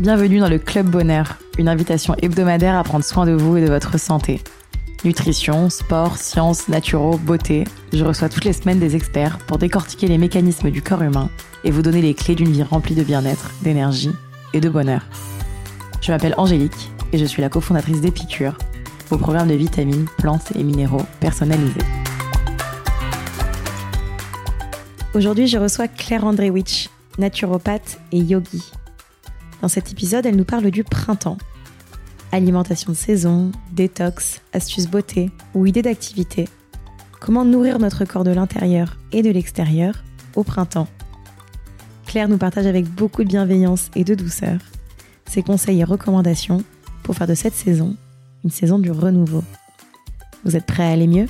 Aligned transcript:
Bienvenue 0.00 0.38
dans 0.38 0.48
le 0.48 0.60
Club 0.60 0.88
Bonheur, 0.88 1.38
une 1.58 1.68
invitation 1.68 2.14
hebdomadaire 2.22 2.76
à 2.76 2.84
prendre 2.84 3.04
soin 3.04 3.26
de 3.26 3.32
vous 3.32 3.56
et 3.56 3.62
de 3.62 3.66
votre 3.66 3.98
santé. 3.98 4.40
Nutrition, 5.02 5.70
sport, 5.70 6.18
sciences, 6.18 6.68
naturaux, 6.68 7.18
beauté, 7.18 7.64
je 7.92 8.04
reçois 8.04 8.28
toutes 8.28 8.44
les 8.44 8.52
semaines 8.52 8.78
des 8.78 8.94
experts 8.94 9.38
pour 9.38 9.58
décortiquer 9.58 10.06
les 10.06 10.16
mécanismes 10.16 10.70
du 10.70 10.82
corps 10.82 11.02
humain 11.02 11.30
et 11.64 11.72
vous 11.72 11.82
donner 11.82 12.00
les 12.00 12.14
clés 12.14 12.36
d'une 12.36 12.52
vie 12.52 12.62
remplie 12.62 12.94
de 12.94 13.02
bien-être, 13.02 13.50
d'énergie 13.62 14.12
et 14.54 14.60
de 14.60 14.68
bonheur. 14.68 15.02
Je 16.00 16.12
m'appelle 16.12 16.34
Angélique 16.36 16.90
et 17.12 17.18
je 17.18 17.24
suis 17.24 17.42
la 17.42 17.48
cofondatrice 17.48 18.00
d'Épicure, 18.00 18.56
vos 19.08 19.18
programmes 19.18 19.48
de 19.48 19.54
vitamines, 19.54 20.06
plantes 20.16 20.52
et 20.54 20.62
minéraux 20.62 21.06
personnalisés. 21.18 21.74
Aujourd'hui, 25.12 25.48
je 25.48 25.58
reçois 25.58 25.88
Claire 25.88 26.24
Andrewicz, 26.24 26.88
naturopathe 27.18 27.98
et 28.12 28.18
yogi. 28.18 28.70
Dans 29.60 29.68
cet 29.68 29.90
épisode, 29.90 30.26
elle 30.26 30.36
nous 30.36 30.44
parle 30.44 30.70
du 30.70 30.84
printemps. 30.84 31.38
Alimentation 32.30 32.92
de 32.92 32.96
saison, 32.96 33.50
détox, 33.72 34.40
astuces 34.52 34.88
beauté 34.88 35.30
ou 35.54 35.66
idées 35.66 35.82
d'activité. 35.82 36.48
Comment 37.20 37.44
nourrir 37.44 37.78
notre 37.78 38.04
corps 38.04 38.24
de 38.24 38.30
l'intérieur 38.30 38.96
et 39.12 39.22
de 39.22 39.30
l'extérieur 39.30 40.04
au 40.36 40.44
printemps. 40.44 40.88
Claire 42.06 42.28
nous 42.28 42.38
partage 42.38 42.66
avec 42.66 42.86
beaucoup 42.86 43.24
de 43.24 43.28
bienveillance 43.28 43.90
et 43.94 44.04
de 44.04 44.14
douceur 44.14 44.58
ses 45.28 45.42
conseils 45.42 45.80
et 45.80 45.84
recommandations 45.84 46.64
pour 47.02 47.14
faire 47.14 47.26
de 47.26 47.34
cette 47.34 47.54
saison 47.54 47.96
une 48.44 48.50
saison 48.50 48.78
du 48.78 48.90
renouveau. 48.90 49.42
Vous 50.44 50.56
êtes 50.56 50.64
prêts 50.64 50.84
à 50.84 50.90
aller 50.90 51.06
mieux? 51.06 51.26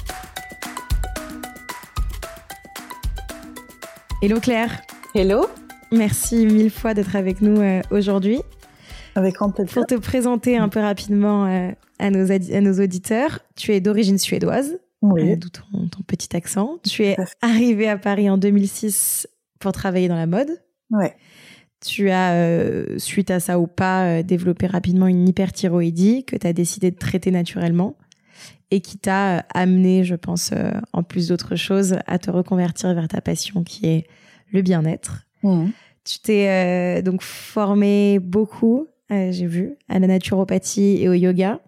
Hello 4.22 4.40
Claire 4.40 4.82
Hello 5.14 5.46
Merci 5.90 6.46
mille 6.46 6.70
fois 6.70 6.94
d'être 6.94 7.16
avec 7.16 7.40
nous 7.40 7.60
euh, 7.60 7.80
aujourd'hui. 7.90 8.40
Avec 9.14 9.34
grand 9.34 9.50
plaisir. 9.50 9.72
Pour 9.72 9.86
te 9.86 9.94
présenter 9.94 10.56
un 10.56 10.68
peu 10.68 10.80
rapidement 10.80 11.46
euh, 11.46 11.70
à, 11.98 12.10
nos 12.10 12.30
à 12.30 12.60
nos 12.60 12.82
auditeurs, 12.82 13.40
tu 13.56 13.72
es 13.72 13.80
d'origine 13.80 14.18
suédoise, 14.18 14.78
oui. 15.02 15.32
euh, 15.32 15.36
d'où 15.36 15.48
ton, 15.48 15.88
ton, 15.88 16.02
petit 16.02 16.36
accent. 16.36 16.78
Tu 16.84 17.04
es 17.04 17.16
arrivée 17.40 17.88
à 17.88 17.96
Paris 17.96 18.28
en 18.28 18.38
2006 18.38 19.28
pour 19.60 19.72
travailler 19.72 20.08
dans 20.08 20.16
la 20.16 20.26
mode. 20.26 20.50
Ouais. 20.90 21.16
Tu 21.84 22.10
as, 22.10 22.98
suite 22.98 23.30
à 23.30 23.40
ça 23.40 23.60
ou 23.60 23.68
pas, 23.68 24.22
développé 24.24 24.66
rapidement 24.66 25.06
une 25.06 25.28
hyperthyroïdie 25.28 26.24
que 26.24 26.34
tu 26.34 26.46
as 26.46 26.52
décidé 26.52 26.90
de 26.90 26.96
traiter 26.96 27.30
naturellement 27.30 27.96
et 28.72 28.80
qui 28.80 28.98
t'a 28.98 29.38
amené, 29.54 30.02
je 30.02 30.16
pense, 30.16 30.52
en 30.92 31.02
plus 31.04 31.28
d'autres 31.28 31.54
choses, 31.54 31.98
à 32.08 32.18
te 32.18 32.32
reconvertir 32.32 32.92
vers 32.94 33.06
ta 33.06 33.20
passion 33.20 33.62
qui 33.62 33.86
est 33.86 34.06
le 34.52 34.62
bien-être. 34.62 35.28
Mmh. 35.42 35.66
Tu 36.04 36.20
t'es 36.20 36.48
euh, 36.48 37.02
donc 37.02 37.22
formé 37.22 38.18
beaucoup, 38.18 38.86
euh, 39.10 39.30
j'ai 39.32 39.46
vu, 39.46 39.74
à 39.88 39.98
la 39.98 40.06
naturopathie 40.06 41.02
et 41.02 41.08
au 41.08 41.12
yoga. 41.12 41.60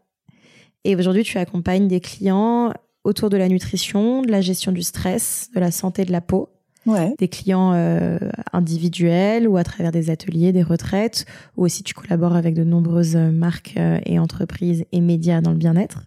Et 0.85 0.97
aujourd'hui, 0.97 1.25
tu 1.25 1.39
accompagnes 1.39 1.89
des 1.89 2.01
clients 2.01 2.73
autour 3.05 3.31
de 3.31 3.37
la 3.37 3.49
nutrition, 3.49 4.23
de 4.23 4.31
la 4.31 4.41
gestion 4.41 4.73
du 4.73 4.83
stress, 4.83 5.51
de 5.55 5.61
la 5.61 5.71
santé 5.71 6.05
de 6.05 6.13
la 6.13 6.21
peau. 6.21 6.49
Ouais. 6.87 7.15
Des 7.19 7.29
clients 7.29 7.73
euh, 7.75 8.19
individuels 8.55 9.47
ou 9.47 9.59
à 9.59 9.65
travers 9.65 9.93
des 9.93 10.09
ateliers, 10.09 10.53
des 10.53 10.63
retraites, 10.63 11.27
ou 11.59 11.65
aussi 11.65 11.83
tu 11.83 11.93
collabores 11.93 12.35
avec 12.35 12.55
de 12.55 12.65
nombreuses 12.65 13.17
marques 13.17 13.79
et 14.07 14.19
entreprises 14.19 14.87
et 14.91 15.03
médias 15.03 15.43
dans 15.43 15.51
le 15.51 15.59
bien-être. 15.59 16.07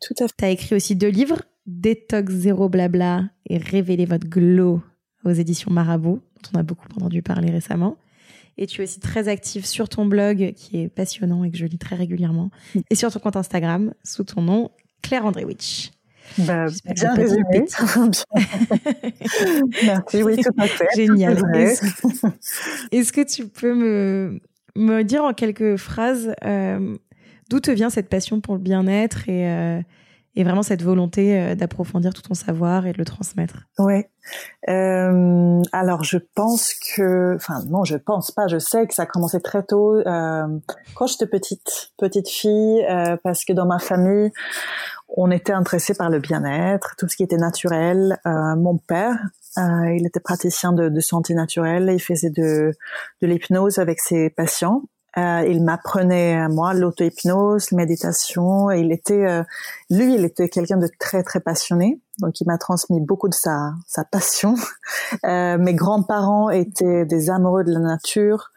Tout 0.00 0.14
à 0.22 0.28
fait. 0.28 0.34
Tu 0.36 0.44
as 0.44 0.50
écrit 0.50 0.74
aussi 0.74 0.94
deux 0.94 1.08
livres, 1.08 1.42
Détox 1.66 2.32
zéro 2.32 2.68
blabla 2.68 3.30
et 3.46 3.58
Révéler 3.58 4.06
votre 4.06 4.28
glow 4.28 4.82
aux 5.24 5.30
éditions 5.30 5.70
Marabout, 5.70 6.20
dont 6.42 6.50
on 6.54 6.60
a 6.60 6.62
beaucoup 6.62 6.86
entendu 6.96 7.22
parler 7.22 7.50
récemment. 7.50 7.96
Et 8.56 8.66
tu 8.66 8.80
es 8.80 8.84
aussi 8.84 8.98
très 8.98 9.28
active 9.28 9.64
sur 9.64 9.88
ton 9.88 10.04
blog, 10.06 10.52
qui 10.56 10.82
est 10.82 10.88
passionnant 10.88 11.44
et 11.44 11.50
que 11.50 11.56
je 11.56 11.64
lis 11.64 11.78
très 11.78 11.94
régulièrement, 11.94 12.50
et 12.90 12.96
sur 12.96 13.12
ton 13.12 13.20
compte 13.20 13.36
Instagram, 13.36 13.94
sous 14.02 14.24
ton 14.24 14.42
nom, 14.42 14.70
Claire 15.02 15.24
Andrewicz. 15.26 15.92
Bah, 16.38 16.66
bien 16.94 17.14
résumé. 17.14 17.44
Merci, 19.84 20.22
oui, 20.22 20.36
tout 20.36 20.50
à 20.58 20.66
fait. 20.66 20.88
Génial. 20.94 21.38
Est-ce 21.54 21.82
est 22.92 23.12
que 23.12 23.22
tu 23.22 23.46
peux 23.46 23.74
me, 23.74 24.40
me 24.76 25.02
dire 25.02 25.24
en 25.24 25.32
quelques 25.32 25.76
phrases 25.76 26.34
euh, 26.44 26.96
d'où 27.48 27.60
te 27.60 27.70
vient 27.70 27.90
cette 27.90 28.08
passion 28.08 28.40
pour 28.40 28.54
le 28.54 28.60
bien-être 28.60 29.28
et, 29.28 29.48
euh, 29.48 29.80
et 30.36 30.44
vraiment 30.44 30.62
cette 30.62 30.82
volonté 30.82 31.38
euh, 31.38 31.54
d'approfondir 31.54 32.14
tout 32.14 32.22
ton 32.22 32.34
savoir 32.34 32.86
et 32.86 32.92
de 32.92 32.98
le 32.98 33.04
transmettre 33.04 33.66
Oui. 33.78 34.04
Euh, 34.68 35.62
alors 35.72 36.04
je 36.04 36.18
pense 36.34 36.74
que, 36.74 37.34
enfin 37.36 37.62
non, 37.68 37.84
je 37.84 37.96
pense 37.96 38.30
pas. 38.30 38.46
Je 38.46 38.58
sais 38.58 38.86
que 38.86 38.94
ça 38.94 39.02
a 39.02 39.06
commencé 39.06 39.40
très 39.40 39.62
tôt 39.62 39.96
euh, 39.96 40.46
quand 40.94 41.06
j'étais 41.06 41.26
petite, 41.26 41.92
petite 41.98 42.28
fille, 42.28 42.84
euh, 42.88 43.16
parce 43.22 43.44
que 43.44 43.52
dans 43.52 43.66
ma 43.66 43.78
famille, 43.78 44.30
on 45.08 45.30
était 45.30 45.52
intéressé 45.52 45.94
par 45.94 46.10
le 46.10 46.18
bien-être, 46.18 46.94
tout 46.98 47.08
ce 47.08 47.16
qui 47.16 47.22
était 47.22 47.38
naturel. 47.38 48.18
Euh, 48.26 48.56
mon 48.56 48.76
père, 48.78 49.16
euh, 49.56 49.94
il 49.96 50.06
était 50.06 50.20
praticien 50.20 50.72
de, 50.72 50.88
de, 50.88 51.00
santé 51.00 51.34
naturelle, 51.34 51.90
il 51.92 52.00
faisait 52.00 52.30
de, 52.30 52.72
de 53.22 53.26
l'hypnose 53.26 53.78
avec 53.78 54.00
ses 54.00 54.30
patients. 54.30 54.82
Euh, 55.16 55.44
il 55.48 55.64
m'apprenait 55.64 56.48
moi 56.48 56.74
l'auto-hypnose, 56.74 57.70
la 57.70 57.76
méditation. 57.76 58.70
Et 58.70 58.80
il 58.80 58.92
était, 58.92 59.26
euh, 59.26 59.42
lui, 59.90 60.14
il 60.14 60.24
était 60.24 60.48
quelqu'un 60.48 60.76
de 60.76 60.88
très 60.98 61.22
très 61.22 61.40
passionné. 61.40 62.00
Donc, 62.18 62.40
il 62.40 62.46
m'a 62.46 62.58
transmis 62.58 63.00
beaucoup 63.00 63.28
de 63.28 63.34
sa 63.34 63.72
sa 63.86 64.04
passion. 64.04 64.54
Euh, 65.24 65.56
mes 65.56 65.74
grands-parents 65.74 66.50
étaient 66.50 67.06
des 67.06 67.30
amoureux 67.30 67.64
de 67.64 67.72
la 67.72 67.80
nature. 67.80 68.50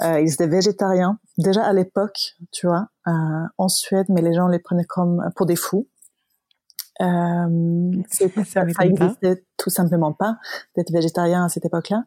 Euh, 0.00 0.20
ils 0.20 0.32
étaient 0.32 0.46
végétariens 0.46 1.18
déjà 1.36 1.62
à 1.62 1.74
l'époque, 1.74 2.36
tu 2.52 2.66
vois, 2.66 2.88
euh, 3.06 3.12
en 3.58 3.68
Suède, 3.68 4.06
mais 4.08 4.22
les 4.22 4.32
gens 4.32 4.48
les 4.48 4.58
prenaient 4.58 4.84
comme 4.84 5.30
pour 5.36 5.44
des 5.44 5.56
fous. 5.56 5.86
Euh, 7.00 7.90
ça, 8.10 8.26
ça 8.68 8.84
existait 8.84 9.44
tout 9.56 9.70
simplement 9.70 10.12
pas 10.12 10.36
d'être 10.76 10.90
végétarien 10.90 11.44
à 11.44 11.48
cette 11.48 11.64
époque-là. 11.64 12.04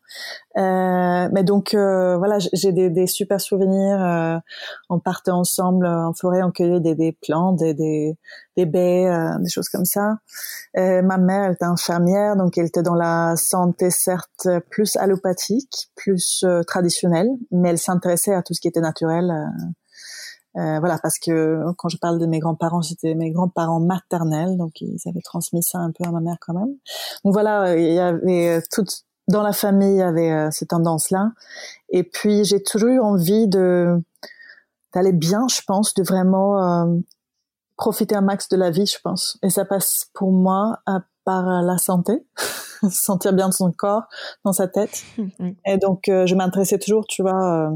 Euh, 0.58 1.30
mais 1.32 1.44
donc 1.44 1.74
euh, 1.74 2.18
voilà, 2.18 2.38
j'ai 2.40 2.72
des, 2.72 2.90
des, 2.90 3.08
super 3.08 3.40
souvenirs. 3.40 4.04
Euh, 4.04 4.38
on 4.90 5.00
partait 5.00 5.32
ensemble 5.32 5.86
en 5.86 6.14
forêt, 6.14 6.44
on 6.44 6.52
cueillait 6.52 6.80
des, 6.80 6.96
des 6.96 7.12
plantes, 7.12 7.60
des, 7.60 7.74
des, 7.74 8.18
des 8.58 8.66
baies, 8.66 9.08
euh, 9.08 9.38
des 9.40 9.50
choses 9.50 9.70
comme 9.70 9.86
ça. 9.86 10.18
ma 10.76 11.18
mère, 11.18 11.46
elle 11.46 11.54
était 11.54 11.66
infirmière, 11.66 12.36
donc 12.36 12.58
elle 12.58 12.66
était 12.66 12.84
dans 12.84 12.96
la 12.96 13.36
santé 13.36 13.90
certes 13.90 14.48
plus 14.70 14.96
allopathique, 14.98 15.90
plus 15.96 16.44
euh, 16.44 16.64
traditionnelle, 16.64 17.30
mais 17.52 17.70
elle 17.70 17.80
s'intéressait 17.80 18.34
à 18.34 18.42
tout 18.42 18.54
ce 18.54 18.62
qui 18.62 18.68
était 18.68 18.82
naturel. 18.82 19.32
Euh, 20.56 20.80
voilà, 20.80 21.00
parce 21.02 21.18
que 21.18 21.64
quand 21.78 21.90
je 21.90 21.98
parle 21.98 22.20
de 22.20 22.26
mes 22.28 22.40
grands-parents, 22.40 22.84
c'était 22.84 23.16
mes 23.16 23.32
grands-parents 23.32 23.80
maternels, 23.80 24.56
donc 24.58 24.82
ils 24.82 25.00
avaient 25.08 25.22
transmis 25.22 25.64
ça 25.64 25.80
un 25.80 25.92
peu 25.92 26.04
à 26.08 26.12
ma 26.12 26.20
mère 26.20 26.38
quand 26.40 26.54
même. 26.54 26.76
Donc 27.24 27.34
voilà, 27.34 27.76
il 27.76 27.94
y 27.94 28.00
avait 28.00 28.62
tout 28.72 28.86
dans 29.28 29.42
la 29.42 29.54
famille, 29.54 29.94
il 29.94 29.98
y 29.98 30.02
avait 30.02 30.32
euh, 30.32 30.52
ces 30.52 30.68
tendances-là. 30.68 31.32
Et 31.90 32.04
puis 32.04 32.44
j'ai 32.44 32.62
toujours 32.62 32.90
eu 32.90 33.00
envie 33.00 33.48
de 33.48 34.02
d'aller 34.94 35.14
bien, 35.14 35.48
je 35.50 35.62
pense, 35.66 35.96
de 35.96 36.04
vraiment 36.04 36.62
euh, 36.62 37.00
profiter 37.78 38.16
un 38.16 38.22
max 38.22 38.48
de 38.50 38.58
la 38.58 38.70
vie, 38.70 38.86
je 38.86 39.00
pense. 39.04 39.40
Et 39.42 39.50
ça 39.50 39.66
passe 39.66 40.10
pour 40.14 40.32
moi 40.32 40.82
à, 40.86 41.00
par 41.26 41.64
la 41.64 41.80
santé, 41.80 42.24
se 42.38 42.90
sentir 42.90 43.34
bien 43.34 43.48
dans 43.48 43.52
son 43.52 43.72
corps, 43.72 44.04
dans 44.46 44.54
sa 44.54 44.68
tête. 44.68 45.04
Et 45.66 45.78
donc 45.78 46.10
euh, 46.10 46.28
je 46.28 46.36
m'intéressais 46.36 46.78
toujours, 46.78 47.06
tu 47.08 47.22
vois 47.24 47.72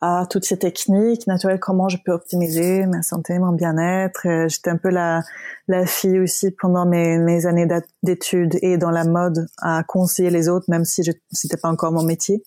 à 0.00 0.26
toutes 0.28 0.44
ces 0.44 0.58
techniques 0.58 1.26
naturelles, 1.26 1.60
comment 1.60 1.88
je 1.88 1.98
peux 2.02 2.12
optimiser 2.12 2.86
ma 2.86 3.02
santé, 3.02 3.38
mon 3.38 3.52
bien-être. 3.52 4.26
J'étais 4.48 4.70
un 4.70 4.78
peu 4.78 4.88
la, 4.88 5.22
la 5.68 5.84
fille 5.84 6.18
aussi 6.20 6.50
pendant 6.50 6.86
mes, 6.86 7.18
mes 7.18 7.46
années 7.46 7.68
d'études 8.02 8.58
et 8.62 8.78
dans 8.78 8.90
la 8.90 9.04
mode 9.04 9.46
à 9.58 9.82
conseiller 9.84 10.30
les 10.30 10.48
autres, 10.48 10.66
même 10.68 10.84
si 10.84 11.02
c'était 11.30 11.56
pas 11.58 11.68
encore 11.68 11.92
mon 11.92 12.02
métier. 12.02 12.42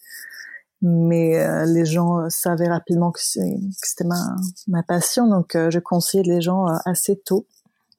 Mais 0.81 1.39
euh, 1.39 1.65
les 1.65 1.85
gens 1.85 2.29
savaient 2.29 2.67
rapidement 2.67 3.11
que 3.11 3.21
c'était 3.21 4.03
ma, 4.03 4.35
ma 4.67 4.83
passion, 4.83 5.27
donc 5.29 5.55
euh, 5.55 5.69
je 5.71 5.79
conseillais 5.79 6.23
les 6.23 6.41
gens 6.41 6.67
euh, 6.67 6.75
assez 6.85 7.15
tôt 7.15 7.47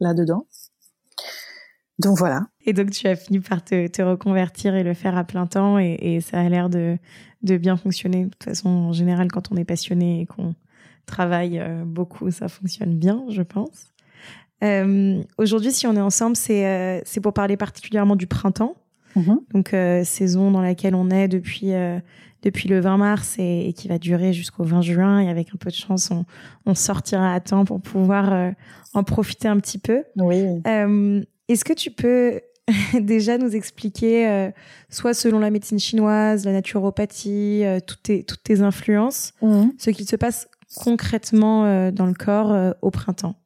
là-dedans. 0.01 0.47
Donc 1.99 2.19
voilà. 2.19 2.46
Et 2.67 2.73
donc 2.73 2.91
tu 2.91 3.06
as 3.06 3.17
fini 3.17 3.41
par 3.41 3.64
te, 3.64 3.87
te 3.87 4.02
reconvertir 4.02 4.75
et 4.75 4.82
le 4.82 4.94
faire 4.94 5.17
à 5.17 5.25
plein 5.25 5.46
temps 5.46 5.79
et, 5.79 5.96
et 6.00 6.20
ça 6.20 6.41
a 6.41 6.49
l'air 6.49 6.69
de, 6.69 6.99
de 7.43 7.56
bien 7.56 7.76
fonctionner. 7.76 8.25
De 8.25 8.31
toute 8.31 8.44
façon, 8.44 8.69
en 8.69 8.93
général, 8.93 9.31
quand 9.31 9.52
on 9.52 9.56
est 9.56 9.64
passionné 9.64 10.23
et 10.23 10.26
qu'on 10.26 10.55
travaille 11.06 11.61
euh, 11.61 11.85
beaucoup, 11.85 12.31
ça 12.31 12.49
fonctionne 12.49 12.96
bien, 12.96 13.25
je 13.29 13.43
pense. 13.43 13.93
Euh, 14.62 15.23
Aujourd'hui, 15.38 15.73
si 15.73 15.87
on 15.87 15.94
est 15.94 16.00
ensemble, 16.00 16.37
c'est 16.37 16.67
euh, 16.67 17.20
pour 17.23 17.32
parler 17.32 17.56
particulièrement 17.56 18.17
du 18.17 18.26
printemps. 18.26 18.75
Mmh. 19.17 19.35
Donc, 19.52 19.75
euh, 19.75 20.02
saison 20.05 20.50
dans 20.50 20.62
laquelle 20.62 20.94
on 20.94 21.11
est 21.11 21.29
depuis, 21.29 21.73
euh, 21.73 22.00
depuis 22.43 22.69
le 22.69 22.81
20 22.81 22.96
mars 22.96 23.37
et, 23.38 23.69
et 23.69 23.73
qui 23.73 23.88
va 23.88 23.99
durer 23.99 24.32
jusqu'au 24.32 24.64
20 24.64 24.82
juin. 24.82 25.20
Et 25.20 25.29
avec 25.29 25.50
un 25.55 25.58
peu 25.58 25.70
de 25.70 25.75
chance, 25.75 26.11
on, 26.11 26.25
on 26.67 26.75
sortira 26.75 27.32
à 27.32 27.41
temps 27.41 27.64
pour 27.64 27.81
pouvoir 27.81 28.32
euh, 28.32 28.50
en 28.94 29.05
profiter 29.05 29.49
un 29.49 29.58
petit 29.58 29.79
peu. 29.79 30.02
Oui. 30.17 30.44
Est-ce 31.49 31.64
que 31.64 31.73
tu 31.73 31.91
peux 31.91 32.41
déjà 33.00 33.38
nous 33.38 33.55
expliquer, 33.55 34.29
euh, 34.29 34.50
soit 34.88 35.14
selon 35.14 35.38
la 35.38 35.50
médecine 35.50 35.79
chinoise, 35.79 36.44
la 36.44 36.52
naturopathie, 36.52 37.62
euh, 37.64 37.81
toutes, 37.81 38.02
tes, 38.02 38.25
toutes 38.25 38.43
tes 38.43 38.62
influences, 38.62 39.32
mhm. 39.43 39.73
ce 39.79 39.91
qu'il 39.91 40.06
se 40.06 40.17
passe 40.17 40.49
concrètement 40.76 41.67
euh, 41.67 41.91
dans 41.91 42.06
le 42.06 42.14
corps 42.14 42.75
au 42.82 42.91
printemps? 42.91 43.37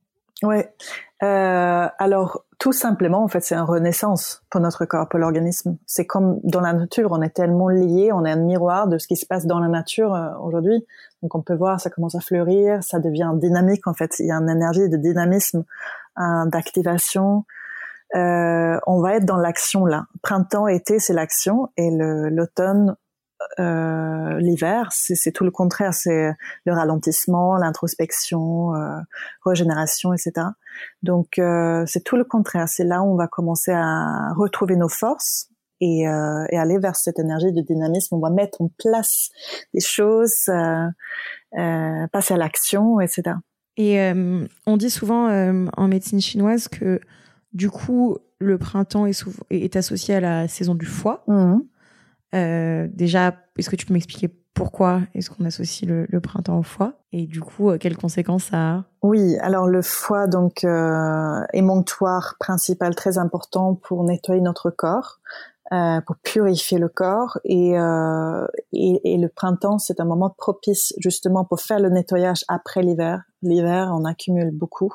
Ouais. 0.43 0.73
alors 1.21 2.45
tout 2.61 2.73
simplement, 2.73 3.25
en 3.25 3.29
fait, 3.29 3.41
c'est 3.41 3.57
une 3.57 3.63
renaissance 3.63 4.43
pour 4.51 4.61
notre 4.61 4.85
corps, 4.85 5.09
pour 5.09 5.19
l'organisme. 5.19 5.77
C'est 5.87 6.07
comme 6.07 6.41
dans 6.45 6.61
la 6.61 6.73
nature, 6.73 7.11
on 7.11 7.23
est 7.23 7.35
tellement 7.35 7.69
lié, 7.69 8.11
on 8.13 8.25
est 8.25 8.31
un 8.31 8.37
miroir 8.37 8.87
de 8.87 8.99
ce 8.99 9.09
qui 9.09 9.17
se 9.17 9.27
passe 9.27 9.47
dans 9.47 9.59
la 9.59 9.69
nature 9.69 10.17
aujourd'hui. 10.43 10.85
Donc 11.23 11.35
on 11.35 11.43
peut 11.43 11.55
voir, 11.55 11.81
ça 11.81 11.91
commence 11.91 12.15
à 12.15 12.21
fleurir, 12.21 12.83
ça 12.85 13.01
devient 13.01 13.31
dynamique 13.35 13.87
en 13.89 13.95
fait. 13.95 14.15
Il 14.21 14.27
y 14.27 14.31
a 14.31 14.37
une 14.37 14.49
énergie 14.49 14.89
de 14.89 14.97
dynamisme, 14.97 15.65
d'activation. 16.17 17.45
Euh, 18.15 18.79
on 18.87 19.01
va 19.01 19.17
être 19.17 19.25
dans 19.25 19.37
l'action 19.37 19.85
là. 19.85 20.07
Printemps, 20.23 20.67
été, 20.67 20.99
c'est 20.99 21.13
l'action, 21.13 21.69
et 21.77 21.91
l'automne, 21.91 22.97
euh, 23.61 24.39
l'hiver, 24.39 24.89
c'est 24.91 25.33
tout 25.33 25.45
le 25.45 25.51
contraire. 25.51 25.95
C'est 25.95 26.33
le 26.65 26.73
ralentissement, 26.73 27.57
l'introspection, 27.57 28.75
euh, 28.75 28.99
régénération, 29.45 30.13
etc. 30.13 30.49
Donc 31.03 31.39
euh, 31.39 31.85
c'est 31.87 32.03
tout 32.03 32.17
le 32.17 32.25
contraire. 32.25 32.69
C'est 32.69 32.85
là 32.85 33.03
où 33.03 33.13
on 33.13 33.17
va 33.17 33.29
commencer 33.29 33.73
à 33.73 34.33
retrouver 34.37 34.77
nos 34.77 34.89
forces. 34.89 35.49
Et, 35.81 36.09
euh, 36.09 36.45
et, 36.51 36.59
aller 36.59 36.77
vers 36.77 36.97
cette 36.97 37.21
énergie 37.21 37.53
de 37.53 37.61
dynamisme, 37.61 38.17
on 38.17 38.19
va 38.19 38.31
mettre 38.31 38.61
en 38.61 38.69
place 38.79 39.29
des 39.73 39.81
choses, 39.81 40.51
passer 41.53 42.35
à 42.35 42.37
l'action, 42.37 42.99
etc. 42.99 43.37
Et 43.77 44.13
on 44.67 44.77
dit 44.77 44.91
souvent 44.91 45.29
en 45.77 45.87
médecine 45.87 46.21
chinoise 46.21 46.67
que 46.67 47.01
du 47.53 47.71
coup, 47.71 48.19
le 48.39 48.59
printemps 48.59 49.07
est, 49.07 49.25
est 49.51 49.77
associé 49.77 50.15
à 50.15 50.21
la 50.21 50.49
saison 50.49 50.75
du 50.75 50.87
foie. 50.87 51.25
Mhm. 51.27 51.63
Euh, 52.35 52.89
déjà, 52.93 53.35
est-ce 53.57 53.71
que 53.71 53.77
tu 53.77 53.87
peux 53.87 53.95
m'expliquer 53.95 54.29
pourquoi 54.55 55.03
est-ce 55.15 55.31
qu'on 55.31 55.45
associe 55.45 55.89
le, 55.89 56.21
printemps 56.21 56.59
au 56.59 56.63
foie? 56.63 56.95
Et 57.13 57.27
du 57.27 57.41
coup, 57.41 57.71
euh, 57.71 57.79
quelles 57.79 57.97
conséquences 57.97 58.45
ça 58.45 58.57
a? 58.57 58.85
Oui, 59.03 59.37
alors 59.39 59.67
le 59.69 59.83
foie, 59.83 60.27
donc, 60.27 60.65
euh, 60.65 61.41
émonctoire 61.53 62.35
principal 62.41 62.95
très 62.95 63.19
important 63.19 63.75
pour 63.77 64.05
nettoyer 64.05 64.41
notre 64.41 64.71
corps. 64.71 65.21
Euh, 65.71 66.01
pour 66.01 66.17
purifier 66.17 66.79
le 66.79 66.89
corps 66.89 67.39
et, 67.45 67.79
euh, 67.79 68.47
et, 68.73 69.13
et, 69.13 69.19
le 69.19 69.29
printemps 69.29 69.79
c'est 69.79 70.01
un 70.01 70.07
moment 70.07 70.31
propice 70.31 70.95
justement 70.97 71.45
pour 71.45 71.61
faire 71.61 71.79
le 71.79 71.91
nettoyage 71.91 72.43
après 72.49 72.81
l'hiver. 72.81 73.25
L'hiver 73.43 73.91
on 73.93 74.07
accumule 74.07 74.51
beaucoup 74.51 74.95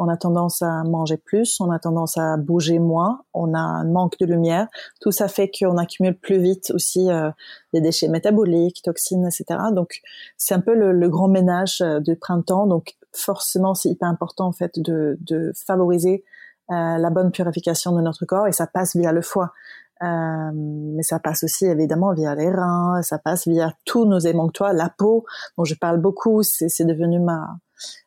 on 0.00 0.08
a 0.08 0.16
tendance 0.16 0.62
à 0.62 0.82
manger 0.84 1.18
plus, 1.18 1.60
on 1.60 1.70
a 1.70 1.78
tendance 1.78 2.16
à 2.16 2.38
bouger 2.38 2.78
moins, 2.78 3.20
on 3.34 3.52
a 3.52 3.58
un 3.58 3.84
manque 3.84 4.18
de 4.18 4.24
lumière. 4.24 4.66
Tout 5.00 5.10
ça 5.10 5.28
fait 5.28 5.50
qu'on 5.50 5.76
accumule 5.76 6.18
plus 6.18 6.38
vite 6.38 6.70
aussi 6.74 7.10
euh, 7.10 7.30
des 7.74 7.82
déchets 7.82 8.08
métaboliques, 8.08 8.80
toxines, 8.82 9.26
etc. 9.26 9.60
Donc 9.72 10.00
c'est 10.38 10.54
un 10.54 10.60
peu 10.60 10.74
le, 10.74 11.08
grand 11.10 11.28
ménage 11.28 11.82
euh, 11.82 12.00
du 12.00 12.16
printemps. 12.16 12.66
Donc 12.66 12.96
forcément 13.12 13.74
c'est 13.74 13.90
hyper 13.90 14.08
important 14.08 14.46
en 14.46 14.52
fait 14.52 14.78
de, 14.78 15.18
favoriser 15.66 16.24
euh, 16.70 16.96
la 16.96 17.10
bonne 17.10 17.30
purification 17.30 17.92
de 17.94 18.00
notre 18.00 18.24
corps 18.24 18.46
et 18.46 18.52
ça 18.52 18.66
passe 18.66 18.96
via 18.96 19.12
le 19.12 19.20
foie. 19.20 19.52
mais 20.00 21.02
ça 21.02 21.18
passe 21.18 21.44
aussi 21.44 21.66
évidemment 21.66 22.14
via 22.14 22.34
les 22.34 22.50
reins, 22.50 23.02
ça 23.02 23.18
passe 23.18 23.46
via 23.46 23.74
tous 23.84 24.06
nos 24.06 24.20
émonctoires, 24.20 24.72
la 24.72 24.88
peau 24.88 25.26
dont 25.58 25.64
je 25.64 25.74
parle 25.74 26.00
beaucoup, 26.00 26.42
c'est 26.42 26.86
devenu 26.86 27.18
ma 27.18 27.58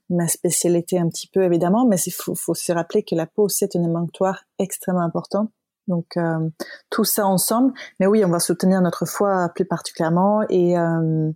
ma 0.10 0.28
spécialité 0.28 1.00
un 1.00 1.10
petit 1.10 1.28
peu 1.28 1.44
évidemment, 1.44 1.86
mais 1.86 1.98
il 1.98 2.12
faut, 2.12 2.36
se 2.36 2.72
rappeler 2.72 3.04
que 3.04 3.16
la 3.16 3.26
peau 3.26 3.50
c'est 3.50 3.76
un 3.76 3.84
émonctoire 3.84 4.44
extrêmement 4.60 5.02
important. 5.02 5.52
Donc 5.88 6.16
euh, 6.18 6.50
tout 6.90 7.04
ça 7.04 7.26
ensemble, 7.26 7.74
mais 8.00 8.08
oui, 8.08 8.24
on 8.24 8.30
va 8.30 8.40
soutenir 8.40 8.82
notre 8.82 9.06
foie 9.06 9.50
plus 9.54 9.66
particulièrement 9.66 10.42
et 10.50 10.78
euh, 10.78 11.32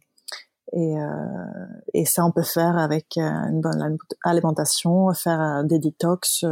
euh, 0.74 1.66
et 1.94 2.06
ça 2.06 2.26
on 2.26 2.32
peut 2.32 2.44
faire 2.44 2.78
avec 2.78 3.18
une 3.18 3.62
bonne 3.62 3.98
alimentation, 4.24 5.14
faire 5.14 5.64
des 5.64 5.80
détox. 5.80 6.46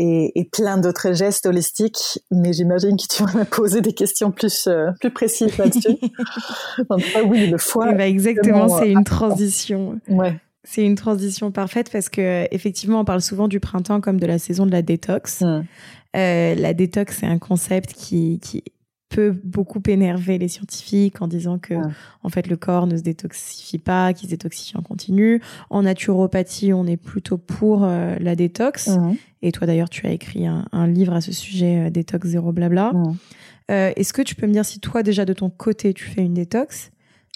Et, 0.00 0.32
et, 0.38 0.44
plein 0.44 0.78
d'autres 0.78 1.12
gestes 1.12 1.46
holistiques, 1.46 2.20
mais 2.30 2.52
j'imagine 2.52 2.96
que 2.96 3.16
tu 3.16 3.24
vas 3.24 3.40
me 3.40 3.44
poser 3.44 3.80
des 3.80 3.92
questions 3.92 4.30
plus 4.30 4.68
plus 5.00 5.10
précises 5.10 5.58
là-dessus. 5.58 5.98
oui, 7.26 7.48
le 7.48 7.58
foie. 7.58 7.92
Bah 7.92 8.06
exactement, 8.06 8.68
c'est 8.68 8.92
une 8.92 9.02
transition. 9.02 9.98
Ouais. 10.08 10.36
C'est 10.62 10.84
une 10.84 10.94
transition 10.96 11.50
parfaite 11.50 11.90
parce 11.90 12.08
que 12.08 12.46
effectivement, 12.50 13.00
on 13.00 13.04
parle 13.04 13.22
souvent 13.22 13.48
du 13.48 13.58
printemps 13.58 14.00
comme 14.00 14.20
de 14.20 14.26
la 14.26 14.38
saison 14.38 14.66
de 14.66 14.70
la 14.70 14.82
détox. 14.82 15.42
Euh, 16.16 16.54
la 16.54 16.74
détox, 16.74 17.18
c'est 17.18 17.26
un 17.26 17.38
concept 17.38 17.92
qui, 17.92 18.38
qui 18.40 18.62
peut 19.08 19.34
beaucoup 19.44 19.82
énerver 19.86 20.38
les 20.38 20.48
scientifiques 20.48 21.22
en 21.22 21.28
disant 21.28 21.58
que 21.58 21.74
en 22.22 22.28
fait 22.28 22.46
le 22.46 22.56
corps 22.56 22.86
ne 22.86 22.96
se 22.96 23.02
détoxifie 23.02 23.78
pas, 23.78 24.12
qu'il 24.12 24.28
se 24.28 24.34
détoxifie 24.34 24.76
en 24.76 24.82
continu. 24.82 25.42
En 25.70 25.82
naturopathie, 25.82 26.72
on 26.72 26.86
est 26.86 26.96
plutôt 26.96 27.38
pour 27.38 27.84
euh, 27.84 28.16
la 28.20 28.36
détox. 28.36 28.90
Et 29.42 29.52
toi 29.52 29.66
d'ailleurs, 29.66 29.88
tu 29.88 30.06
as 30.06 30.10
écrit 30.10 30.46
un, 30.46 30.86
livre 30.86 31.14
à 31.14 31.20
ce 31.20 31.32
sujet, 31.32 31.86
euh, 31.86 31.90
détox 31.90 32.28
zéro 32.28 32.52
blabla. 32.52 32.92
Est-ce 33.68 34.12
que 34.12 34.22
tu 34.22 34.34
peux 34.34 34.46
me 34.46 34.52
dire 34.52 34.64
si 34.64 34.80
toi 34.80 35.02
déjà 35.02 35.24
de 35.24 35.32
ton 35.32 35.50
côté 35.50 35.92
tu 35.94 36.04
fais 36.04 36.22
une 36.22 36.34
détox? 36.34 36.90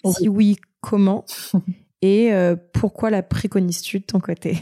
Si 0.04 0.28
oui, 0.28 0.56
comment? 0.80 1.24
Et 2.02 2.32
euh, 2.32 2.56
pourquoi 2.72 3.10
la 3.10 3.22
préconises-tu 3.22 4.00
de 4.00 4.04
ton 4.04 4.19
côté? 4.19 4.58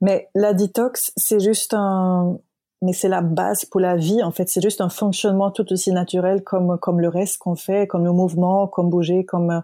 Mais 0.00 0.28
la 0.34 0.52
détox, 0.52 1.12
c'est 1.16 1.40
juste 1.40 1.72
un, 1.72 2.38
mais 2.82 2.92
c'est 2.92 3.08
la 3.08 3.22
base 3.22 3.64
pour 3.64 3.80
la 3.80 3.96
vie. 3.96 4.22
En 4.22 4.30
fait, 4.30 4.48
c'est 4.48 4.60
juste 4.60 4.80
un 4.80 4.88
fonctionnement 4.88 5.50
tout 5.50 5.72
aussi 5.72 5.92
naturel 5.92 6.42
comme 6.42 6.78
comme 6.78 7.00
le 7.00 7.08
reste 7.08 7.38
qu'on 7.38 7.56
fait, 7.56 7.86
comme 7.86 8.04
le 8.04 8.12
mouvement, 8.12 8.66
comme 8.66 8.90
bouger, 8.90 9.24
comme 9.24 9.62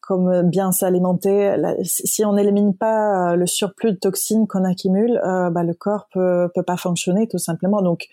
comme 0.00 0.42
bien 0.42 0.72
s'alimenter. 0.72 1.56
Si 1.82 2.24
on 2.24 2.34
n'élimine 2.34 2.74
pas 2.76 3.36
le 3.36 3.46
surplus 3.46 3.92
de 3.92 3.98
toxines 3.98 4.46
qu'on 4.46 4.64
accumule, 4.64 5.20
euh, 5.24 5.50
bah, 5.50 5.64
le 5.64 5.74
corps 5.74 6.06
peut 6.12 6.48
peut 6.54 6.62
pas 6.62 6.76
fonctionner 6.76 7.28
tout 7.28 7.38
simplement. 7.38 7.82
Donc 7.82 8.08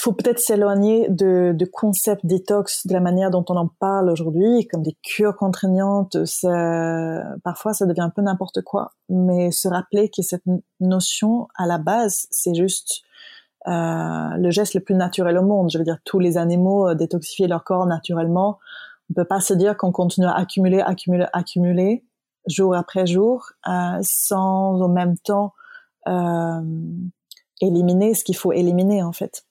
il 0.00 0.02
faut 0.02 0.12
peut-être 0.12 0.38
s'éloigner 0.38 1.10
de, 1.10 1.52
de 1.54 1.64
concept 1.66 2.24
détox 2.24 2.86
de 2.86 2.94
la 2.94 3.00
manière 3.00 3.30
dont 3.30 3.44
on 3.50 3.56
en 3.56 3.68
parle 3.68 4.08
aujourd'hui, 4.08 4.66
comme 4.66 4.82
des 4.82 4.96
cures 5.02 5.36
contraignantes. 5.36 6.24
Ça, 6.24 7.22
parfois, 7.44 7.74
ça 7.74 7.84
devient 7.84 8.00
un 8.00 8.08
peu 8.08 8.22
n'importe 8.22 8.62
quoi. 8.62 8.92
Mais 9.10 9.50
se 9.50 9.68
rappeler 9.68 10.08
que 10.08 10.22
cette 10.22 10.44
notion, 10.80 11.48
à 11.54 11.66
la 11.66 11.76
base, 11.76 12.26
c'est 12.30 12.54
juste 12.54 13.02
euh, 13.68 14.30
le 14.38 14.50
geste 14.50 14.72
le 14.72 14.80
plus 14.80 14.94
naturel 14.94 15.36
au 15.36 15.42
monde. 15.42 15.70
Je 15.70 15.76
veux 15.76 15.84
dire, 15.84 15.98
tous 16.06 16.18
les 16.18 16.38
animaux 16.38 16.88
euh, 16.88 16.94
détoxifient 16.94 17.46
leur 17.46 17.62
corps 17.62 17.84
naturellement. 17.84 18.58
On 19.10 19.14
peut 19.14 19.26
pas 19.26 19.40
se 19.40 19.52
dire 19.52 19.76
qu'on 19.76 19.92
continue 19.92 20.28
à 20.28 20.34
accumuler, 20.34 20.80
accumuler, 20.80 21.26
accumuler 21.34 22.06
jour 22.46 22.74
après 22.74 23.06
jour, 23.06 23.50
euh, 23.68 23.98
sans 24.00 24.80
en 24.80 24.88
même 24.88 25.18
temps 25.18 25.52
euh, 26.08 26.62
éliminer 27.60 28.14
ce 28.14 28.24
qu'il 28.24 28.36
faut 28.36 28.54
éliminer 28.54 29.02
en 29.02 29.12
fait. 29.12 29.44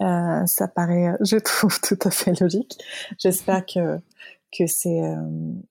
Euh, 0.00 0.46
ça 0.46 0.68
paraît, 0.68 1.14
je 1.20 1.36
trouve 1.38 1.80
tout 1.80 1.98
à 2.04 2.10
fait 2.10 2.38
logique. 2.40 2.78
J'espère 3.18 3.66
que 3.66 4.00
que 4.56 4.66
c'est 4.66 5.02
euh, 5.02 5.16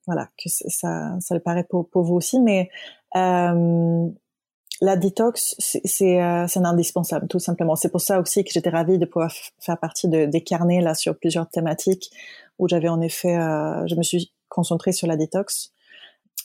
voilà 0.06 0.28
que 0.36 0.48
ça 0.48 1.16
ça 1.20 1.34
le 1.34 1.40
paraît 1.40 1.64
pour, 1.64 1.88
pour 1.88 2.04
vous 2.04 2.14
aussi, 2.14 2.40
mais 2.40 2.70
euh, 3.16 4.08
la 4.80 4.96
détox 4.96 5.56
c'est 5.58 6.22
euh, 6.22 6.46
un 6.54 6.64
indispensable 6.64 7.26
tout 7.28 7.38
simplement. 7.40 7.76
C'est 7.76 7.90
pour 7.90 8.00
ça 8.00 8.20
aussi 8.20 8.44
que 8.44 8.50
j'étais 8.52 8.70
ravie 8.70 8.98
de 8.98 9.06
pouvoir 9.06 9.32
faire 9.58 9.78
partie 9.78 10.08
de, 10.08 10.26
des 10.26 10.42
carnets 10.42 10.80
là 10.80 10.94
sur 10.94 11.18
plusieurs 11.18 11.48
thématiques 11.48 12.10
où 12.58 12.68
j'avais 12.68 12.88
en 12.88 13.00
effet 13.00 13.34
je 13.34 13.94
me 13.94 14.02
suis 14.02 14.32
concentrée 14.48 14.92
sur 14.92 15.06
la 15.06 15.16
détox. 15.16 15.72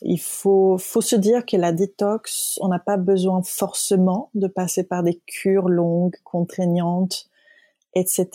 Il 0.01 0.19
faut, 0.19 0.77
faut 0.77 1.01
se 1.01 1.15
dire 1.15 1.45
que 1.45 1.55
la 1.55 1.71
détox, 1.71 2.57
on 2.61 2.67
n'a 2.67 2.79
pas 2.79 2.97
besoin 2.97 3.41
forcément 3.43 4.29
de 4.33 4.47
passer 4.47 4.83
par 4.83 5.01
des 5.01 5.21
cures 5.25 5.69
longues, 5.69 6.17
contraignantes, 6.23 7.29
etc. 7.95 8.27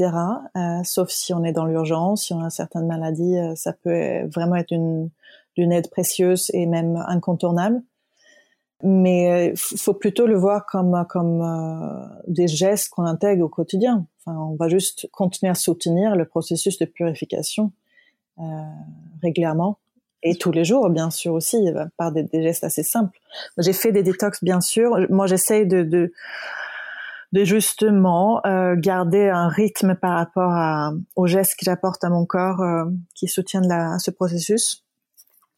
Euh, 0.57 0.83
sauf 0.85 1.11
si 1.11 1.35
on 1.35 1.45
est 1.45 1.53
dans 1.53 1.67
l'urgence, 1.67 2.27
si 2.27 2.33
on 2.33 2.43
a 2.43 2.51
certaines 2.51 2.87
maladies, 2.87 3.39
euh, 3.39 3.55
ça 3.57 3.73
peut 3.73 4.27
vraiment 4.27 4.57
être 4.57 4.73
une, 4.73 5.11
une 5.57 5.73
aide 5.73 5.91
précieuse 5.91 6.51
et 6.55 6.67
même 6.67 6.97
incontournable. 7.09 7.83
Mais 8.85 9.51
euh, 9.51 9.55
faut 9.57 9.95
plutôt 9.95 10.27
le 10.27 10.37
voir 10.37 10.65
comme 10.67 11.05
comme 11.09 12.11
des 12.29 12.47
gestes 12.47 12.91
qu'on 12.91 13.05
intègre 13.05 13.45
au 13.45 13.49
quotidien. 13.49 14.07
Enfin, 14.21 14.39
on 14.39 14.55
va 14.55 14.69
juste 14.69 15.09
continuer 15.11 15.51
à 15.51 15.57
soutenir 15.57 16.15
le 16.15 16.25
processus 16.27 16.79
de 16.79 16.85
purification 16.85 17.73
régulièrement 19.21 19.79
et 20.23 20.37
tous 20.37 20.53
les 20.53 20.65
jours, 20.65 20.91
bien 20.91 21.11
sûr 21.11 21.35
aussi, 21.35 21.57
par 21.97 22.13
des, 22.13 22.23
des 22.23 22.43
gestes 22.43 22.63
assez 22.63 22.85
simples. 22.85 23.19
J'ai 23.57 23.73
fait 23.73 23.91
des 23.91 24.05
détox, 24.05 24.43
bien 24.43 24.61
sûr. 24.61 25.07
Moi, 25.11 25.27
j'essaye 25.27 25.67
de, 25.67 25.83
de 25.83 26.13
de 27.33 27.45
justement 27.45 28.41
euh, 28.47 28.75
garder 28.77 29.29
un 29.29 29.49
rythme 29.49 29.95
par 29.95 30.17
rapport 30.17 30.51
à, 30.51 30.93
aux 31.17 31.27
gestes 31.27 31.59
que 31.59 31.65
j'apporte 31.65 32.03
à 32.05 32.09
mon 32.09 32.25
corps 32.25 32.61
euh, 32.61 32.85
qui 33.15 33.29
soutiennent 33.29 33.69
la, 33.69 33.99
ce 33.99 34.11
processus. 34.11 34.85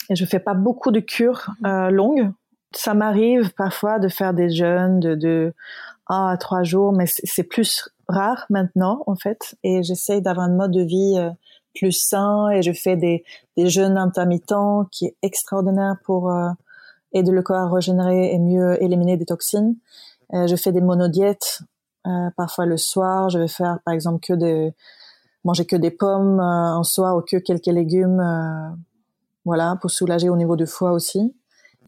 Et 0.09 0.17
je 0.17 0.25
fais 0.25 0.41
pas 0.41 0.55
beaucoup 0.55 0.91
de 0.91 1.01
cures 1.01 1.47
euh, 1.65 1.91
longues. 1.91 2.33
Ça 2.75 2.95
m'arrive 2.95 3.53
parfois 3.55 3.99
de 3.99 4.09
faire 4.09 4.35
des 4.35 4.51
jeûnes 4.51 5.01
de, 5.01 5.15
de 5.15 5.55
un 6.09 6.27
à 6.27 6.37
trois 6.37 6.65
jours, 6.65 6.93
mais 6.93 7.07
c'est 7.07 7.45
plus 7.45 7.89
rare 8.09 8.47
maintenant 8.51 9.05
en 9.07 9.15
fait. 9.15 9.55
Et 9.63 9.83
j'essaye 9.83 10.21
d'avoir 10.21 10.47
un 10.47 10.55
mode 10.55 10.73
de 10.73 10.83
vie 10.83 11.15
euh, 11.17 11.31
plus 11.75 11.93
sain 11.93 12.51
et 12.51 12.63
je 12.63 12.73
fais 12.73 12.97
des, 12.97 13.25
des 13.57 13.69
jeûnes 13.69 13.97
intermittents 13.97 14.87
qui 14.91 15.07
est 15.07 15.17
extraordinaire 15.23 15.97
pour 16.05 16.31
euh, 16.31 16.49
aider 17.13 17.31
le 17.31 17.43
corps 17.43 17.57
à 17.57 17.71
régénérer 17.71 18.35
et 18.35 18.39
mieux 18.41 18.83
éliminer 18.83 19.17
des 19.17 19.27
toxines. 19.27 19.77
Euh, 20.35 20.47
je 20.47 20.57
fais 20.57 20.73
des 20.73 20.81
monodiètes 20.81 21.61
euh, 22.07 22.31
parfois 22.37 22.67
le 22.67 22.77
soir. 22.77 23.31
Je 23.31 23.39
vais 23.39 23.49
faire 23.49 23.79
par 23.85 23.95
exemple 23.95 24.21
que 24.27 24.33
de 24.35 24.73
manger 25.45 25.65
que 25.65 25.77
des 25.77 25.91
pommes 25.91 26.41
euh, 26.41 26.77
en 26.77 26.85
soir 26.85 27.17
ou 27.17 27.23
que 27.23 27.37
quelques 27.37 27.67
légumes, 27.67 28.23
voilà, 29.45 29.77
pour 29.81 29.91
soulager 29.91 30.29
au 30.29 30.37
niveau 30.37 30.57
du 30.57 30.67
foie 30.67 30.93
aussi 30.93 31.35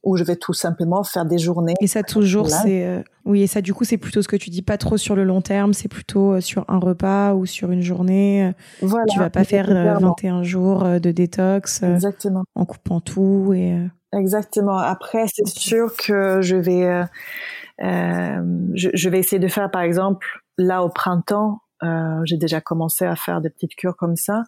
où 0.03 0.17
je 0.17 0.25
vais 0.25 0.37
tout 0.37 0.53
simplement 0.53 1.05
faire 1.05 1.25
des 1.25 1.39
journées. 1.39 1.75
Et 1.81 1.87
ça 1.87 2.03
toujours, 2.03 2.49
c'est 2.49 2.85
euh, 2.85 3.03
oui, 3.25 3.43
et 3.43 3.47
ça 3.47 3.61
du 3.61 3.73
coup 3.73 3.85
c'est 3.85 3.99
plutôt 3.99 4.23
ce 4.23 4.29
que 4.29 4.37
tu 4.37 4.51
dis, 4.51 4.63
pas 4.63 4.77
trop 4.77 4.97
sur 4.97 5.15
le 5.15 5.25
long 5.25 5.41
terme, 5.41 5.73
c'est 5.73 5.89
plutôt 5.89 6.33
euh, 6.33 6.41
sur 6.41 6.65
un 6.69 6.79
repas 6.79 7.35
ou 7.35 7.47
sur 7.47 7.71
une 7.71 7.83
journée. 7.83 8.47
Euh, 8.47 8.53
voilà, 8.87 9.05
tu 9.09 9.19
vas 9.19 9.31
pas 9.31 9.45
faire 9.45 9.69
21 10.01 10.43
jours 10.43 10.85
de 10.85 11.11
détox. 11.13 11.83
Exactement. 11.83 12.45
En 12.55 12.65
coupant 12.65 13.01
tout 13.01 13.53
et. 13.55 13.79
Exactement. 14.15 14.77
Après, 14.77 15.25
c'est 15.33 15.49
sûr 15.49 15.97
que 15.97 16.43
je 16.43 16.57
vais, 16.57 17.03
je, 17.83 18.91
je, 18.95 19.09
vais 19.09 19.19
essayer 19.19 19.41
de 19.41 19.49
faire, 19.49 19.71
par 19.71 19.83
exemple, 19.83 20.27
là 20.57 20.83
au 20.83 20.89
printemps, 20.89 21.61
j'ai 22.25 22.37
déjà 22.37 22.61
commencé 22.61 23.05
à 23.05 23.17
faire 23.17 23.41
des 23.41 23.51
petites 23.51 23.75
cures 23.75 23.97
comme 23.97 24.17
ça 24.17 24.45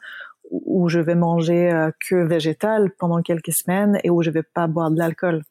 où 0.50 0.88
je 0.88 1.00
vais 1.00 1.14
manger 1.14 1.70
euh, 1.70 1.90
que 2.08 2.16
végétal 2.16 2.90
pendant 2.98 3.22
quelques 3.22 3.52
semaines 3.52 3.98
et 4.04 4.10
où 4.10 4.22
je 4.22 4.30
vais 4.30 4.42
pas 4.42 4.66
boire 4.66 4.90
de 4.90 4.98
l'alcool. 4.98 5.42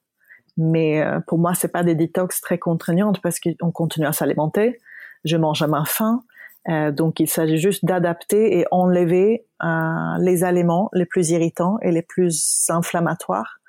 Mais 0.57 1.01
euh, 1.01 1.19
pour 1.25 1.39
moi, 1.39 1.53
c'est 1.55 1.71
pas 1.71 1.83
des 1.83 1.95
détox 1.95 2.41
très 2.41 2.57
contraignantes 2.57 3.21
parce 3.21 3.39
qu'on 3.39 3.71
continue 3.71 4.05
à 4.05 4.13
s'alimenter. 4.13 4.79
Je 5.25 5.37
mange 5.37 5.61
à 5.61 5.67
ma 5.67 5.83
faim. 5.85 6.23
Euh, 6.69 6.91
donc, 6.91 7.19
il 7.19 7.27
s'agit 7.27 7.57
juste 7.57 7.83
d'adapter 7.83 8.59
et 8.59 8.65
enlever 8.71 9.45
les 10.19 10.43
aliments 10.43 10.89
les 10.91 11.05
plus 11.05 11.29
irritants 11.29 11.77
et 11.81 11.91
les 11.91 12.01
plus 12.01 12.65
inflammatoires 12.69 13.61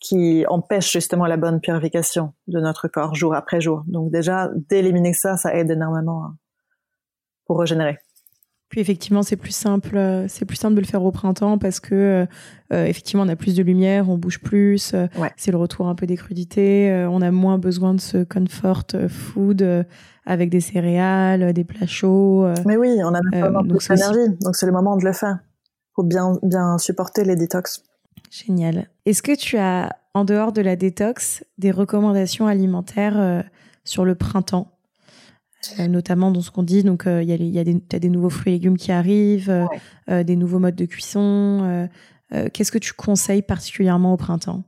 qui 0.00 0.44
empêchent 0.48 0.92
justement 0.92 1.26
la 1.26 1.36
bonne 1.36 1.60
purification 1.60 2.32
de 2.46 2.60
notre 2.60 2.88
corps 2.88 3.14
jour 3.14 3.34
après 3.34 3.60
jour. 3.60 3.82
Donc 3.86 4.10
déjà, 4.10 4.50
d'éliminer 4.70 5.12
ça, 5.12 5.36
ça 5.36 5.54
aide 5.54 5.70
énormément 5.70 6.24
hein, 6.24 6.36
pour 7.46 7.58
régénérer. 7.58 7.98
Puis 8.68 8.82
effectivement, 8.82 9.22
c'est 9.22 9.36
plus 9.36 9.54
simple, 9.54 9.96
euh, 9.96 10.28
c'est 10.28 10.44
plus 10.44 10.56
simple 10.56 10.74
de 10.74 10.80
le 10.80 10.86
faire 10.86 11.02
au 11.02 11.10
printemps 11.10 11.56
parce 11.56 11.80
que 11.80 11.94
euh, 11.94 12.26
euh, 12.72 12.84
effectivement, 12.84 13.22
on 13.22 13.28
a 13.28 13.36
plus 13.36 13.56
de 13.56 13.62
lumière, 13.62 14.10
on 14.10 14.18
bouge 14.18 14.40
plus, 14.40 14.94
c'est 15.36 15.50
le 15.50 15.56
retour 15.56 15.88
un 15.88 15.94
peu 15.94 16.06
des 16.06 16.16
crudités, 16.16 17.06
on 17.10 17.22
a 17.22 17.30
moins 17.30 17.56
besoin 17.56 17.94
de 17.94 18.00
ce 18.00 18.24
comfort 18.24 18.84
food 19.08 19.86
avec 20.26 20.50
des 20.50 20.60
céréales, 20.60 21.54
des 21.54 21.64
plats 21.64 21.86
chauds. 21.86 22.46
Mais 22.66 22.76
oui, 22.76 22.98
on 23.02 23.14
a 23.14 23.20
vraiment 23.32 23.62
plus 23.62 23.88
d'énergie, 23.88 24.36
donc 24.42 24.54
c'est 24.54 24.66
le 24.66 24.72
moment 24.72 24.96
de 24.96 25.04
le 25.04 25.14
faire. 25.14 25.38
Faut 25.96 26.04
bien 26.04 26.34
bien 26.42 26.76
supporter 26.76 27.24
les 27.24 27.36
détox. 27.36 27.82
Génial. 28.30 28.88
Est-ce 29.06 29.22
que 29.22 29.36
tu 29.36 29.56
as, 29.56 29.96
en 30.14 30.24
dehors 30.24 30.52
de 30.52 30.60
la 30.60 30.76
détox, 30.76 31.44
des 31.58 31.70
recommandations 31.70 32.46
alimentaires 32.46 33.44
sur 33.84 34.04
le 34.04 34.14
printemps? 34.14 34.78
Euh, 35.80 35.88
notamment 35.88 36.30
dans 36.30 36.40
ce 36.40 36.50
qu'on 36.50 36.62
dit. 36.62 36.82
Donc, 36.82 37.06
euh, 37.06 37.22
il 37.22 37.28
y 37.28 37.58
a, 37.58 37.64
des, 37.64 37.82
as 37.92 37.98
des 37.98 38.08
nouveaux 38.08 38.30
fruits 38.30 38.52
et 38.52 38.56
légumes 38.56 38.76
qui 38.76 38.92
arrivent, 38.92 39.68
euh, 40.08 40.22
des 40.22 40.36
nouveaux 40.36 40.58
modes 40.58 40.76
de 40.76 40.84
cuisson. 40.84 41.88
Qu'est-ce 42.52 42.70
que 42.70 42.78
tu 42.78 42.92
conseilles 42.92 43.42
particulièrement 43.42 44.12
au 44.12 44.16
printemps? 44.16 44.62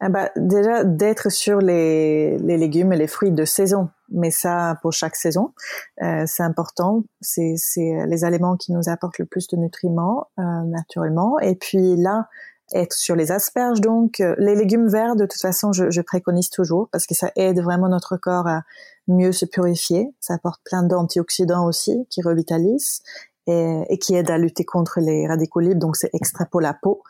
Ah 0.00 0.08
bah, 0.08 0.30
Déjà, 0.36 0.82
d'être 0.82 1.30
sur 1.30 1.58
les, 1.58 2.38
les, 2.38 2.56
légumes 2.56 2.94
et 2.94 2.96
les 2.96 3.06
fruits 3.06 3.30
de 3.30 3.44
saison. 3.44 3.90
Mais 4.10 4.30
ça, 4.30 4.78
pour 4.80 4.92
chaque 4.92 5.14
saison, 5.14 5.52
c'est 6.00 6.42
important. 6.42 7.04
C'est 7.20 7.56
les 7.76 8.24
aliments 8.24 8.56
qui 8.56 8.72
nous 8.72 8.88
apportent 8.88 9.18
le 9.18 9.26
plus 9.26 9.46
de 9.48 9.56
nutriments, 9.58 10.28
naturellement. 10.38 11.38
Et 11.40 11.54
puis 11.54 11.96
là, 11.96 12.26
être 12.72 12.92
sur 12.92 13.16
les 13.16 13.32
asperges. 13.32 13.80
Donc, 13.80 14.22
les 14.38 14.54
légumes 14.54 14.88
verts, 14.88 15.16
de 15.16 15.26
toute 15.26 15.40
façon, 15.40 15.72
je, 15.72 15.90
je, 15.90 16.00
préconise 16.00 16.50
toujours 16.50 16.88
parce 16.90 17.06
que 17.06 17.14
ça 17.14 17.30
aide 17.36 17.60
vraiment 17.60 17.88
notre 17.88 18.16
corps 18.16 18.46
à 18.46 18.62
mieux 19.06 19.32
se 19.32 19.44
purifier. 19.44 20.14
Ça 20.20 20.34
apporte 20.34 20.60
plein 20.64 20.82
d'antioxydants 20.82 21.66
aussi 21.66 22.06
qui 22.10 22.22
revitalisent 22.22 23.02
et, 23.46 23.82
et, 23.88 23.98
qui 23.98 24.14
aident 24.14 24.30
à 24.30 24.38
lutter 24.38 24.64
contre 24.64 25.00
les 25.00 25.26
radicaux 25.26 25.60
libres. 25.60 25.80
Donc, 25.80 25.96
c'est 25.96 26.10
extra 26.12 26.44
pour 26.44 26.60
la 26.60 26.74
peau. 26.74 27.02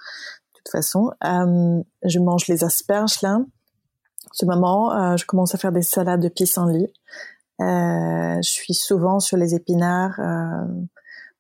De 0.55 0.59
toute 0.59 0.71
façon, 0.71 1.11
euh, 1.25 1.83
je 2.05 2.19
mange 2.19 2.47
les 2.47 2.65
asperges 2.65 3.21
là. 3.23 3.41
Ce 4.33 4.45
moment, 4.45 4.93
euh, 4.93 5.17
je 5.17 5.27
commence 5.27 5.55
à 5.55 5.59
faire 5.59 5.73
des 5.73 5.83
salades 5.83 6.21
de 6.21 6.29
pissenlit. 6.29 6.93
Euh, 7.61 8.37
je 8.37 8.49
suis 8.49 8.75
souvent 8.75 9.21
sur 9.21 9.37
les 9.37 9.55
épinards. 9.55 10.21
Euh, 10.21 10.65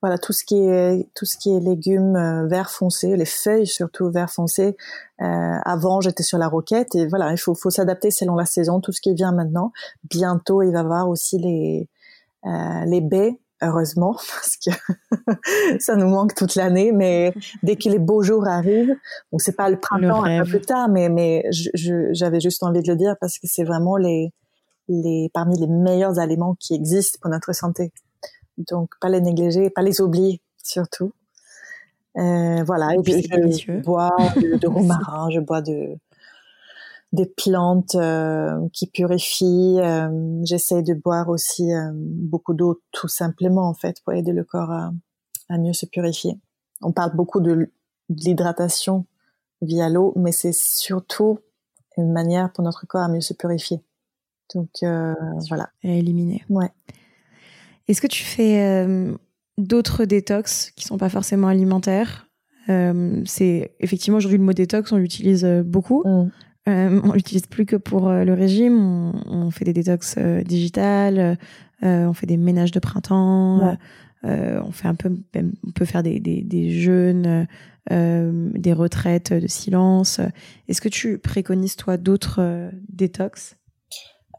voilà 0.00 0.16
tout 0.16 0.32
ce 0.32 0.44
qui 0.44 0.56
est 0.56 1.08
tout 1.14 1.24
ce 1.24 1.36
qui 1.36 1.54
est 1.54 1.60
légumes 1.60 2.16
euh, 2.16 2.46
vert 2.46 2.70
foncé, 2.70 3.16
les 3.16 3.24
feuilles 3.24 3.66
surtout 3.66 4.10
vert 4.10 4.30
foncé. 4.30 4.76
Euh, 5.20 5.58
avant 5.64 6.00
j'étais 6.00 6.22
sur 6.22 6.38
la 6.38 6.48
roquette 6.48 6.94
et 6.94 7.06
voilà 7.08 7.32
il 7.32 7.38
faut 7.38 7.54
faut 7.54 7.70
s'adapter 7.70 8.10
selon 8.10 8.36
la 8.36 8.46
saison. 8.46 8.80
Tout 8.80 8.92
ce 8.92 9.00
qui 9.00 9.14
vient 9.14 9.32
maintenant. 9.32 9.72
Bientôt 10.08 10.62
il 10.62 10.72
va 10.72 10.78
y 10.78 10.80
avoir 10.80 11.08
aussi 11.08 11.38
les 11.38 11.88
euh, 12.46 12.84
les 12.86 13.00
baies 13.00 13.36
heureusement 13.60 14.12
parce 14.34 14.56
que 14.56 15.80
ça 15.80 15.96
nous 15.96 16.08
manque 16.08 16.34
toute 16.34 16.54
l'année 16.54 16.92
mais 16.92 17.34
dès 17.64 17.74
que 17.74 17.88
les 17.88 17.98
beaux 17.98 18.22
jours 18.22 18.46
arrivent 18.46 18.94
donc 19.32 19.42
c'est 19.42 19.56
pas 19.56 19.68
le 19.68 19.80
printemps 19.80 20.22
un 20.22 20.44
peu 20.44 20.50
plus 20.50 20.60
tard 20.60 20.88
mais 20.88 21.08
mais 21.08 21.44
j'avais 21.50 22.38
juste 22.38 22.62
envie 22.62 22.82
de 22.82 22.88
le 22.88 22.96
dire 22.96 23.16
parce 23.20 23.40
que 23.40 23.48
c'est 23.48 23.64
vraiment 23.64 23.96
les 23.96 24.32
les 24.86 25.28
parmi 25.34 25.58
les 25.58 25.66
meilleurs 25.66 26.20
aliments 26.20 26.54
qui 26.60 26.74
existent 26.74 27.18
pour 27.20 27.32
notre 27.32 27.52
santé 27.52 27.92
donc, 28.58 28.90
pas 29.00 29.08
les 29.08 29.20
négliger, 29.20 29.70
pas 29.70 29.82
les 29.82 30.00
oublier, 30.00 30.40
surtout. 30.62 31.12
Euh, 32.16 32.62
voilà. 32.64 32.94
Et 32.94 33.02
puis, 33.02 33.22
je 33.22 33.80
bois 33.80 34.16
de, 34.36 34.66
romarin, 34.68 35.30
je 35.30 35.40
bois 35.40 35.62
de, 35.62 35.96
des 37.12 37.26
plantes 37.26 37.94
euh, 37.94 38.68
qui 38.72 38.86
purifient. 38.86 39.80
Euh, 39.80 40.40
J'essaie 40.44 40.82
de 40.82 40.94
boire 40.94 41.28
aussi 41.28 41.72
euh, 41.72 41.90
beaucoup 41.94 42.54
d'eau, 42.54 42.80
tout 42.92 43.08
simplement, 43.08 43.68
en 43.68 43.74
fait, 43.74 44.02
pour 44.02 44.12
aider 44.12 44.32
le 44.32 44.44
corps 44.44 44.70
à, 44.70 44.92
à 45.48 45.58
mieux 45.58 45.72
se 45.72 45.86
purifier. 45.86 46.38
On 46.82 46.92
parle 46.92 47.14
beaucoup 47.14 47.40
de, 47.40 47.70
l'hydratation 48.10 49.04
via 49.60 49.88
l'eau, 49.88 50.12
mais 50.16 50.32
c'est 50.32 50.54
surtout 50.54 51.40
une 51.96 52.12
manière 52.12 52.52
pour 52.52 52.64
notre 52.64 52.86
corps 52.86 53.02
à 53.02 53.08
mieux 53.08 53.20
se 53.20 53.34
purifier. 53.34 53.82
Donc, 54.54 54.70
voilà. 54.80 55.68
Et 55.82 55.98
éliminer. 55.98 56.42
Ouais. 56.48 56.70
Est-ce 57.88 58.02
que 58.02 58.06
tu 58.06 58.22
fais 58.22 58.62
euh, 58.62 59.14
d'autres 59.56 60.04
détox 60.04 60.72
qui 60.76 60.84
sont 60.84 60.98
pas 60.98 61.08
forcément 61.08 61.48
alimentaires? 61.48 62.28
Euh, 62.68 63.22
C'est 63.24 63.72
effectivement 63.80 64.18
aujourd'hui 64.18 64.38
le 64.38 64.44
mot 64.44 64.52
détox, 64.52 64.92
on 64.92 64.98
l'utilise 64.98 65.44
euh, 65.44 65.62
beaucoup. 65.62 66.04
Mm. 66.06 66.30
on 66.66 67.12
l'utilise 67.14 67.46
plus 67.46 67.64
que 67.64 67.76
pour 67.76 68.10
le 68.10 68.34
régime. 68.34 69.12
On, 69.26 69.50
fait 69.50 69.64
des 69.64 69.72
détox 69.72 70.18
digitales, 70.18 71.38
on 71.80 72.12
fait 72.12 72.26
des 72.26 72.36
ménages 72.36 72.72
de 72.72 72.78
printemps. 72.78 73.78
on 74.22 74.70
fait 74.70 74.88
un 74.88 74.94
peu, 74.94 75.16
on 75.34 75.70
peut 75.70 75.86
faire 75.86 76.02
des, 76.02 76.20
des, 76.20 76.42
des 76.42 76.70
jeûnes, 76.70 77.46
des 77.90 78.72
retraites 78.74 79.32
de 79.32 79.46
silence. 79.46 80.20
Est-ce 80.68 80.82
que 80.82 80.90
tu 80.90 81.16
préconises 81.16 81.76
toi 81.76 81.96
d'autres 81.96 82.70
détox? 82.90 83.56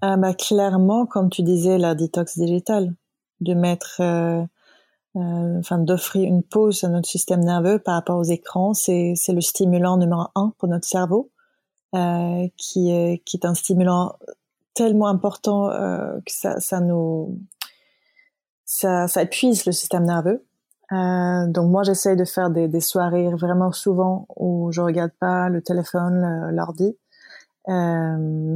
Ah 0.01 0.15
bah 0.15 0.35
clairement, 0.35 1.07
comme 1.07 1.31
tu 1.31 1.41
disais, 1.41 1.79
la 1.79 1.95
détox 1.95 2.37
digitale 2.37 2.93
de 3.41 3.53
mettre, 3.53 3.97
euh, 4.01 4.43
euh, 5.15 5.59
enfin 5.59 5.77
d'offrir 5.79 6.27
une 6.27 6.43
pause 6.43 6.83
à 6.83 6.89
notre 6.89 7.07
système 7.07 7.41
nerveux 7.41 7.79
par 7.79 7.95
rapport 7.95 8.17
aux 8.17 8.23
écrans. 8.23 8.73
C'est 8.73 9.15
le 9.27 9.41
stimulant 9.41 9.97
numéro 9.97 10.23
un 10.35 10.53
pour 10.57 10.69
notre 10.69 10.87
cerveau, 10.87 11.29
euh, 11.95 12.47
qui 12.57 12.91
est 12.91 13.23
qui 13.25 13.37
est 13.37 13.45
un 13.45 13.53
stimulant 13.53 14.15
tellement 14.73 15.07
important 15.07 15.69
que 16.25 16.31
ça 16.31 16.59
ça 16.59 16.79
nous 16.79 17.39
ça, 18.65 19.07
épuise 19.21 19.65
le 19.65 19.71
système 19.71 20.05
nerveux. 20.05 20.45
Donc 20.91 21.69
moi 21.69 21.83
j'essaye 21.83 22.15
de 22.15 22.25
faire 22.25 22.49
des, 22.49 22.81
soirées 22.81 23.29
vraiment 23.29 23.71
souvent 23.71 24.27
où 24.35 24.71
je 24.71 24.81
regarde 24.81 25.11
pas 25.19 25.49
le 25.49 25.61
téléphone, 25.61 26.51
l'ordi. 26.51 26.97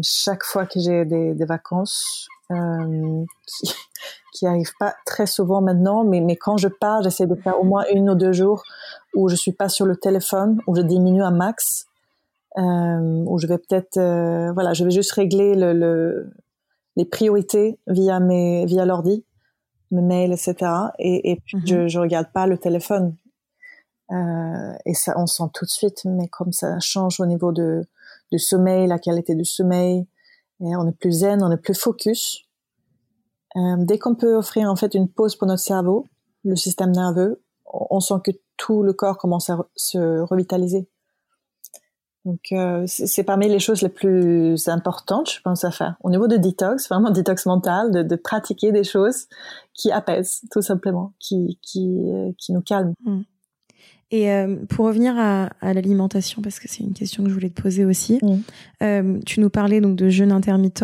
Chaque 0.04 0.44
fois 0.44 0.66
que 0.66 0.80
j'ai 0.80 1.06
des 1.06 1.46
vacances, 1.46 2.28
euh, 2.54 3.26
qui, 3.46 3.74
qui 4.34 4.48
arrive 4.48 4.72
pas 4.80 4.96
très 5.06 5.26
souvent 5.26 5.62
maintenant, 5.62 6.04
mais, 6.04 6.22
mais 6.22 6.36
quand 6.36 6.58
je 6.58 6.68
pars, 6.68 7.04
j'essaie 7.04 7.28
de 7.28 7.36
faire 7.36 7.60
au 7.60 7.64
moins 7.64 7.84
une 7.94 8.10
ou 8.10 8.16
deux 8.16 8.34
jours 8.34 8.64
où 9.16 9.30
je 9.30 9.36
suis 9.36 9.52
pas 9.52 9.70
sur 9.70 9.86
le 9.86 9.96
téléphone, 9.96 10.60
où 10.68 10.76
je 10.76 10.82
diminue 10.82 11.24
un 11.24 11.32
max, 11.32 11.86
euh, 12.58 13.24
où 13.28 13.38
je 13.38 13.48
vais 13.48 13.58
peut-être, 13.58 13.98
euh, 13.98 14.52
voilà, 14.54 14.74
je 14.74 14.84
vais 14.84 14.92
juste 14.92 15.12
régler 15.12 15.56
le, 15.56 15.74
le, 15.74 16.32
les 16.96 17.06
priorités 17.06 17.80
via 17.88 18.20
mes, 18.20 18.66
via 18.66 18.86
l'ordi, 18.86 19.26
mes 19.92 20.02
mails, 20.02 20.32
etc. 20.32 20.56
Et, 21.00 21.32
et 21.32 21.42
puis 21.46 21.58
mhm. 21.58 21.68
je, 21.68 21.88
je 21.88 22.00
regarde 22.00 22.28
pas 22.34 22.48
le 22.48 22.58
téléphone. 22.58 23.16
Et 24.86 24.94
ça, 24.94 25.14
on 25.18 25.26
sent 25.26 25.46
tout 25.56 25.66
de 25.66 25.72
suite, 25.72 26.06
mais 26.06 26.28
comme 26.28 26.52
ça 26.52 26.80
change 26.80 27.20
au 27.20 27.26
niveau 27.26 27.52
de, 27.52 27.84
du 28.32 28.40
sommeil, 28.40 28.88
la 28.88 29.00
qualité 29.00 29.36
du 29.36 29.46
sommeil, 29.46 30.06
on 30.60 30.88
est 30.88 30.98
plus 30.98 31.12
zen, 31.12 31.44
on 31.44 31.52
est 31.52 31.58
plus 31.58 31.78
focus. 31.78 32.46
dès 33.56 34.00
qu'on 34.00 34.16
peut 34.16 34.36
offrir 34.36 34.70
en 34.70 34.76
fait 34.76 34.94
une 34.94 35.10
pause 35.10 35.36
pour 35.36 35.48
notre 35.48 35.62
cerveau, 35.62 36.08
le 36.44 36.56
système 36.56 36.92
nerveux, 36.92 37.42
on 37.66 38.00
sent 38.00 38.16
que 38.24 38.32
tout 38.58 38.84
le 38.84 38.94
corps 38.94 39.18
commence 39.18 39.50
à 39.50 39.66
se 39.76 40.22
revitaliser. 40.22 40.88
Donc 42.26 42.54
euh, 42.54 42.86
c'est 42.88 43.24
parmi 43.24 43.50
les 43.50 43.60
choses 43.60 43.82
les 43.82 43.90
plus 43.90 44.70
importantes, 44.70 45.30
je 45.30 45.42
pense, 45.42 45.66
à 45.66 45.72
faire. 45.72 45.96
Au 46.02 46.10
niveau 46.10 46.28
de 46.28 46.38
détox, 46.38 46.88
vraiment 46.88 47.10
détox 47.12 47.46
mental, 47.46 47.92
de, 47.92 48.16
pratiquer 48.16 48.72
des 48.72 48.84
choses 48.84 49.28
qui 49.74 49.92
apaisent, 49.92 50.42
tout 50.52 50.62
simplement, 50.62 51.14
qui, 51.20 51.60
qui, 51.62 52.12
euh, 52.12 52.32
qui 52.38 52.54
nous 52.54 52.62
calment. 52.62 52.94
Mmh. 53.04 53.22
Et 54.16 54.30
euh, 54.32 54.58
pour 54.70 54.86
revenir 54.86 55.16
à, 55.18 55.50
à 55.60 55.74
l'alimentation, 55.74 56.44
parce 56.44 56.60
que 56.60 56.68
c'est 56.70 56.84
une 56.84 56.94
question 56.94 57.24
que 57.24 57.30
je 57.30 57.34
voulais 57.34 57.50
te 57.50 57.60
poser 57.60 57.84
aussi, 57.84 58.20
mmh. 58.22 58.36
euh, 58.84 59.20
tu 59.26 59.40
nous 59.40 59.50
parlais 59.50 59.82
donc 59.82 59.96
de 59.96 60.08
jeûne 60.08 60.32
intermittent, 60.32 60.84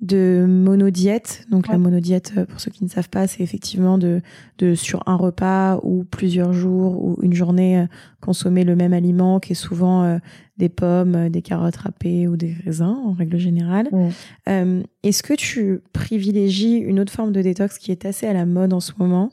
de 0.00 0.46
monodiète. 0.48 1.46
Donc 1.52 1.68
la 1.68 1.78
monodiète, 1.78 2.32
euh, 2.36 2.46
pour 2.46 2.58
ceux 2.58 2.72
qui 2.72 2.82
ne 2.82 2.88
savent 2.88 3.08
pas, 3.08 3.28
c'est 3.28 3.44
effectivement 3.44 3.98
de, 3.98 4.20
de 4.58 4.74
sur 4.74 5.04
un 5.06 5.14
repas 5.14 5.78
ou 5.84 6.02
plusieurs 6.02 6.52
jours 6.52 7.00
ou 7.00 7.18
une 7.22 7.34
journée 7.34 7.86
consommer 8.20 8.64
le 8.64 8.74
même 8.74 8.94
aliment, 8.94 9.38
qui 9.38 9.52
est 9.52 9.54
souvent 9.54 10.18
des 10.56 10.68
pommes, 10.68 11.28
des 11.28 11.42
carottes 11.42 11.76
râpées 11.76 12.26
ou 12.26 12.36
des 12.36 12.56
raisins 12.64 12.98
en 13.04 13.12
règle 13.12 13.38
générale. 13.38 13.88
Mmh. 13.92 14.82
Est-ce 15.04 15.22
que 15.22 15.34
tu 15.34 15.82
privilégies 15.92 16.78
une 16.78 16.98
autre 16.98 17.12
forme 17.12 17.30
de 17.30 17.42
détox 17.42 17.78
qui 17.78 17.92
est 17.92 18.04
assez 18.04 18.26
à 18.26 18.32
la 18.32 18.44
mode 18.44 18.72
en 18.72 18.80
ce 18.80 18.90
moment, 18.98 19.30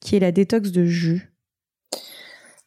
qui 0.00 0.16
est 0.16 0.20
la 0.20 0.32
détox 0.32 0.72
de 0.72 0.86
jus? 0.86 1.28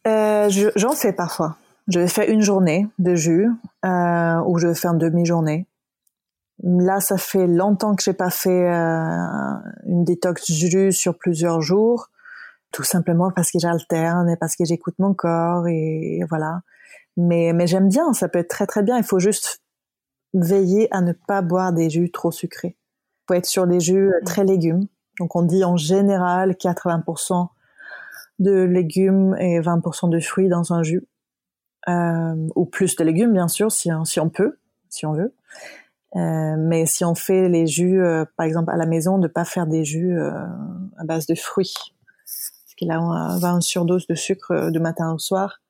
Euh, 0.08 0.50
J'en 0.76 0.92
fais 0.92 1.14
parfois. 1.14 1.58
Je 1.88 2.06
faire 2.08 2.30
une 2.30 2.42
journée 2.42 2.88
de 3.00 3.16
jus 3.16 3.50
euh, 3.86 4.42
ou 4.46 4.58
je 4.58 4.74
faire 4.74 4.92
une 4.92 5.00
demi-journée. 5.00 5.68
Là, 6.64 7.00
ça 7.00 7.18
fait 7.18 7.48
longtemps 7.48 7.96
que 7.96 8.04
j'ai 8.04 8.14
pas 8.14 8.30
fait 8.30 8.70
euh, 8.70 9.56
une 9.86 10.04
détox 10.04 10.52
jus 10.52 10.92
sur 10.92 11.18
plusieurs 11.18 11.62
jours, 11.62 12.10
tout 12.72 12.84
simplement 12.84 13.32
parce 13.32 13.52
que 13.52 13.58
j'alterne 13.60 14.30
et 14.30 14.38
parce 14.38 14.56
que 14.56 14.64
j'écoute 14.64 14.94
mon 15.00 15.14
corps 15.14 15.68
et, 15.68 16.20
voilà. 16.30 16.62
Mais, 17.18 17.52
mais 17.54 17.68
j'aime 17.68 17.90
bien, 17.90 18.14
ça 18.14 18.30
peut 18.30 18.40
être 18.40 18.50
très 18.50 18.68
très 18.68 18.84
bien. 18.84 18.98
Il 18.98 19.04
faut 19.04 19.20
juste 19.20 19.62
veiller 20.34 20.88
à 20.92 21.02
ne 21.02 21.14
pas 21.14 21.42
boire 21.42 21.74
des 21.74 21.90
jus 21.90 22.12
trop 22.12 22.32
sucrés. 22.32 22.78
Il 22.78 23.24
faut 23.28 23.34
être 23.34 23.48
sur 23.48 23.66
des 23.66 23.80
jus 23.80 24.10
euh, 24.10 24.20
très 24.24 24.46
légumes. 24.46 24.86
Donc 25.20 25.36
on 25.36 25.42
dit 25.42 25.64
en 25.64 25.78
général 25.78 26.52
80% 26.52 27.48
de 28.42 28.64
légumes 28.64 29.36
et 29.40 29.60
20% 29.60 30.10
de 30.10 30.20
fruits 30.20 30.50
dans 30.50 30.74
un 30.74 30.84
jus. 30.84 31.08
Euh, 31.90 32.48
ou 32.56 32.66
plus 32.66 32.96
de 32.96 33.04
légumes, 33.04 33.34
bien 33.34 33.48
sûr, 33.48 33.72
si, 33.72 33.90
si 34.06 34.20
on 34.20 34.30
peut, 34.30 34.58
si 34.90 35.06
on 35.06 35.14
veut. 35.14 35.34
Euh, 36.16 36.56
mais 36.58 36.86
si 36.86 37.06
on 37.06 37.16
fait 37.16 37.50
les 37.50 37.68
jus, 37.68 38.04
euh, 38.04 38.26
par 38.36 38.46
exemple 38.46 38.72
à 38.72 38.78
la 38.78 38.86
maison, 38.86 39.18
de 39.18 39.28
pas 39.28 39.46
faire 39.46 39.66
des 39.66 39.86
jus 39.86 40.20
à 40.20 41.04
base 41.04 41.26
de 41.26 41.36
fruits, 41.36 41.74
parce 42.26 42.76
qu'il 42.76 42.92
a 42.92 43.00
va 43.40 43.50
une 43.50 43.62
surdose 43.62 44.08
de 44.08 44.16
sucre 44.16 44.70
de 44.70 44.80
matin 44.80 45.14
au 45.14 45.20
soir, 45.20 45.62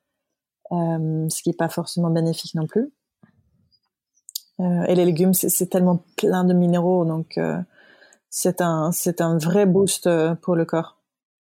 ce 0.71 1.41
qui 1.43 1.51
est 1.51 1.57
pas 1.57 1.69
forcément 1.69 2.09
bénéfique 2.09 2.55
non 2.55 2.67
plus. 2.67 2.91
et 4.59 4.95
les 4.95 5.05
légumes, 5.05 5.33
c'est 5.33 5.67
tellement 5.67 6.03
plein 6.17 6.43
de 6.43 6.53
minéraux, 6.53 7.05
donc 7.05 7.39
c'est 8.29 8.61
un 8.61 8.91
c'est 8.91 9.21
un 9.21 9.37
vrai 9.37 9.65
boost 9.65 10.09
pour 10.41 10.55
le 10.55 10.65
corps 10.65 11.00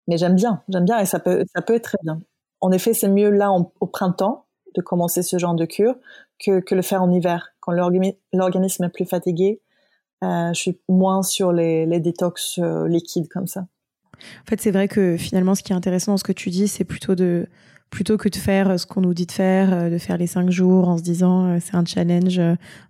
mais 0.07 0.17
j'aime 0.17 0.35
bien, 0.35 0.63
j'aime 0.69 0.85
bien 0.85 0.99
et 0.99 1.05
ça 1.05 1.19
peut, 1.19 1.43
ça 1.53 1.61
peut 1.61 1.75
être 1.75 1.83
très 1.83 1.97
bien. 2.03 2.21
En 2.61 2.71
effet, 2.71 2.93
c'est 2.93 3.09
mieux 3.09 3.29
là 3.29 3.51
au 3.51 3.87
printemps 3.87 4.47
de 4.75 4.81
commencer 4.81 5.23
ce 5.23 5.37
genre 5.37 5.55
de 5.55 5.65
cure 5.65 5.95
que, 6.39 6.61
le 6.73 6.81
faire 6.81 7.01
en 7.01 7.11
hiver. 7.11 7.49
Quand 7.59 7.73
l'organisme 7.73 8.83
est 8.83 8.89
plus 8.89 9.05
fatigué, 9.05 9.61
euh, 10.23 10.53
je 10.53 10.59
suis 10.59 10.79
moins 10.87 11.23
sur 11.23 11.51
les, 11.51 11.85
les 11.85 11.99
détox 11.99 12.59
euh, 12.59 12.87
liquides 12.87 13.27
comme 13.27 13.47
ça. 13.47 13.61
En 13.61 14.49
fait, 14.49 14.61
c'est 14.61 14.71
vrai 14.71 14.87
que 14.87 15.17
finalement, 15.17 15.53
ce 15.53 15.63
qui 15.63 15.73
est 15.73 15.75
intéressant 15.75 16.13
dans 16.13 16.17
ce 16.17 16.23
que 16.23 16.31
tu 16.31 16.49
dis, 16.49 16.67
c'est 16.67 16.85
plutôt 16.85 17.15
de 17.15 17.47
plutôt 17.89 18.17
que 18.17 18.29
de 18.29 18.35
faire 18.35 18.69
euh, 18.69 18.77
ce 18.77 18.85
qu'on 18.85 19.01
nous 19.01 19.13
dit 19.13 19.25
de 19.25 19.31
faire, 19.31 19.73
euh, 19.73 19.89
de 19.89 19.97
faire 19.97 20.17
les 20.17 20.27
cinq 20.27 20.49
jours 20.49 20.89
en 20.89 20.97
se 20.97 21.03
disant 21.03 21.45
euh, 21.45 21.57
c'est 21.61 21.75
un 21.75 21.85
challenge 21.85 22.41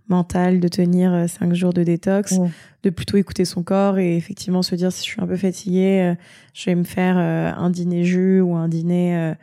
mental 0.09 0.59
de 0.59 0.67
tenir 0.67 1.25
cinq 1.29 1.53
jours 1.53 1.73
de 1.73 1.83
détox, 1.83 2.39
de 2.83 2.89
plutôt 2.89 3.17
écouter 3.17 3.45
son 3.45 3.63
corps 3.63 3.99
et 3.99 4.15
effectivement 4.15 4.61
se 4.61 4.75
dire 4.75 4.91
si 4.91 5.05
je 5.05 5.11
suis 5.11 5.21
un 5.21 5.27
peu 5.27 5.35
fatiguée, 5.35 6.13
je 6.53 6.65
vais 6.65 6.75
me 6.75 6.85
faire 6.85 7.17
un 7.17 7.69
dîner 7.69 8.05
jus 8.05 8.39
ou 8.39 8.55
un 8.55 8.69
dîner 8.69 9.33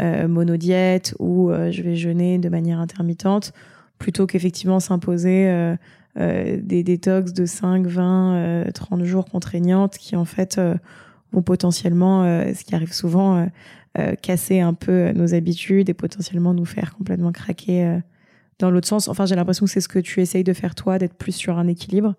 monodiète 0.00 1.14
ou 1.18 1.50
je 1.52 1.82
vais 1.82 1.94
jeûner 1.94 2.38
de 2.38 2.48
manière 2.48 2.78
intermittente 2.78 3.52
plutôt 3.98 4.26
qu'effectivement 4.26 4.80
s'imposer 4.80 5.74
des 6.16 6.82
détox 6.82 7.34
de 7.34 7.44
5, 7.44 7.86
20, 7.86 8.72
30 8.72 9.04
jours 9.04 9.26
contraignantes 9.26 9.98
qui 9.98 10.16
en 10.16 10.24
fait 10.24 10.58
vont 11.34 11.42
potentiellement, 11.42 12.24
ce 12.54 12.64
qui 12.64 12.74
arrive 12.74 12.92
souvent, 12.92 13.46
euh, 13.96 14.16
casser 14.20 14.58
un 14.58 14.74
peu 14.74 15.12
nos 15.12 15.34
habitudes 15.34 15.88
et 15.88 15.94
potentiellement 15.94 16.52
nous 16.52 16.64
faire 16.64 16.96
complètement 16.96 17.30
craquer 17.30 17.84
euh, 17.84 17.98
dans 18.58 18.68
l'autre 18.68 18.88
sens. 18.88 19.06
Enfin, 19.06 19.24
j'ai 19.24 19.36
l'impression 19.36 19.66
que 19.66 19.70
c'est 19.70 19.80
ce 19.80 19.86
que 19.86 20.00
tu 20.00 20.20
essayes 20.20 20.42
de 20.42 20.52
faire 20.52 20.74
toi, 20.74 20.98
d'être 20.98 21.14
plus 21.14 21.30
sur 21.30 21.58
un 21.58 21.68
équilibre. 21.68 22.16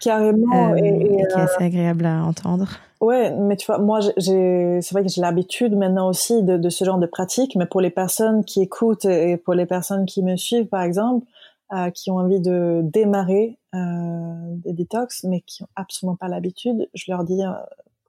Carrément. 0.00 0.72
Euh, 0.72 0.76
et, 0.78 1.06
qui 1.06 1.14
est 1.14 1.40
assez 1.40 1.62
agréable 1.62 2.06
à 2.06 2.24
entendre. 2.24 2.70
Ouais, 3.00 3.30
mais 3.30 3.54
tu 3.54 3.66
vois, 3.66 3.78
moi, 3.78 4.00
j'ai, 4.16 4.80
c'est 4.82 4.94
vrai 4.94 5.04
que 5.04 5.10
j'ai 5.10 5.20
l'habitude 5.20 5.76
maintenant 5.76 6.08
aussi 6.08 6.42
de, 6.42 6.56
de, 6.56 6.68
ce 6.70 6.84
genre 6.84 6.98
de 6.98 7.06
pratique, 7.06 7.54
mais 7.54 7.66
pour 7.66 7.80
les 7.80 7.90
personnes 7.90 8.44
qui 8.44 8.60
écoutent 8.60 9.04
et 9.04 9.36
pour 9.36 9.54
les 9.54 9.66
personnes 9.66 10.06
qui 10.06 10.24
me 10.24 10.34
suivent, 10.34 10.66
par 10.66 10.82
exemple, 10.82 11.24
euh, 11.72 11.90
qui 11.90 12.10
ont 12.10 12.16
envie 12.16 12.40
de 12.40 12.80
démarrer 12.82 13.60
euh, 13.76 14.56
des 14.56 14.72
détox, 14.72 15.22
mais 15.22 15.40
qui 15.42 15.62
ont 15.62 15.68
absolument 15.76 16.16
pas 16.16 16.26
l'habitude, 16.26 16.88
je 16.94 17.12
leur 17.12 17.22
dis 17.22 17.42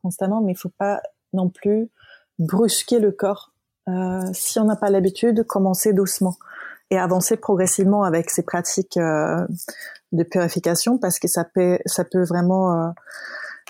constamment, 0.03 0.41
mais 0.41 0.51
il 0.51 0.57
faut 0.57 0.71
pas 0.77 1.01
non 1.33 1.49
plus 1.49 1.89
brusquer 2.37 2.99
le 2.99 3.11
corps. 3.11 3.53
Euh, 3.89 4.21
si 4.33 4.59
on 4.59 4.65
n'a 4.65 4.75
pas 4.75 4.89
l'habitude, 4.89 5.45
commencer 5.45 5.93
doucement 5.93 6.35
et 6.91 6.97
avancer 6.97 7.37
progressivement 7.37 8.03
avec 8.03 8.29
ces 8.29 8.43
pratiques 8.43 8.97
euh, 8.97 9.45
de 10.11 10.23
purification 10.23 10.97
parce 10.97 11.19
que 11.19 11.27
ça 11.27 11.43
peut, 11.43 11.79
ça 11.85 12.05
peut 12.05 12.23
vraiment 12.23 12.93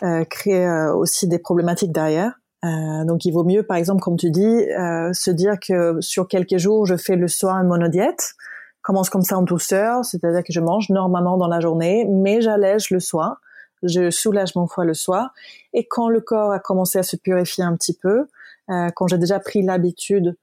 euh, 0.04 0.24
créer 0.26 0.68
aussi 0.94 1.28
des 1.28 1.40
problématiques 1.40 1.94
derrière. 1.94 2.34
donc 2.64 3.26
il 3.26 3.32
vaut 3.32 3.44
mieux, 3.44 3.64
par 3.64 3.78
exemple, 3.78 4.02
comme 4.02 4.18
tu 4.18 4.32
dis, 4.32 4.66
se 5.14 5.32
dire 5.32 5.56
que 5.66 6.02
sur 6.02 6.28
quelques 6.28 6.58
jours, 6.58 6.86
je 6.86 6.98
fais 6.98 7.16
le 7.16 7.28
soir 7.28 7.56
une 7.58 7.68
monodiète, 7.68 8.34
commence 8.82 9.10
comme 9.10 9.22
ça 9.22 9.38
en 9.38 9.44
douceur, 9.44 10.04
c'est-à-dire 10.04 10.44
que 10.44 10.52
je 10.52 10.60
mange 10.60 10.90
normalement 10.90 11.38
dans 11.38 11.48
la 11.48 11.62
journée, 11.62 12.06
mais 12.10 12.42
j'allège 12.42 12.90
le 12.90 13.00
soir, 13.00 13.40
je 13.84 14.10
soulage 14.10 14.56
mon 14.56 14.68
foie 14.68 14.86
le 14.86 14.94
soir, 14.94 15.34
et 15.74 15.88
quand 15.88 16.10
le 16.10 16.22
corps 16.22 16.52
a 16.52 16.60
commencé 16.60 17.00
à 17.00 17.04
se 17.04 17.16
purifier 17.16 17.64
un 17.64 17.76
petit 17.76 17.94
peu, 17.94 18.28
euh, 18.70 18.90
quand 18.96 19.08
j'ai 19.08 19.18
déjà 19.18 19.40
pris 19.40 19.62
l'habitude 19.62 20.38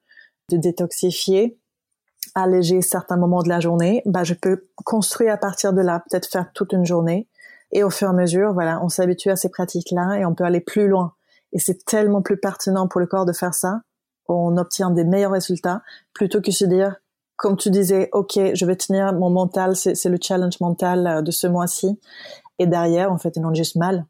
de 0.51 0.57
détoxifier, 0.57 1.59
alléger 2.35 2.83
certains 2.83 3.17
moments 3.17 3.43
de 3.43 3.49
la 3.49 3.61
journée, 3.61 4.03
bah, 4.07 4.25
je 4.25 4.35
peux 4.35 4.69
construire 4.85 5.33
à 5.33 5.37
partir 5.37 5.73
de 5.73 5.81
là, 5.81 6.03
peut-être 6.09 6.27
faire 6.27 6.53
toute 6.53 6.73
une 6.73 6.85
journée. 6.85 7.29
Et 7.73 7.83
au 7.85 7.91
fur 7.91 8.09
et 8.09 8.11
à 8.11 8.15
mesure, 8.15 8.53
voilà, 8.53 8.83
on 8.83 8.89
s'habitue 8.89 9.31
à 9.31 9.37
ces 9.37 9.49
pratiques-là 9.49 10.19
et 10.19 10.25
on 10.25 10.35
peut 10.35 10.45
aller 10.45 10.61
plus 10.61 10.89
loin. 10.89 11.15
Et 11.53 11.59
c'est 11.59 11.85
tellement 11.85 12.23
plus 12.23 12.37
pertinent 12.37 12.89
pour 12.89 13.01
le 13.01 13.07
corps 13.07 13.27
de 13.27 13.33
faire 13.33 13.55
ça. 13.55 13.83
On 14.27 14.57
obtient 14.57 14.91
des 14.91 15.05
meilleurs 15.05 15.33
résultats 15.33 15.83
plutôt 16.13 16.41
que 16.41 16.53
se 16.53 16.65
dire, 16.65 16.97
comme 17.37 17.57
tu 17.57 17.71
disais, 17.71 18.09
OK, 18.13 18.39
je 18.55 18.67
vais 18.67 18.77
tenir 18.77 19.13
mon 19.13 19.31
mental, 19.31 19.75
c'est 19.75 20.05
le 20.05 20.19
challenge 20.21 20.61
mental 20.61 21.07
euh, 21.07 21.23
de 21.23 21.31
ce 21.31 21.47
mois-ci. 21.47 21.99
Et 22.61 22.67
derrière, 22.67 23.11
en 23.11 23.17
fait, 23.17 23.33
ils 23.37 23.45
ont 23.45 23.55
juste 23.55 23.77
mal. 23.77 24.07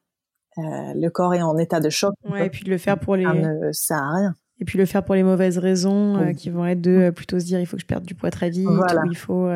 Euh, 0.58 0.92
le 0.94 1.08
corps 1.08 1.34
est 1.34 1.42
en 1.42 1.56
état 1.56 1.78
de 1.78 1.88
choc. 1.88 2.12
Ouais, 2.28 2.46
et 2.46 2.50
puis 2.50 2.64
de 2.64 2.70
le 2.70 2.78
faire 2.78 2.98
pour 2.98 3.14
les. 3.14 3.24
Ça 3.24 3.32
ne 3.32 3.72
sert 3.72 3.96
à 3.96 4.14
rien. 4.16 4.34
Et 4.58 4.66
puis 4.66 4.76
le 4.76 4.84
faire 4.84 5.02
pour 5.02 5.14
les 5.14 5.22
mauvaises 5.22 5.56
raisons 5.56 6.18
euh, 6.18 6.32
qui 6.34 6.50
vont 6.50 6.66
être 6.66 6.82
de 6.82 6.90
euh, 6.90 7.12
plutôt 7.12 7.40
se 7.40 7.46
dire 7.46 7.60
il 7.60 7.64
faut 7.64 7.76
que 7.76 7.80
je 7.80 7.86
perde 7.86 8.04
du 8.04 8.14
poids 8.14 8.30
très 8.30 8.50
vite 8.50 8.68
ou 8.68 8.82
il 9.10 9.16
faut 9.16 9.48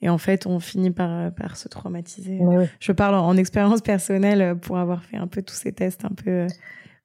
et 0.00 0.08
en 0.08 0.18
fait 0.18 0.46
on 0.46 0.60
finit 0.60 0.92
par 0.92 1.32
par 1.34 1.56
se 1.56 1.66
traumatiser. 1.66 2.38
Je 2.78 2.92
parle 2.92 3.16
en, 3.16 3.36
expérience 3.36 3.80
personnelle 3.80 4.56
pour 4.60 4.78
avoir 4.78 5.02
fait 5.02 5.16
un 5.16 5.26
peu 5.26 5.42
tous 5.42 5.56
ces 5.56 5.72
tests 5.72 6.04
un 6.04 6.14
peu 6.14 6.46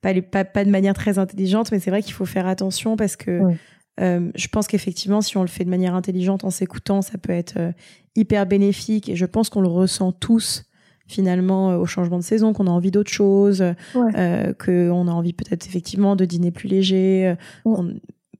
pas, 0.02 0.14
les, 0.14 0.22
pas, 0.22 0.46
pas 0.46 0.64
de 0.64 0.70
manière 0.70 0.94
très 0.94 1.18
intelligente 1.18 1.72
mais 1.72 1.80
c'est 1.80 1.90
vrai 1.90 2.04
qu'il 2.04 2.14
faut 2.14 2.26
faire 2.28 2.46
attention 2.46 2.96
parce 2.96 3.16
que 3.16 3.42
je 3.98 4.48
pense 4.48 4.68
qu'effectivement 4.68 5.22
si 5.22 5.36
on 5.36 5.42
le 5.42 5.48
fait 5.48 5.66
de 5.66 5.72
manière 5.72 5.96
intelligente 5.96 6.44
en 6.44 6.52
s'écoutant 6.52 7.02
ça 7.02 7.18
peut 7.18 7.34
être 7.34 7.74
hyper 8.16 8.46
bénéfique 8.46 9.10
et 9.10 9.16
je 9.16 9.26
pense 9.26 9.50
qu'on 9.50 9.62
le 9.62 9.70
ressent 9.70 10.12
tous 10.12 10.69
finalement 11.10 11.72
euh, 11.72 11.78
au 11.78 11.86
changement 11.86 12.18
de 12.18 12.24
saison, 12.24 12.54
qu'on 12.54 12.68
a 12.68 12.70
envie 12.70 12.92
d'autre 12.92 13.12
chose, 13.12 13.64
euh, 13.96 14.54
qu'on 14.54 15.08
a 15.08 15.12
envie 15.12 15.34
peut-être 15.34 15.68
effectivement 15.68 16.16
de 16.16 16.24
dîner 16.24 16.52
plus 16.52 16.70
léger. 16.70 17.36
Euh, 17.66 17.84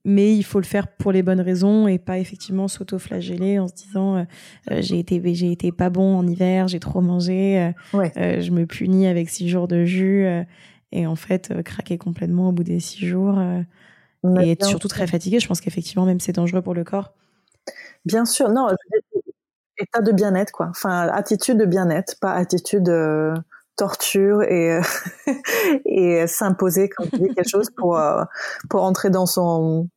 mais 0.06 0.36
il 0.36 0.44
faut 0.44 0.60
le 0.60 0.66
faire 0.66 0.88
pour 0.88 1.12
les 1.12 1.24
bonnes 1.24 1.42
raisons 1.42 1.88
et 1.88 2.00
pas 2.00 2.20
effectivement 2.20 2.68
s'auto-flageller 2.70 3.60
en 3.60 3.68
se 3.68 3.74
disant 3.74 4.26
j'ai 4.72 4.98
été 4.98 5.22
j'ai 5.36 5.52
été 5.52 5.74
pas 5.74 5.90
bon 5.90 6.18
en 6.18 6.26
hiver, 6.26 6.70
j'ai 6.70 6.80
trop 6.80 7.02
mangé, 7.02 7.74
je 8.16 8.50
me 8.50 8.66
punis 8.66 9.08
avec 9.08 9.30
six 9.30 9.50
jours 9.50 9.68
de 9.68 9.84
jus 9.84 10.26
et 10.94 11.06
en 11.06 11.18
fait 11.18 11.54
craquer 11.64 11.98
complètement 11.98 12.50
au 12.50 12.52
bout 12.54 12.64
des 12.64 12.80
six 12.80 13.06
jours 13.06 13.40
et 14.42 14.52
être 14.52 14.66
surtout 14.66 14.88
très 14.88 15.06
fatigué. 15.06 15.42
Je 15.42 15.48
pense 15.48 15.60
qu'effectivement 15.60 16.06
même 16.06 16.22
c'est 16.22 16.34
dangereux 16.34 16.62
pour 16.62 16.74
le 16.74 16.86
corps. 16.86 17.14
Bien 18.06 18.26
sûr, 18.26 18.50
non, 18.50 18.68
état 19.80 20.02
de 20.02 20.12
bien-être, 20.12 20.52
quoi. 20.52 20.68
Enfin, 20.70 21.08
attitude 21.08 21.58
de 21.58 21.66
bien-être, 21.66 22.20
pas 22.20 22.34
attitude 22.34 22.90
euh, 22.90 23.34
torture 23.76 24.44
et 24.44 24.80
et 25.86 26.28
s'imposer 26.28 26.90
quand 26.90 27.06
il 27.14 27.20
dit 27.20 27.34
quelque 27.34 27.50
chose 27.50 27.70
pour 27.76 28.00
pour 28.70 28.84
entrer 28.84 29.10
dans 29.10 29.26
son 29.26 29.90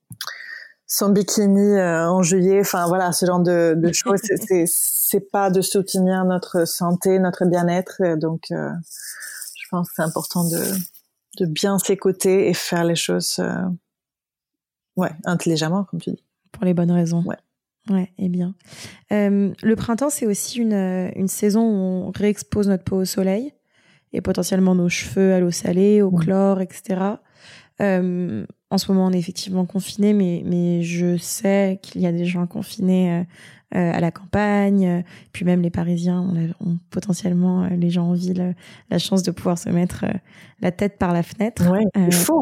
son 0.87 1.09
bikini 1.09 1.81
en 1.81 2.23
juillet. 2.23 2.61
Enfin 2.61 2.87
voilà 2.87 3.12
ce 3.12 3.27
genre 3.27 3.40
de, 3.40 3.75
de 3.77 3.92
choses. 3.92 4.21
C'est 4.23 4.64
c'est 4.66 5.31
pas 5.33 5.51
de 5.51 5.61
soutenir 5.61 6.25
notre 6.25 6.64
santé 6.64 7.18
notre 7.18 7.45
bien-être. 7.45 8.16
Donc 8.16 8.45
je 8.51 9.68
pense 9.71 9.88
que 9.88 9.95
c'est 9.97 10.03
important 10.03 10.49
de 10.49 10.62
de 11.38 11.47
bien 11.47 11.79
s'écouter 11.79 12.49
et 12.49 12.55
faire 12.55 12.85
les 12.85 12.97
choses 12.97 13.42
ouais 14.97 15.11
intelligemment 15.25 15.85
comme 15.85 16.01
tu 16.01 16.11
dis. 16.11 16.23
Pour 16.53 16.64
les 16.64 16.75
bonnes 16.75 16.92
raisons. 16.92 17.25
Ouais 17.25 17.38
Ouais, 17.90 18.12
et 18.18 18.29
bien. 18.29 18.55
Euh, 19.11 19.53
le 19.61 19.77
printemps, 19.77 20.11
c'est 20.11 20.27
aussi 20.27 20.61
une, 20.61 20.73
euh, 20.73 21.11
une, 21.16 21.29
saison 21.29 21.62
où 21.62 22.07
on 22.07 22.12
réexpose 22.14 22.68
notre 22.68 22.85
peau 22.85 22.99
au 22.99 23.05
soleil 23.05 23.53
et 24.12 24.21
potentiellement 24.21 24.75
nos 24.75 24.88
cheveux 24.88 25.33
à 25.33 25.40
l'eau 25.40 25.51
salée, 25.51 26.01
au 26.01 26.12
chlore, 26.12 26.61
etc. 26.61 27.01
Euh, 27.81 28.47
en 28.71 28.79
ce 28.79 28.92
moment, 28.92 29.07
on 29.07 29.11
est 29.11 29.18
effectivement 29.18 29.66
confiné, 29.66 30.12
mais, 30.12 30.42
mais 30.47 30.83
je 30.83 31.16
sais 31.16 31.81
qu'il 31.83 32.03
y 32.03 32.07
a 32.07 32.12
des 32.12 32.25
gens 32.25 32.47
confinés 32.47 33.25
euh, 33.75 33.92
à 33.92 34.01
la 34.01 34.12
campagne, 34.12 35.03
puis 35.33 35.45
même 35.45 35.62
les 35.62 35.71
Parisiens 35.71 36.21
ont, 36.61 36.79
potentiellement 36.90 37.66
les 37.66 37.90
gens 37.90 38.11
en 38.11 38.12
ville 38.12 38.55
la 38.90 38.99
chance 38.99 39.23
de 39.23 39.31
pouvoir 39.31 39.59
se 39.59 39.71
mettre 39.71 40.05
la 40.62 40.72
tête 40.72 40.98
par 40.98 41.12
la 41.12 41.22
fenêtre, 41.22 41.70
ouais, 41.70 41.85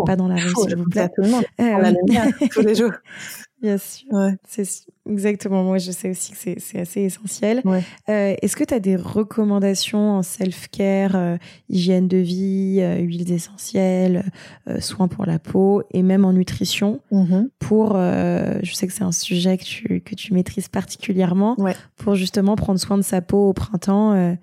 pas 0.06 0.16
dans 0.16 0.28
la 0.28 0.36
rue 0.36 0.52
s'il 0.62 0.76
vous 0.76 0.88
plaît. 0.88 1.08
Tout 1.08 1.22
le 1.22 1.30
monde. 1.30 1.44
la 1.58 1.90
lumière 1.90 2.28
tous 2.52 2.60
les 2.60 2.74
jours. 2.74 2.92
Bien 3.62 3.76
sûr. 3.76 4.06
C'est 4.48 4.64
exactement. 5.08 5.62
Moi, 5.62 5.78
je 5.78 5.90
sais 5.90 6.10
aussi 6.10 6.32
que 6.32 6.38
c'est 6.58 6.78
assez 6.78 7.02
essentiel. 7.02 7.62
Euh, 8.08 8.34
Est-ce 8.40 8.56
que 8.56 8.64
tu 8.64 8.72
as 8.72 8.80
des 8.80 8.96
recommandations 8.96 10.12
en 10.12 10.22
self-care, 10.22 11.14
euh, 11.14 11.36
hygiène 11.68 12.08
de 12.08 12.16
vie, 12.16 12.78
euh, 12.80 12.96
huiles 13.00 13.30
essentielles, 13.30 14.24
euh, 14.68 14.80
soins 14.80 15.08
pour 15.08 15.26
la 15.26 15.38
peau 15.38 15.82
et 15.90 16.02
même 16.02 16.24
en 16.24 16.32
nutrition 16.32 17.00
mm-hmm. 17.12 17.48
pour, 17.58 17.94
je 17.94 18.72
sais 18.72 18.86
que 18.86 18.92
c'est 18.92 19.04
un 19.04 19.12
sujet 19.12 19.58
que 19.58 19.64
tu, 19.64 20.00
que 20.00 20.14
tu 20.14 20.32
maîtrises 20.32 20.68
particulièrement, 20.68 21.56
pour 21.96 22.14
justement 22.14 22.56
prendre 22.56 22.80
soin 22.80 22.96
de 22.96 23.02
sa 23.02 23.20
peau 23.20 23.50
au 23.50 23.52
printemps, 23.52 24.36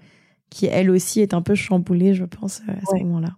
qui 0.50 0.66
elle 0.66 0.90
aussi 0.90 1.22
est 1.22 1.34
un 1.34 1.42
peu 1.42 1.56
chamboulée, 1.56 2.14
je 2.14 2.26
pense, 2.26 2.62
à 2.68 2.74
ce 2.86 3.04
moment-là. 3.04 3.36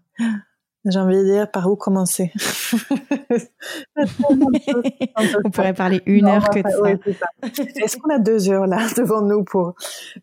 J'ai 0.86 1.00
envie 1.00 1.18
de 1.18 1.26
dire 1.26 1.52
par 1.52 1.70
où 1.70 1.76
commencer. 1.76 2.32
On 5.44 5.50
pourrait 5.52 5.74
parler 5.74 6.02
une 6.06 6.28
heure 6.28 6.50
que 6.50 6.60
de 6.60 7.14
ça. 7.14 7.28
Est-ce 7.84 7.98
qu'on 7.98 8.10
a 8.10 8.18
deux 8.18 8.50
heures 8.50 8.66
là 8.66 8.88
devant 8.98 9.22
nous 9.22 9.44
pour 9.44 9.74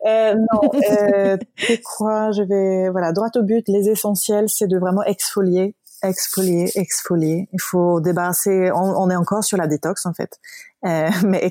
euh, 0.06 0.34
Non, 0.34 0.70
euh, 0.90 1.36
quoi 1.84 2.30
Je 2.30 2.42
vais 2.42 2.88
voilà 2.90 3.12
droit 3.12 3.28
au 3.36 3.42
but. 3.42 3.68
Les 3.68 3.90
essentiels, 3.90 4.48
c'est 4.48 4.66
de 4.66 4.78
vraiment 4.78 5.02
exfolier 5.02 5.74
exfolier, 6.02 6.70
exfolier. 6.74 7.48
Il 7.52 7.60
faut 7.60 8.00
débarrasser. 8.00 8.70
On, 8.72 9.10
est 9.10 9.16
encore 9.16 9.44
sur 9.44 9.56
la 9.56 9.66
détox 9.66 10.06
en 10.06 10.12
fait, 10.12 10.38
euh, 10.84 11.08
mais 11.26 11.50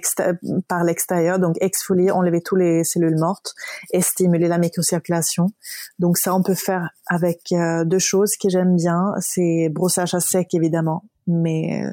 par 0.67 0.83
l'extérieur. 0.83 1.39
Donc 1.39 1.55
exfolier, 1.61 2.11
enlever 2.11 2.41
tous 2.41 2.55
les 2.55 2.83
cellules 2.83 3.17
mortes 3.17 3.53
et 3.91 4.01
stimuler 4.01 4.47
la 4.47 4.57
microcirculation. 4.57 5.47
Donc 5.99 6.17
ça, 6.17 6.35
on 6.35 6.43
peut 6.43 6.55
faire 6.55 6.89
avec 7.07 7.51
euh, 7.51 7.83
deux 7.85 7.99
choses 7.99 8.35
que 8.37 8.49
j'aime 8.49 8.75
bien. 8.75 9.13
C'est 9.19 9.69
brossage 9.69 10.13
à 10.13 10.19
sec 10.19 10.53
évidemment, 10.53 11.03
mais 11.27 11.83
euh, 11.83 11.91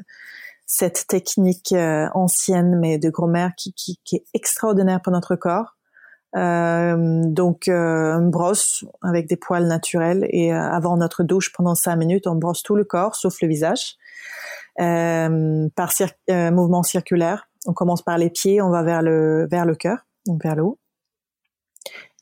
cette 0.65 1.07
technique 1.07 1.75
ancienne 2.13 2.79
mais 2.79 2.97
de 2.97 3.09
grand-mère 3.09 3.51
qui, 3.55 3.73
qui, 3.73 3.99
qui 4.03 4.15
est 4.15 4.25
extraordinaire 4.33 5.01
pour 5.01 5.11
notre 5.11 5.35
corps 5.35 5.75
euh, 5.75 5.82
donc 6.35 7.67
euh, 7.67 8.13
une 8.19 8.31
brosse 8.31 8.85
avec 9.03 9.27
des 9.27 9.37
poils 9.37 9.67
naturels 9.67 10.27
et 10.31 10.51
euh, 10.51 10.59
avant 10.59 10.97
notre 10.97 11.23
douche 11.23 11.51
pendant 11.53 11.75
cinq 11.75 11.95
minutes, 11.95 12.25
on 12.25 12.35
brosse 12.35 12.63
tout 12.63 12.75
le 12.75 12.83
corps 12.83 13.15
sauf 13.15 13.39
le 13.41 13.47
visage 13.47 13.97
par 14.77 15.91
mouvement 16.29 16.81
circulaire. 16.81 17.47
On 17.67 17.73
commence 17.73 18.01
par 18.01 18.17
les 18.17 18.29
pieds, 18.29 18.61
on 18.61 18.69
va 18.69 18.81
vers 18.81 19.03
le 19.03 19.47
vers 19.49 19.65
le 19.65 19.75
cœur, 19.75 20.05
donc 20.25 20.41
vers 20.43 20.55
le 20.55 20.63
haut. 20.63 20.79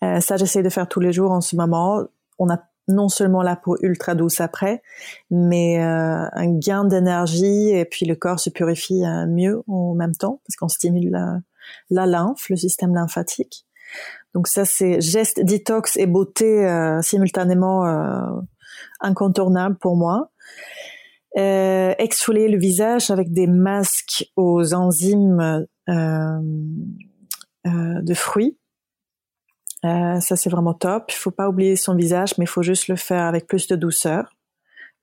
ça, 0.01 0.35
j'essaie 0.35 0.61
de 0.61 0.69
faire 0.69 0.89
tous 0.89 0.99
les 0.99 1.13
jours 1.13 1.31
en 1.31 1.41
ce 1.41 1.55
moment. 1.55 2.03
On 2.37 2.49
a 2.49 2.59
non 2.89 3.07
seulement 3.07 3.41
la 3.41 3.55
peau 3.55 3.77
ultra 3.81 4.15
douce 4.15 4.41
après, 4.41 4.83
mais 5.29 5.79
un 5.79 6.59
gain 6.59 6.83
d'énergie 6.83 7.69
et 7.69 7.85
puis 7.85 8.05
le 8.05 8.15
corps 8.15 8.41
se 8.41 8.49
purifie 8.49 9.03
mieux 9.29 9.63
en 9.69 9.93
même 9.95 10.15
temps 10.15 10.41
parce 10.45 10.57
qu'on 10.57 10.67
stimule 10.67 11.09
la, 11.09 11.39
la 11.89 12.05
lymphe, 12.05 12.49
le 12.49 12.57
système 12.57 12.93
lymphatique. 12.93 13.65
Donc 14.33 14.47
ça, 14.47 14.65
c'est 14.65 15.01
geste 15.01 15.43
détox 15.43 15.97
et 15.97 16.05
beauté 16.05 16.65
euh, 16.65 17.01
simultanément 17.01 17.85
euh, 17.85 18.41
incontournable 18.99 19.77
pour 19.77 19.95
moi. 19.95 20.31
Euh, 21.37 21.93
exfolier 21.97 22.49
le 22.49 22.57
visage 22.57 23.09
avec 23.09 23.31
des 23.31 23.47
masques 23.47 24.29
aux 24.35 24.73
enzymes 24.73 25.65
euh, 25.89 26.39
de 27.63 28.13
fruits. 28.13 28.57
ça, 29.83 30.35
c'est 30.35 30.49
vraiment 30.49 30.73
top. 30.73 31.05
Il 31.09 31.15
faut 31.15 31.31
pas 31.31 31.47
oublier 31.49 31.75
son 31.75 31.95
visage, 31.95 32.37
mais 32.37 32.45
il 32.45 32.49
faut 32.49 32.63
juste 32.63 32.87
le 32.87 32.95
faire 32.95 33.25
avec 33.25 33.47
plus 33.47 33.67
de 33.67 33.75
douceur 33.75 34.35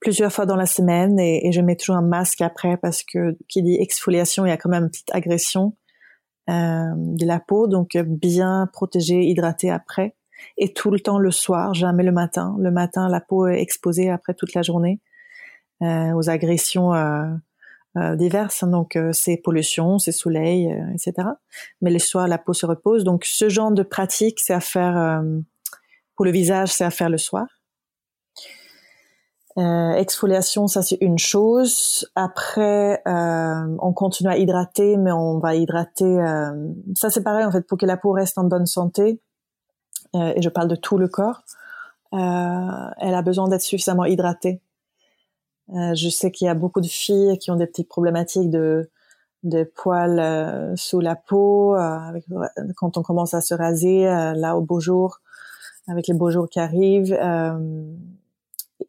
plusieurs 0.00 0.32
fois 0.32 0.46
dans 0.46 0.56
la 0.56 0.66
semaine 0.66 1.18
et, 1.18 1.50
je 1.52 1.60
mets 1.60 1.76
toujours 1.76 1.96
un 1.96 2.02
masque 2.02 2.40
après 2.40 2.76
parce 2.76 3.02
que 3.02 3.36
qui 3.48 3.62
dit 3.62 3.76
exfoliation, 3.80 4.46
il 4.46 4.50
y 4.50 4.52
a 4.52 4.56
quand 4.56 4.68
même 4.68 4.84
une 4.84 4.90
petite 4.90 5.14
agression 5.14 5.74
de 6.48 7.26
la 7.26 7.40
peau, 7.40 7.66
donc 7.66 7.96
bien 7.96 8.68
protégée, 8.72 9.22
hydratée 9.22 9.70
après, 9.70 10.16
et 10.56 10.72
tout 10.72 10.90
le 10.90 11.00
temps 11.00 11.18
le 11.18 11.30
soir, 11.30 11.74
jamais 11.74 12.02
le 12.02 12.12
matin. 12.12 12.56
Le 12.58 12.70
matin, 12.70 13.08
la 13.08 13.20
peau 13.20 13.46
est 13.46 13.60
exposée 13.60 14.10
après 14.10 14.34
toute 14.34 14.54
la 14.54 14.62
journée 14.62 15.00
euh, 15.82 16.12
aux 16.12 16.28
agressions 16.28 16.94
euh, 16.94 17.26
euh 17.96 18.16
diverses, 18.16 18.64
donc 18.64 18.96
euh, 18.96 19.12
c'est 19.12 19.36
pollution, 19.36 19.98
c'est 19.98 20.12
soleil, 20.12 20.74
etc. 20.92 21.28
Mais 21.80 21.90
le 21.90 21.98
soir, 21.98 22.28
la 22.28 22.38
peau 22.38 22.52
se 22.52 22.66
repose. 22.66 23.04
Donc 23.04 23.24
ce 23.24 23.48
genre 23.48 23.72
de 23.72 23.82
pratique, 23.82 24.40
c'est 24.40 24.54
à 24.54 24.60
faire 24.60 25.22
pour 26.16 26.24
le 26.24 26.32
visage, 26.32 26.70
c'est 26.72 26.84
à 26.84 26.90
faire 26.90 27.10
le 27.10 27.18
soir. 27.18 27.46
Euh, 29.58 29.92
exfoliation, 29.94 30.68
ça 30.68 30.82
c'est 30.82 30.98
une 31.00 31.18
chose. 31.18 32.08
Après, 32.14 33.02
euh, 33.08 33.76
on 33.80 33.92
continue 33.92 34.30
à 34.30 34.38
hydrater, 34.38 34.96
mais 34.96 35.10
on 35.10 35.40
va 35.40 35.56
hydrater. 35.56 36.04
Euh, 36.04 36.52
ça 36.94 37.10
c'est 37.10 37.24
pareil 37.24 37.44
en 37.44 37.50
fait 37.50 37.66
pour 37.66 37.76
que 37.76 37.86
la 37.86 37.96
peau 37.96 38.12
reste 38.12 38.38
en 38.38 38.44
bonne 38.44 38.66
santé. 38.66 39.20
Euh, 40.14 40.32
et 40.36 40.42
je 40.42 40.48
parle 40.48 40.68
de 40.68 40.76
tout 40.76 40.96
le 40.96 41.08
corps. 41.08 41.42
elle 42.12 43.14
a 43.14 43.22
besoin 43.22 43.48
d'être 43.48 43.62
suffisamment 43.62 44.04
hydratée. 44.04 44.62
je 45.68 46.08
sais 46.08 46.30
qu'il 46.30 46.46
y 46.46 46.48
a 46.48 46.54
beaucoup 46.54 46.80
de 46.80 46.86
filles 46.86 47.36
qui 47.38 47.50
ont 47.50 47.56
des 47.56 47.66
petites 47.66 47.88
problématiques 47.88 48.50
de 48.50 48.88
poils 49.74 50.74
sous 50.76 51.00
la 51.00 51.16
peau 51.16 51.76
quand 52.76 52.96
on 52.96 53.02
commence 53.02 53.34
à 53.34 53.40
se 53.40 53.54
raser 53.54 54.04
là 54.04 54.56
au 54.56 54.62
beau 54.62 54.80
jour, 54.80 55.20
avec 55.88 56.06
les 56.06 56.14
beaux 56.14 56.30
jours 56.30 56.48
qui 56.48 56.60
arrivent 56.60 57.18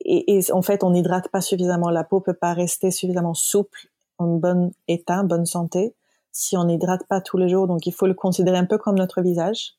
et, 0.01 0.37
et, 0.37 0.51
en 0.51 0.61
fait, 0.61 0.83
on 0.83 0.91
n'hydrate 0.91 1.29
pas 1.29 1.41
suffisamment. 1.41 1.89
La 1.89 2.03
peau 2.03 2.19
peut 2.19 2.33
pas 2.33 2.53
rester 2.53 2.91
suffisamment 2.91 3.33
souple, 3.33 3.89
en 4.17 4.27
bon 4.37 4.71
état, 4.87 5.21
en 5.21 5.23
bonne 5.25 5.45
santé, 5.45 5.95
si 6.31 6.57
on 6.57 6.65
n'hydrate 6.65 7.05
pas 7.07 7.21
tous 7.21 7.37
les 7.37 7.49
jours. 7.49 7.67
Donc, 7.67 7.85
il 7.85 7.93
faut 7.93 8.07
le 8.07 8.13
considérer 8.13 8.57
un 8.57 8.65
peu 8.65 8.77
comme 8.77 8.97
notre 8.97 9.21
visage, 9.21 9.75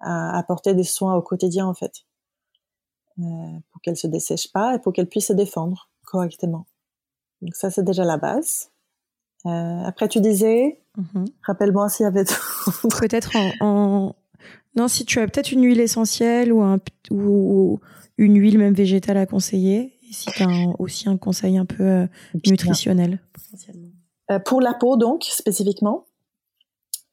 à 0.00 0.36
apporter 0.36 0.74
des 0.74 0.84
soins 0.84 1.14
au 1.14 1.22
quotidien, 1.22 1.66
en 1.66 1.74
fait, 1.74 2.04
euh, 3.18 3.22
pour 3.72 3.80
qu'elle 3.82 3.96
se 3.96 4.06
dessèche 4.06 4.52
pas 4.52 4.74
et 4.74 4.78
pour 4.78 4.92
qu'elle 4.92 5.08
puisse 5.08 5.28
se 5.28 5.32
défendre 5.32 5.88
correctement. 6.04 6.66
Donc, 7.42 7.54
ça, 7.54 7.70
c'est 7.70 7.82
déjà 7.82 8.04
la 8.04 8.18
base. 8.18 8.70
Euh, 9.46 9.82
après, 9.84 10.08
tu 10.08 10.20
disais, 10.20 10.80
mm-hmm. 10.98 11.26
rappelle-moi 11.42 11.88
s'il 11.88 12.04
y 12.04 12.06
avait 12.06 12.24
peut-être 12.98 13.36
en, 13.36 13.52
en, 13.60 14.14
non, 14.76 14.88
si 14.88 15.04
tu 15.04 15.20
as 15.20 15.26
peut-être 15.26 15.52
une 15.52 15.64
huile 15.64 15.80
essentielle 15.80 16.52
ou 16.52 16.62
un 16.62 16.78
ou 17.10 17.80
une 18.18 18.38
huile 18.38 18.58
même 18.58 18.74
végétale 18.74 19.16
à 19.16 19.26
conseiller 19.26 19.94
et 20.08 20.12
si 20.12 20.30
tu 20.30 20.42
as 20.42 20.48
aussi 20.78 21.08
un 21.08 21.16
conseil 21.16 21.58
un 21.58 21.64
peu 21.64 21.82
euh, 21.82 22.06
nutritionnel. 22.46 23.20
Euh, 24.30 24.38
pour 24.38 24.60
la 24.60 24.74
peau 24.74 24.96
donc 24.96 25.24
spécifiquement 25.24 26.04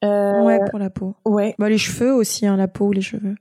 euh, 0.04 0.42
Ouais, 0.44 0.60
pour 0.70 0.80
la 0.80 0.90
peau. 0.90 1.16
Ouais. 1.26 1.56
Bah, 1.58 1.70
les 1.70 1.78
cheveux 1.78 2.14
aussi, 2.14 2.46
hein, 2.46 2.58
la 2.58 2.68
peau 2.68 2.88
ou 2.88 2.92
les 2.92 3.02
cheveux. 3.02 3.36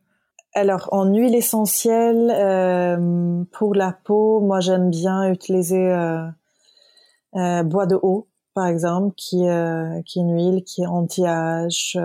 Alors 0.54 0.88
en 0.92 1.06
huile 1.06 1.34
essentielle 1.34 2.30
euh, 2.30 3.42
pour 3.52 3.74
la 3.74 3.92
peau, 3.92 4.40
moi 4.40 4.60
j'aime 4.60 4.90
bien 4.90 5.30
utiliser 5.30 5.92
bois 7.32 7.86
de 7.86 7.98
haut 8.02 8.28
par 8.54 8.66
exemple, 8.66 9.14
qui, 9.16 9.38
qui 9.38 10.18
est 10.18 10.22
une 10.22 10.34
huile 10.34 10.64
qui 10.64 10.82
est 10.82 10.86
anti-âge, 10.86 11.98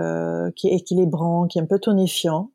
qui 0.56 0.68
est 0.68 0.74
équilibrant, 0.74 1.46
qui 1.46 1.58
est 1.58 1.62
un 1.62 1.66
peu 1.66 1.78
tonifiant 1.78 2.50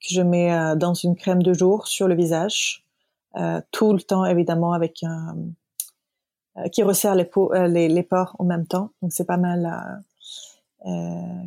que 0.00 0.14
je 0.14 0.22
mets 0.22 0.52
euh, 0.52 0.76
dans 0.76 0.94
une 0.94 1.16
crème 1.16 1.42
de 1.42 1.52
jour 1.52 1.86
sur 1.86 2.08
le 2.08 2.14
visage, 2.14 2.84
euh, 3.36 3.60
tout 3.70 3.92
le 3.92 4.00
temps 4.00 4.24
évidemment 4.24 4.72
avec 4.72 5.02
un 5.02 5.36
euh, 6.58 6.68
qui 6.68 6.82
resserre 6.82 7.14
les, 7.14 7.24
peaux, 7.24 7.52
les, 7.52 7.88
les, 7.88 8.02
pores 8.02 8.36
en 8.38 8.44
même 8.44 8.66
temps. 8.66 8.90
Donc 9.02 9.12
c'est 9.12 9.26
pas 9.26 9.36
mal 9.36 10.02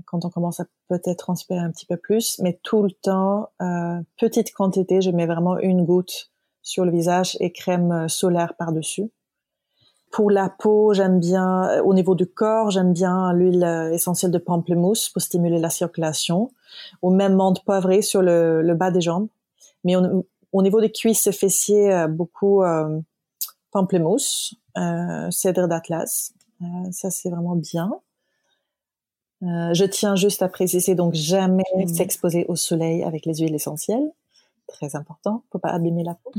quand 0.05 0.25
on 0.25 0.29
commence 0.29 0.59
à 0.59 0.65
peut-être 0.89 1.19
transpirer 1.19 1.59
un 1.59 1.71
petit 1.71 1.85
peu 1.85 1.95
plus, 1.95 2.39
mais 2.39 2.59
tout 2.61 2.83
le 2.83 2.91
temps, 2.91 3.49
petite 4.17 4.51
quantité, 4.51 4.99
je 4.99 5.11
mets 5.11 5.27
vraiment 5.27 5.57
une 5.59 5.85
goutte 5.85 6.29
sur 6.61 6.83
le 6.83 6.91
visage 6.91 7.37
et 7.39 7.53
crème 7.53 8.09
solaire 8.09 8.55
par-dessus. 8.55 9.09
Pour 10.11 10.31
la 10.31 10.49
peau, 10.49 10.93
j'aime 10.93 11.19
bien, 11.19 11.81
au 11.83 11.93
niveau 11.93 12.15
du 12.15 12.25
corps, 12.25 12.71
j'aime 12.71 12.93
bien 12.93 13.31
l'huile 13.33 13.91
essentielle 13.93 14.31
de 14.31 14.37
pamplemousse 14.39 15.09
pour 15.09 15.21
stimuler 15.21 15.59
la 15.59 15.69
circulation, 15.69 16.51
ou 17.01 17.11
même 17.11 17.35
menthe 17.35 17.63
poivrée 17.63 18.01
sur 18.01 18.21
le, 18.21 18.73
bas 18.73 18.89
des 18.89 19.01
jambes. 19.01 19.27
Mais 19.83 19.95
au 19.95 20.61
niveau 20.61 20.81
des 20.81 20.91
cuisses 20.91 21.27
et 21.27 21.31
fessiers, 21.31 22.07
beaucoup 22.09 22.63
euh, 22.63 22.99
pamplemousse, 23.71 24.55
euh, 24.77 25.29
cèdre 25.31 25.67
d'Atlas. 25.67 26.33
Euh, 26.61 26.65
ça, 26.91 27.09
c'est 27.09 27.29
vraiment 27.29 27.55
bien. 27.55 27.91
Euh, 29.43 29.73
je 29.73 29.85
tiens 29.85 30.15
juste 30.15 30.41
à 30.41 30.49
préciser, 30.49 30.95
donc 30.95 31.13
jamais 31.13 31.63
s'exposer 31.87 32.45
au 32.47 32.55
soleil 32.55 33.03
avec 33.03 33.25
les 33.25 33.35
huiles 33.35 33.55
essentielles. 33.55 34.11
Très 34.67 34.95
important, 34.95 35.43
faut 35.51 35.59
pas 35.59 35.69
abîmer 35.69 36.03
la 36.03 36.15
peau. 36.15 36.31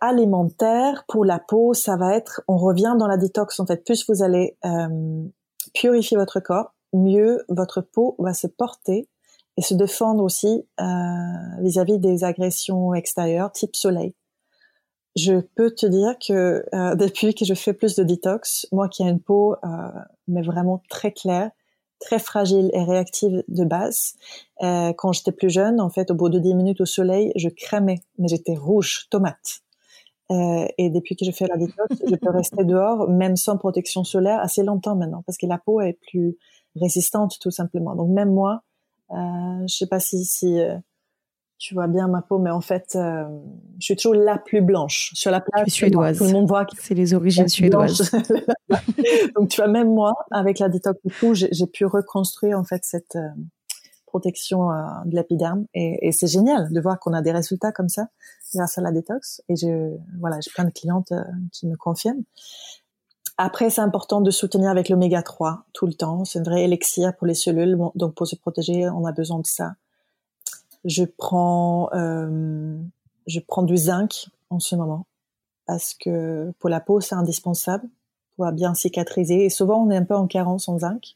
Alimentaire, 0.00 1.04
pour 1.08 1.24
la 1.24 1.38
peau, 1.38 1.74
ça 1.74 1.96
va 1.96 2.14
être, 2.14 2.42
on 2.48 2.56
revient 2.56 2.94
dans 2.98 3.06
la 3.06 3.16
détox 3.16 3.58
en 3.60 3.66
fait. 3.66 3.84
Plus 3.84 4.06
vous 4.08 4.22
allez 4.22 4.56
euh, 4.64 5.24
purifier 5.74 6.16
votre 6.16 6.40
corps, 6.40 6.74
mieux 6.92 7.44
votre 7.48 7.80
peau 7.80 8.16
va 8.18 8.34
se 8.34 8.46
porter 8.46 9.08
et 9.56 9.62
se 9.62 9.74
défendre 9.74 10.22
aussi 10.22 10.64
vis 10.78 11.78
à 11.78 11.84
-vis 11.84 11.98
des 11.98 12.24
agressions 12.24 12.94
extérieures 12.94 13.52
type 13.52 13.74
soleil 13.74 14.14
je 15.18 15.40
peux 15.40 15.70
te 15.70 15.86
dire 15.86 16.14
que 16.18 16.64
euh, 16.74 16.94
depuis 16.94 17.34
que 17.34 17.44
je 17.44 17.54
fais 17.54 17.72
plus 17.72 17.96
de 17.96 18.04
détox, 18.04 18.66
moi 18.72 18.88
qui 18.88 19.02
ai 19.02 19.08
une 19.08 19.20
peau 19.20 19.56
euh, 19.64 19.68
mais 20.28 20.42
vraiment 20.42 20.82
très 20.88 21.12
claire, 21.12 21.50
très 22.00 22.18
fragile 22.18 22.70
et 22.72 22.84
réactive 22.84 23.42
de 23.48 23.64
base, 23.64 24.14
euh, 24.62 24.92
quand 24.92 25.12
j'étais 25.12 25.32
plus 25.32 25.50
jeune, 25.50 25.80
en 25.80 25.90
fait, 25.90 26.10
au 26.12 26.14
bout 26.14 26.28
de 26.28 26.38
10 26.38 26.54
minutes 26.54 26.80
au 26.80 26.86
soleil, 26.86 27.32
je 27.34 27.48
cramais, 27.48 28.00
mais 28.18 28.28
j'étais 28.28 28.54
rouge, 28.54 29.08
tomate. 29.10 29.62
Euh, 30.30 30.66
et 30.76 30.90
depuis 30.90 31.16
que 31.16 31.24
je 31.24 31.30
fais 31.30 31.46
la 31.46 31.56
détox, 31.56 31.96
je 32.06 32.14
peux 32.16 32.30
rester 32.30 32.64
dehors, 32.64 33.08
même 33.08 33.36
sans 33.36 33.56
protection 33.56 34.04
solaire, 34.04 34.40
assez 34.40 34.62
longtemps 34.62 34.94
maintenant, 34.94 35.22
parce 35.24 35.38
que 35.38 35.46
la 35.46 35.58
peau 35.58 35.80
est 35.80 35.98
plus 36.10 36.36
résistante, 36.76 37.38
tout 37.40 37.50
simplement. 37.50 37.94
Donc 37.94 38.10
même 38.10 38.32
moi, 38.32 38.62
euh, 39.10 39.16
je 39.66 39.74
sais 39.74 39.86
pas 39.86 40.00
si, 40.00 40.24
si 40.24 40.60
tu 41.58 41.74
vois 41.74 41.88
bien 41.88 42.06
ma 42.06 42.22
peau, 42.22 42.38
mais 42.38 42.50
en 42.50 42.60
fait, 42.60 42.92
euh, 42.94 43.24
je 43.80 43.84
suis 43.84 43.96
toujours 43.96 44.14
la 44.14 44.38
plus 44.38 44.62
blanche 44.62 45.10
sur 45.14 45.32
la 45.32 45.40
plage. 45.40 45.68
suédoise. 45.68 46.18
Tout 46.18 46.24
le 46.24 46.32
monde 46.32 46.46
voit 46.46 46.64
que 46.64 46.76
c'est 46.78 46.94
les 46.94 47.14
origines 47.14 47.48
suédoises. 47.48 48.12
Donc, 49.36 49.48
tu 49.48 49.60
vois, 49.60 49.68
même 49.68 49.92
moi, 49.92 50.14
avec 50.30 50.60
la 50.60 50.68
détox 50.68 50.98
et 51.04 51.10
tout, 51.10 51.34
j'ai 51.34 51.66
pu 51.66 51.84
reconstruire 51.84 52.58
en 52.58 52.64
fait 52.64 52.84
cette 52.84 53.16
euh, 53.16 53.28
protection 54.06 54.70
euh, 54.70 54.84
de 55.06 55.16
l'épiderme, 55.16 55.66
et, 55.74 56.06
et 56.06 56.12
c'est 56.12 56.28
génial 56.28 56.72
de 56.72 56.80
voir 56.80 57.00
qu'on 57.00 57.12
a 57.12 57.22
des 57.22 57.32
résultats 57.32 57.72
comme 57.72 57.88
ça 57.88 58.06
grâce 58.54 58.78
à 58.78 58.80
la 58.80 58.92
détox. 58.92 59.42
Et 59.48 59.56
je, 59.56 59.96
voilà, 60.20 60.38
j'ai 60.40 60.50
plein 60.50 60.64
de 60.64 60.70
clientes 60.70 61.12
qui 61.52 61.66
me 61.66 61.76
confirment. 61.76 62.24
Après, 63.40 63.70
c'est 63.70 63.80
important 63.80 64.20
de 64.20 64.32
soutenir 64.32 64.68
avec 64.68 64.88
l'oméga 64.88 65.22
3 65.22 65.64
tout 65.72 65.86
le 65.86 65.94
temps. 65.94 66.24
C'est 66.24 66.40
un 66.40 66.42
vrai 66.42 66.64
élixir 66.64 67.14
pour 67.16 67.26
les 67.26 67.34
cellules. 67.34 67.78
donc, 67.94 68.14
pour 68.14 68.26
se 68.26 68.34
protéger, 68.34 68.88
on 68.90 69.06
a 69.06 69.12
besoin 69.12 69.38
de 69.38 69.46
ça. 69.46 69.74
Je 70.84 71.04
prends, 71.04 71.88
euh, 71.94 72.76
je 73.28 73.38
prends 73.38 73.62
du 73.62 73.76
zinc 73.76 74.26
en 74.50 74.58
ce 74.58 74.74
moment 74.74 75.06
parce 75.66 75.94
que 75.94 76.52
pour 76.58 76.68
la 76.68 76.80
peau, 76.80 77.00
c'est 77.00 77.14
indispensable 77.14 77.88
pour 78.36 78.50
bien 78.52 78.74
cicatriser. 78.74 79.44
Et 79.44 79.50
souvent, 79.50 79.84
on 79.84 79.90
est 79.90 79.96
un 79.96 80.04
peu 80.04 80.16
en 80.16 80.26
carence 80.26 80.68
en 80.68 80.80
zinc. 80.80 81.14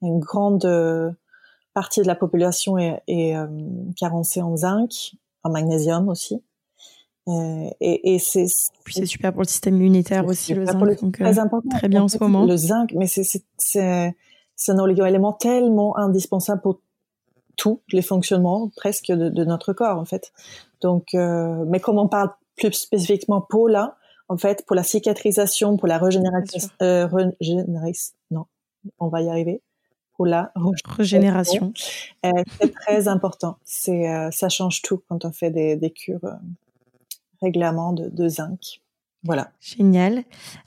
Une 0.00 0.20
grande 0.20 0.64
euh, 0.64 1.10
partie 1.74 2.00
de 2.00 2.06
la 2.06 2.14
population 2.14 2.78
est, 2.78 3.02
euh, 3.36 3.46
carencée 3.96 4.40
en 4.40 4.56
zinc, 4.56 5.16
en 5.42 5.50
magnésium 5.50 6.08
aussi. 6.08 6.42
Euh, 7.28 7.70
et, 7.80 8.14
et 8.14 8.18
c'est 8.18 8.46
puis 8.82 8.94
c'est 8.94 9.06
super 9.06 9.32
pour 9.32 9.42
le 9.42 9.46
système 9.46 9.76
immunitaire 9.76 10.26
aussi 10.26 10.54
le 10.54 10.66
zinc. 10.66 11.02
Donc, 11.02 11.18
très 11.18 11.38
important. 11.38 11.68
Très 11.68 11.88
bien 11.88 12.02
en 12.02 12.08
ce 12.08 12.18
moment. 12.18 12.44
Le 12.44 12.56
zinc, 12.56 12.92
mais 12.94 13.06
c'est 13.06 14.12
un 14.68 14.78
oligo-élément 14.78 15.32
tellement 15.32 15.96
indispensable 15.96 16.60
pour 16.62 16.80
tous 17.56 17.80
les 17.92 18.02
fonctionnements 18.02 18.70
presque 18.76 19.12
de, 19.12 19.44
notre 19.44 19.72
corps 19.72 19.98
en 19.98 20.04
fait. 20.04 20.32
Donc, 20.80 21.14
euh, 21.14 21.64
mais 21.68 21.80
comme 21.80 21.98
on 21.98 22.08
parle 22.08 22.30
plus 22.56 22.72
spécifiquement 22.72 23.40
pour 23.40 23.68
là, 23.68 23.96
en 24.28 24.36
fait, 24.36 24.64
pour 24.66 24.76
la 24.76 24.82
cicatrisation, 24.82 25.76
pour 25.76 25.88
la 25.88 25.98
régénération, 25.98 26.68
euh, 26.80 27.08
non, 28.30 28.46
on 28.98 29.08
va 29.08 29.22
y 29.22 29.28
arriver. 29.28 29.62
Pour 30.16 30.26
la 30.26 30.52
régénération, 30.84 31.72
euh, 32.26 32.30
c'est 32.60 32.72
très 32.72 33.08
important. 33.08 33.56
C'est, 33.64 34.08
euh, 34.08 34.30
ça 34.30 34.48
change 34.48 34.82
tout 34.82 35.02
quand 35.08 35.24
on 35.24 35.32
fait 35.32 35.50
des, 35.50 35.76
des 35.76 35.90
cures 35.90 36.20
régulièrement 37.42 37.92
de, 37.92 38.08
de 38.08 38.28
zinc. 38.28 38.82
Voilà. 39.24 39.52
Génial. 39.60 40.24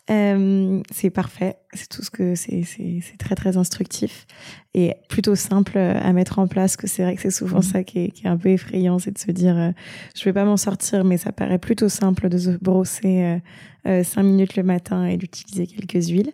Euh, 0.09 0.81
c'est 0.89 1.09
parfait. 1.09 1.57
C'est 1.73 1.89
tout 1.89 2.03
ce 2.03 2.09
que 2.09 2.35
c'est, 2.35 2.63
c'est, 2.63 2.99
c'est 3.01 3.17
très 3.17 3.35
très 3.35 3.57
instructif 3.57 4.25
et 4.73 4.93
plutôt 5.09 5.35
simple 5.35 5.77
à 5.77 6.13
mettre 6.13 6.39
en 6.39 6.47
place. 6.47 6.77
Que 6.77 6.87
c'est 6.87 7.03
vrai 7.03 7.15
que 7.15 7.21
c'est 7.21 7.31
souvent 7.31 7.59
mmh. 7.59 7.63
ça 7.63 7.83
qui 7.83 7.99
est, 7.99 8.11
qui 8.11 8.25
est, 8.25 8.29
un 8.29 8.37
peu 8.37 8.49
effrayant, 8.49 8.97
c'est 8.97 9.11
de 9.11 9.17
se 9.17 9.31
dire 9.31 9.57
euh, 9.57 9.71
je 10.15 10.23
vais 10.23 10.31
pas 10.31 10.45
m'en 10.45 10.55
sortir, 10.55 11.03
mais 11.03 11.17
ça 11.17 11.33
paraît 11.33 11.59
plutôt 11.59 11.89
simple 11.89 12.29
de 12.29 12.37
se 12.37 12.51
brosser 12.51 13.23
euh, 13.23 13.39
euh 13.87 14.03
cinq 14.03 14.23
minutes 14.23 14.55
le 14.55 14.63
matin 14.63 15.05
et 15.05 15.17
d'utiliser 15.17 15.67
quelques 15.67 16.07
huiles. 16.07 16.31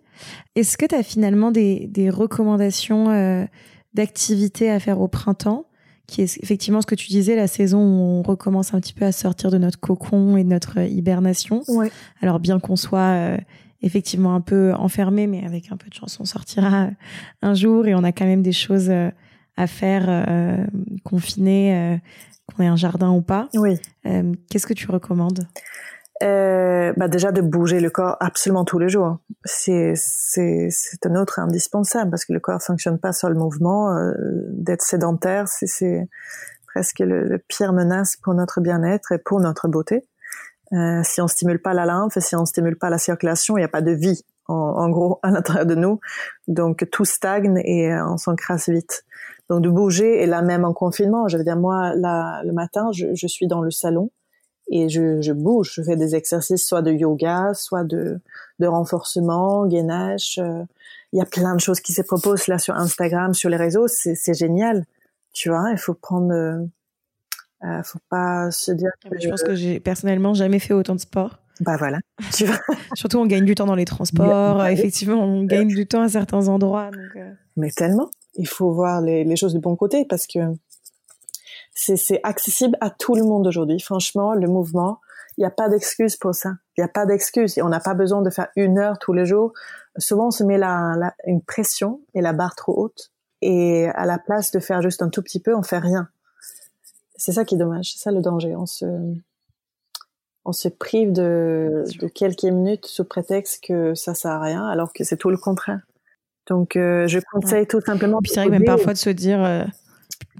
Est-ce 0.54 0.78
que 0.78 0.86
tu 0.86 0.94
as 0.94 1.02
finalement 1.02 1.50
des, 1.50 1.88
des 1.88 2.08
recommandations 2.08 3.10
euh, 3.10 3.44
d'activités 3.94 4.70
à 4.70 4.78
faire 4.78 5.00
au 5.00 5.08
printemps? 5.08 5.66
Qui 6.06 6.22
est 6.22 6.42
effectivement 6.42 6.80
ce 6.80 6.86
que 6.86 6.94
tu 6.94 7.08
disais, 7.08 7.36
la 7.36 7.46
saison 7.46 7.80
où 7.80 8.00
on 8.00 8.22
recommence 8.22 8.74
un 8.74 8.80
petit 8.80 8.92
peu 8.92 9.04
à 9.04 9.12
sortir 9.12 9.50
de 9.50 9.58
notre 9.58 9.78
cocon 9.78 10.36
et 10.36 10.44
de 10.44 10.48
notre 10.48 10.78
hibernation. 10.78 11.62
Alors 12.20 12.40
bien 12.40 12.60
qu'on 12.60 12.76
soit 12.76 12.98
euh, 13.00 13.36
effectivement 13.82 14.34
un 14.34 14.40
peu 14.40 14.72
enfermé, 14.74 15.26
mais 15.26 15.44
avec 15.44 15.72
un 15.72 15.76
peu 15.76 15.88
de 15.88 15.94
chance, 15.94 16.18
on 16.20 16.24
sortira 16.24 16.90
un 17.40 17.54
jour 17.54 17.86
et 17.86 17.94
on 17.94 18.04
a 18.04 18.12
quand 18.12 18.26
même 18.26 18.42
des 18.42 18.52
choses 18.52 18.90
euh, 18.90 19.10
à 19.56 19.66
faire 19.66 20.06
euh, 20.08 20.64
confinées, 21.04 22.00
qu'on 22.46 22.62
ait 22.62 22.68
un 22.68 22.76
jardin 22.76 23.10
ou 23.10 23.20
pas. 23.20 23.48
Oui. 23.54 23.78
Qu'est-ce 24.50 24.66
que 24.66 24.74
tu 24.74 24.90
recommandes? 24.90 25.46
Euh, 26.22 26.92
bah 26.96 27.08
déjà 27.08 27.32
de 27.32 27.40
bouger 27.40 27.80
le 27.80 27.90
corps 27.90 28.16
absolument 28.20 28.64
tous 28.64 28.78
les 28.78 28.88
jours. 28.88 29.18
C'est 29.44 29.94
c'est 29.96 30.68
c'est 30.70 31.06
un 31.06 31.16
autre 31.16 31.38
indispensable 31.38 32.10
parce 32.10 32.24
que 32.24 32.32
le 32.32 32.40
corps 32.40 32.62
fonctionne 32.62 32.98
pas 32.98 33.12
sur 33.12 33.28
le 33.28 33.34
mouvement. 33.34 33.96
Euh, 33.96 34.12
D'être 34.50 34.82
sédentaire, 34.82 35.48
c'est 35.48 35.66
c'est 35.66 36.08
presque 36.66 37.00
le, 37.00 37.38
pire 37.48 37.72
menace 37.72 38.16
pour 38.16 38.34
notre 38.34 38.60
bien-être 38.60 39.12
et 39.12 39.18
pour 39.18 39.40
notre 39.40 39.68
beauté. 39.68 40.04
Euh, 40.72 41.02
si 41.04 41.20
on 41.20 41.28
stimule 41.28 41.60
pas 41.60 41.74
la 41.74 41.86
lymphe, 41.86 42.18
si 42.18 42.36
on 42.36 42.46
stimule 42.46 42.78
pas 42.78 42.88
la 42.88 42.98
circulation, 42.98 43.56
il 43.56 43.60
n'y 43.60 43.64
a 43.64 43.68
pas 43.68 43.82
de 43.82 43.92
vie 43.92 44.24
en, 44.48 44.88
gros 44.90 45.18
à 45.22 45.30
l'intérieur 45.30 45.66
de 45.66 45.74
nous. 45.74 46.00
Donc 46.48 46.88
tout 46.90 47.04
stagne 47.04 47.60
et 47.64 47.94
on 47.94 48.16
s'encrasse 48.16 48.68
vite. 48.68 49.04
Donc 49.50 49.62
de 49.62 49.68
bouger 49.68 50.22
et 50.22 50.26
là 50.26 50.40
même 50.42 50.64
en 50.64 50.72
confinement, 50.72 51.28
je 51.28 51.36
veux 51.36 51.44
dire 51.44 51.56
moi 51.56 51.94
là 51.94 52.42
le 52.44 52.52
matin, 52.52 52.90
je 52.92 53.26
suis 53.26 53.46
dans 53.46 53.60
le 53.60 53.70
salon 53.70 54.10
et 54.72 54.88
je, 54.88 55.20
je, 55.20 55.32
bouge, 55.32 55.74
je 55.74 55.82
fais 55.82 55.96
des 55.96 56.16
exercices 56.16 56.66
soit 56.66 56.80
de 56.80 56.90
yoga, 56.90 57.52
soit 57.54 57.84
de, 57.84 58.20
de 58.58 58.66
renforcement, 58.66 59.66
gainage. 59.66 60.38
Euh, 60.38 60.64
il 61.12 61.18
y 61.18 61.20
a 61.20 61.26
plein 61.26 61.54
de 61.54 61.60
choses 61.60 61.80
qui 61.80 61.92
se 61.92 62.00
proposent 62.00 62.46
là 62.46 62.58
sur 62.58 62.74
Instagram, 62.74 63.34
sur 63.34 63.50
les 63.50 63.58
réseaux, 63.58 63.86
c'est 63.86 64.34
génial. 64.34 64.86
Tu 65.34 65.50
vois, 65.50 65.70
il 65.72 65.76
faut 65.76 65.92
prendre, 65.92 66.32
euh, 66.32 66.64
euh 67.64 67.82
faut 67.82 67.98
pas 68.08 68.50
se 68.50 68.72
dire. 68.72 68.90
Que, 69.02 69.20
je 69.20 69.28
pense 69.28 69.42
que 69.42 69.54
j'ai 69.54 69.78
personnellement 69.78 70.32
jamais 70.32 70.58
fait 70.58 70.72
autant 70.72 70.94
de 70.94 71.00
sport. 71.00 71.38
Bah 71.60 71.76
voilà, 71.76 71.98
tu 72.32 72.46
vois? 72.46 72.58
Surtout, 72.94 73.18
on 73.18 73.26
gagne 73.26 73.44
du 73.44 73.54
temps 73.54 73.66
dans 73.66 73.74
les 73.74 73.84
transports. 73.84 74.66
Effectivement, 74.66 75.22
on 75.22 75.44
gagne 75.44 75.68
du 75.68 75.86
temps 75.86 76.00
à 76.00 76.08
certains 76.08 76.48
endroits. 76.48 76.90
Donc, 76.90 77.16
euh. 77.16 77.30
Mais 77.56 77.70
tellement. 77.70 78.10
Il 78.36 78.48
faut 78.48 78.72
voir 78.72 79.02
les, 79.02 79.24
les 79.24 79.36
choses 79.36 79.52
du 79.52 79.60
bon 79.60 79.76
côté 79.76 80.06
parce 80.08 80.26
que 80.26 80.38
c'est 81.74 82.20
accessible 82.22 82.76
à 82.80 82.90
tout 82.90 83.14
le 83.14 83.22
monde 83.22 83.46
aujourd'hui. 83.46 83.80
Franchement, 83.80 84.34
le 84.34 84.46
mouvement, 84.46 85.00
il 85.36 85.40
n'y 85.40 85.46
a 85.46 85.50
pas 85.50 85.68
d'excuse 85.68 86.16
pour 86.16 86.34
ça. 86.34 86.50
Il 86.76 86.80
n'y 86.80 86.84
a 86.84 86.88
pas 86.88 87.06
d'excuse. 87.06 87.58
On 87.62 87.68
n'a 87.68 87.80
pas 87.80 87.94
besoin 87.94 88.22
de 88.22 88.30
faire 88.30 88.48
une 88.56 88.78
heure 88.78 88.98
tous 88.98 89.12
les 89.12 89.24
jours. 89.24 89.52
Souvent, 89.98 90.28
on 90.28 90.30
se 90.30 90.44
met 90.44 90.58
la, 90.58 91.14
une 91.26 91.42
pression 91.42 92.00
et 92.14 92.20
la 92.20 92.32
barre 92.32 92.54
trop 92.54 92.74
haute. 92.76 93.10
Et 93.40 93.88
à 93.94 94.06
la 94.06 94.18
place 94.18 94.50
de 94.50 94.60
faire 94.60 94.82
juste 94.82 95.02
un 95.02 95.08
tout 95.08 95.22
petit 95.22 95.40
peu, 95.40 95.54
on 95.54 95.62
fait 95.62 95.78
rien. 95.78 96.08
C'est 97.16 97.32
ça 97.32 97.44
qui 97.44 97.54
est 97.54 97.58
dommage. 97.58 97.92
C'est 97.92 98.00
ça 98.00 98.12
le 98.12 98.20
danger. 98.20 98.54
On 98.54 98.66
se, 98.66 98.84
on 100.44 100.52
se 100.52 100.68
prive 100.68 101.12
de, 101.12 101.84
de 102.00 102.08
quelques 102.08 102.44
minutes 102.44 102.86
sous 102.86 103.04
prétexte 103.04 103.64
que 103.64 103.94
ça 103.94 104.14
sert 104.14 104.32
à 104.32 104.40
rien, 104.40 104.66
alors 104.66 104.92
que 104.92 105.04
c'est 105.04 105.16
tout 105.16 105.30
le 105.30 105.36
contraire. 105.36 105.80
Donc, 106.48 106.76
euh, 106.76 107.06
je 107.06 107.20
conseille 107.32 107.66
tout 107.66 107.80
simplement. 107.80 108.18
Puis 108.22 108.32
c'est 108.32 108.40
vrai 108.40 108.46
que 108.46 108.52
même 108.52 108.64
parfois 108.64 108.92
de 108.92 108.98
se 108.98 109.10
dire, 109.10 109.42
euh, 109.42 109.64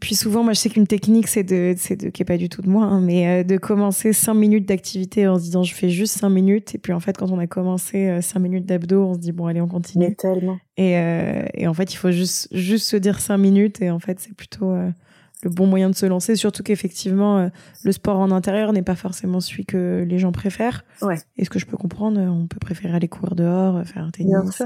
puis 0.02 0.16
souvent, 0.16 0.42
moi, 0.42 0.52
je 0.52 0.58
sais 0.58 0.68
qu'une 0.68 0.88
technique, 0.88 1.28
c'est 1.28 1.44
de, 1.44 1.74
c'est 1.76 1.94
de, 1.94 2.08
qui 2.08 2.22
est 2.22 2.24
pas 2.24 2.36
du 2.36 2.48
tout 2.48 2.60
de 2.60 2.68
moi, 2.68 2.84
hein, 2.86 3.00
mais 3.00 3.28
euh, 3.28 3.44
de 3.44 3.56
commencer 3.56 4.12
5 4.12 4.34
minutes 4.34 4.66
d'activité 4.66 5.28
en 5.28 5.38
se 5.38 5.44
disant, 5.44 5.62
je 5.62 5.72
fais 5.74 5.90
juste 5.90 6.18
5 6.18 6.28
minutes. 6.28 6.74
Et 6.74 6.78
puis, 6.78 6.92
en 6.92 6.98
fait, 6.98 7.16
quand 7.16 7.30
on 7.30 7.38
a 7.38 7.46
commencé 7.46 8.20
5 8.20 8.36
euh, 8.36 8.42
minutes 8.42 8.66
d'abdos, 8.66 9.04
on 9.04 9.14
se 9.14 9.20
dit, 9.20 9.30
bon, 9.30 9.46
allez, 9.46 9.60
on 9.60 9.68
continue. 9.68 10.08
Mais 10.08 10.14
tellement. 10.16 10.58
Et, 10.76 10.98
euh, 10.98 11.44
et 11.54 11.68
en 11.68 11.74
fait, 11.74 11.92
il 11.92 11.96
faut 11.96 12.10
juste, 12.10 12.48
juste 12.50 12.88
se 12.88 12.96
dire 12.96 13.20
5 13.20 13.38
minutes. 13.38 13.80
Et 13.80 13.92
en 13.92 14.00
fait, 14.00 14.18
c'est 14.18 14.34
plutôt 14.34 14.74
le 14.74 15.50
bon 15.50 15.68
moyen 15.68 15.88
de 15.88 15.94
se 15.94 16.06
lancer. 16.06 16.34
Surtout 16.34 16.64
qu'effectivement, 16.64 17.48
le 17.84 17.92
sport 17.92 18.18
en 18.18 18.32
intérieur 18.32 18.72
n'est 18.72 18.82
pas 18.82 18.96
forcément 18.96 19.38
celui 19.38 19.66
que 19.66 20.04
les 20.08 20.18
gens 20.18 20.32
préfèrent. 20.32 20.84
Ouais. 21.00 21.18
Et 21.36 21.44
ce 21.44 21.50
que 21.50 21.60
je 21.60 21.66
peux 21.66 21.76
comprendre, 21.76 22.20
on 22.20 22.48
peut 22.48 22.58
préférer 22.58 22.96
aller 22.96 23.08
courir 23.08 23.36
dehors, 23.36 23.84
faire 23.86 24.02
un 24.02 24.10
tennis, 24.10 24.62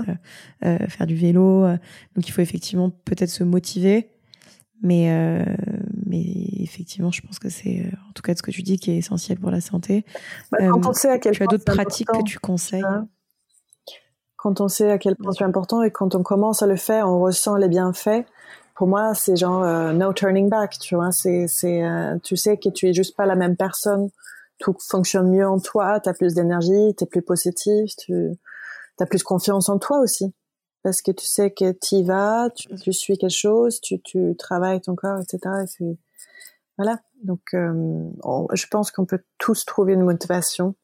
faire 0.62 1.06
du 1.06 1.14
vélo. 1.14 1.66
Donc, 2.14 2.26
il 2.26 2.30
faut 2.30 2.40
effectivement 2.40 2.88
peut-être 3.04 3.28
se 3.28 3.44
motiver. 3.44 4.08
Mais, 4.82 5.10
euh, 5.10 5.44
mais 6.06 6.22
effectivement, 6.60 7.10
je 7.10 7.22
pense 7.22 7.38
que 7.38 7.48
c'est, 7.48 7.80
euh, 7.80 7.96
en 8.08 8.12
tout 8.12 8.22
cas, 8.22 8.32
de 8.32 8.38
ce 8.38 8.42
que 8.42 8.50
tu 8.50 8.62
dis, 8.62 8.78
qui 8.78 8.90
est 8.90 8.96
essentiel 8.96 9.38
pour 9.38 9.50
la 9.50 9.60
santé. 9.60 10.04
Bah, 10.52 10.58
quand 10.68 10.86
on 10.86 10.92
sait 10.92 11.10
à 11.10 11.18
quel 11.18 11.34
tu 11.34 11.42
as 11.42 11.46
d'autres 11.46 11.64
pratiques 11.64 12.08
que 12.08 12.22
tu 12.22 12.38
conseilles 12.38 12.84
Quand 14.36 14.60
on 14.60 14.68
sait 14.68 14.90
à 14.90 14.98
quel 14.98 15.16
point 15.16 15.32
c'est 15.32 15.44
important 15.44 15.82
et 15.82 15.90
quand 15.90 16.14
on 16.14 16.22
commence 16.22 16.62
à 16.62 16.66
le 16.66 16.76
faire, 16.76 17.08
on 17.08 17.20
ressent 17.20 17.56
les 17.56 17.68
bienfaits. 17.68 18.26
Pour 18.74 18.88
moi, 18.88 19.14
c'est 19.14 19.36
genre 19.36 19.62
euh, 19.62 19.92
no 19.92 20.12
turning 20.12 20.50
back, 20.50 20.78
tu 20.78 20.94
vois. 20.94 21.10
C'est, 21.10 21.46
c'est, 21.48 21.82
tu 22.22 22.36
sais 22.36 22.58
que 22.58 22.68
tu 22.68 22.88
es 22.88 22.92
juste 22.92 23.16
pas 23.16 23.24
la 23.24 23.36
même 23.36 23.56
personne. 23.56 24.10
Tout 24.58 24.76
fonctionne 24.78 25.30
mieux 25.30 25.46
en 25.46 25.58
toi. 25.58 26.00
Tu 26.00 26.08
as 26.08 26.14
plus 26.14 26.34
d'énergie, 26.34 26.94
tu 26.96 27.04
es 27.04 27.06
plus 27.06 27.22
positif, 27.22 27.96
tu 27.96 28.38
as 29.00 29.06
plus 29.06 29.22
confiance 29.22 29.70
en 29.70 29.78
toi 29.78 30.00
aussi 30.00 30.34
parce 30.86 31.02
que 31.02 31.10
tu 31.10 31.26
sais 31.26 31.50
que 31.50 31.72
tu 31.72 31.96
y 31.96 32.02
vas, 32.04 32.48
tu, 32.54 32.92
suis 32.92 33.18
quelque 33.18 33.28
chose, 33.28 33.80
tu, 33.80 34.00
tu 34.02 34.36
travailles 34.38 34.80
ton 34.80 34.94
corps, 34.94 35.18
etc. 35.18 35.40
Et 35.80 35.98
voilà. 36.78 37.00
Donc, 37.24 37.40
euh, 37.54 38.04
je 38.52 38.66
pense 38.68 38.92
qu'on 38.92 39.04
peut 39.04 39.18
tous 39.36 39.64
trouver 39.64 39.94
une 39.94 40.04
motivation. 40.04 40.76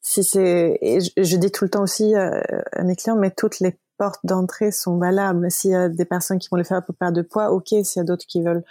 Si 0.00 0.24
c'est, 0.24 0.76
et 0.82 0.98
je, 1.00 1.36
dis 1.36 1.52
tout 1.52 1.62
le 1.62 1.70
temps 1.70 1.84
aussi 1.84 2.16
euh, 2.16 2.40
à 2.72 2.82
mes 2.82 2.96
clients, 2.96 3.14
mais 3.14 3.30
toutes 3.30 3.60
les 3.60 3.78
portes 3.96 4.26
d'entrée 4.26 4.72
sont 4.72 4.96
valables. 4.96 5.48
S'il 5.52 5.70
y 5.70 5.76
a 5.76 5.88
des 5.88 6.04
personnes 6.04 6.40
qui 6.40 6.48
vont 6.50 6.56
le 6.56 6.64
faire 6.64 6.84
pour 6.84 6.96
perdre 6.96 7.16
de 7.16 7.22
poids, 7.22 7.52
ok. 7.52 7.68
S'il 7.68 7.98
y 7.98 8.00
a 8.00 8.04
d'autres 8.04 8.26
qui 8.26 8.42
veulent 8.42 8.64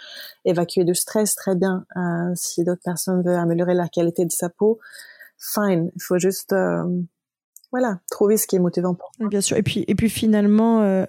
évacuer 0.44 0.84
du 0.84 0.94
stress, 0.94 1.34
très 1.34 1.54
bien. 1.54 1.86
Euh, 1.96 2.30
si 2.34 2.62
d'autres 2.62 2.82
personnes 2.84 3.22
veulent 3.22 3.36
améliorer 3.36 3.72
la 3.72 3.88
qualité 3.88 4.26
de 4.26 4.32
sa 4.32 4.50
peau, 4.50 4.80
fine. 5.38 5.90
Il 5.96 6.02
faut 6.02 6.18
juste 6.18 6.54
voilà, 7.72 7.98
trouver 8.10 8.36
ce 8.36 8.46
qui 8.46 8.56
est 8.56 8.60
motivant 8.60 8.94
pour 8.94 9.10
Bien 9.28 9.40
sûr. 9.40 9.56
Et 9.56 9.62
puis, 9.62 9.84
et 9.88 9.94
puis 9.94 10.10
finalement, 10.10 10.82
euh, 10.82 11.06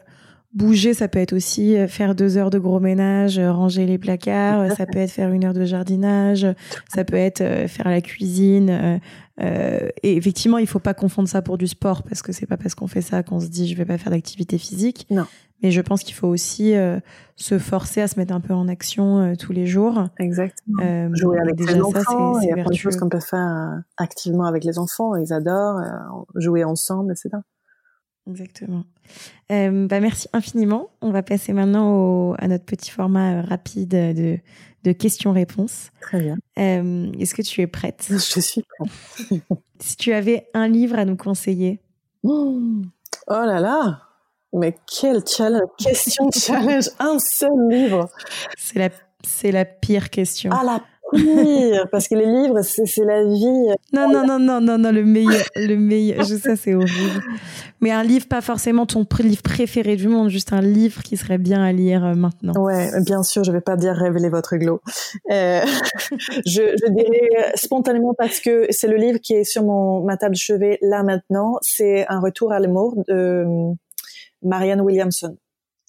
bouger, 0.54 0.94
ça 0.94 1.08
peut 1.08 1.20
être 1.20 1.34
aussi 1.34 1.76
euh, 1.76 1.88
faire 1.88 2.16
deux 2.16 2.38
heures 2.38 2.50
de 2.50 2.60
gros 2.60 2.80
ménage, 2.80 3.40
euh, 3.40 3.52
ranger 3.52 3.86
les 3.86 3.98
placards, 3.98 4.72
ça 4.74 4.86
peut 4.86 5.00
être 5.00 5.12
faire 5.12 5.32
une 5.32 5.46
heure 5.46 5.54
de 5.54 5.66
jardinage, 5.66 6.48
ça 6.94 7.04
peut 7.04 7.16
être 7.16 7.44
faire 7.68 7.90
la 7.90 8.02
cuisine. 8.02 9.00
et 9.40 9.92
effectivement, 10.18 10.58
il 10.58 10.68
faut 10.68 10.80
pas 10.80 10.94
confondre 10.94 11.28
ça 11.28 11.42
pour 11.42 11.58
du 11.58 11.68
sport 11.68 12.04
parce 12.04 12.22
que 12.22 12.32
c'est 12.32 12.46
pas 12.46 12.58
parce 12.58 12.76
qu'on 12.76 12.88
fait 12.88 13.02
ça 13.02 13.24
qu'on 13.24 13.40
se 13.40 13.48
dit 13.48 13.68
je 13.68 13.76
vais 13.76 13.86
pas 13.86 13.98
faire 13.98 14.12
d'activité 14.12 14.58
physique. 14.58 15.08
Non. 15.10 15.26
Mais 15.64 15.72
je 15.72 15.80
pense 15.80 16.04
qu'il 16.04 16.14
faut 16.14 16.28
aussi 16.28 16.76
euh, 16.76 17.00
se 17.38 17.58
forcer 17.58 18.02
à 18.02 18.08
se 18.10 18.20
mettre 18.20 18.34
un 18.34 18.42
peu 18.42 18.54
en 18.54 18.68
action 18.68 19.20
euh, 19.20 19.36
tous 19.36 19.54
les 19.54 19.66
jours. 19.66 20.04
Exactement. 20.20 20.84
Euh, 20.84 21.10
Jouer 21.14 21.40
avec 21.40 21.58
les 21.58 21.82
enfants, 21.82 22.40
il 22.42 22.50
y 22.50 22.52
a 22.52 22.56
plein 22.56 22.66
de 22.66 22.74
choses 22.74 22.98
qu'on 22.98 23.08
peut 23.08 23.22
faire 23.22 23.82
activement 23.98 24.46
avec 24.46 24.66
les 24.66 24.78
enfants. 24.78 25.16
Ils 25.16 25.32
adorent 25.32 25.80
jouer 26.36 26.66
ensemble, 26.66 27.14
etc. 27.14 27.38
Exactement. 28.28 28.86
bah 29.50 30.00
merci 30.00 30.28
infiniment. 30.34 30.90
On 31.02 31.12
va 31.12 31.24
passer 31.24 31.54
maintenant 31.54 31.92
au, 31.94 32.36
à 32.40 32.48
notre 32.48 32.66
petit 32.66 32.92
format 32.92 33.42
rapide 33.42 33.90
de, 33.90 34.38
de 34.84 34.92
questions-réponses. 34.92 35.92
Très 36.02 36.22
bien. 36.22 36.38
Est-ce 36.56 37.34
que 37.34 37.42
tu 37.42 37.62
es 37.62 37.68
prête? 37.68 38.08
Je 38.10 38.40
suis 38.40 38.64
prête. 38.64 39.42
si 39.80 39.98
tu 39.98 40.14
avais 40.14 40.48
un 40.54 40.68
livre 40.68 40.98
à 40.98 41.06
nous 41.06 41.18
conseiller. 41.18 41.82
oh 42.24 42.82
là 43.28 43.60
là 43.60 44.04
mais 44.54 44.76
quel 44.86 45.24
challenge, 45.28 45.70
question 45.80 46.30
challenge, 46.32 46.90
un 47.00 47.18
seul 47.18 47.50
livre. 47.70 48.10
C'est 48.56 48.78
la, 48.78 48.90
la 49.52 49.66
pire 49.66 50.10
question. 50.12 50.52
Ah, 50.54 50.64
la 50.64 50.84
pire, 51.14 51.88
parce 51.92 52.08
que 52.08 52.16
les 52.16 52.26
livres, 52.26 52.62
c'est, 52.62 53.06
la 53.06 53.24
vie. 53.24 53.76
Non, 53.94 54.12
non, 54.12 54.26
non, 54.26 54.40
non, 54.40 54.62
non, 54.62 54.78
non, 54.78 54.92
le 54.92 55.04
meilleur, 55.04 55.46
le 55.56 55.76
meilleur, 55.76 56.24
je 56.24 56.36
sais, 56.36 56.56
c'est 56.56 56.74
horrible. 56.74 57.22
Mais 57.82 57.92
un 57.92 58.04
livre, 58.04 58.28
pas 58.28 58.42
forcément 58.42 58.86
ton 58.86 59.06
livre 59.20 59.42
préféré 59.42 59.96
du 59.96 60.08
monde, 60.08 60.30
juste 60.30 60.54
un 60.54 60.62
livre 60.62 61.04
qui 61.04 61.18
serait 61.18 61.38
bien 61.38 61.64
à 61.64 61.72
lire 61.72 62.06
euh, 62.06 62.14
maintenant. 62.16 62.54
Ouais, 62.62 62.90
bien 63.06 63.24
sûr, 63.24 63.44
je 63.44 63.52
vais 63.52 63.62
pas 63.62 63.76
dire 63.76 63.94
révéler 63.94 64.30
votre 64.30 64.56
glow. 64.56 64.82
Euh, 65.32 65.62
je, 66.12 66.42
je 66.46 66.92
dirais 66.92 67.52
spontanément 67.56 68.14
parce 68.18 68.40
que 68.40 68.68
c'est 68.70 68.88
le 68.88 68.98
livre 68.98 69.20
qui 69.20 69.34
est 69.34 69.44
sur 69.44 69.64
mon, 69.64 70.04
ma 70.04 70.18
table 70.18 70.36
de 70.36 70.40
chevet 70.40 70.78
là 70.82 71.04
maintenant. 71.04 71.58
C'est 71.62 72.06
Un 72.10 72.20
retour 72.20 72.52
à 72.52 72.60
l'amour 72.60 73.04
de 73.08 73.46
Marianne 74.42 74.82
Williamson. 74.82 75.38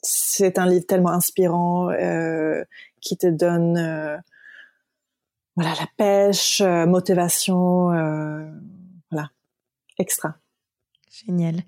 C'est 0.02 0.58
un 0.58 0.66
livre 0.66 0.86
tellement 0.86 1.10
inspirant 1.10 1.90
euh, 1.90 2.62
qui 3.00 3.16
te 3.16 3.26
donne 3.26 3.76
euh, 3.76 4.16
voilà 5.56 5.72
la 5.78 5.86
pêche, 5.96 6.60
euh, 6.60 6.86
motivation, 6.86 7.88
voilà 9.10 9.30
extra. 9.98 10.36
Génial. 11.10 11.62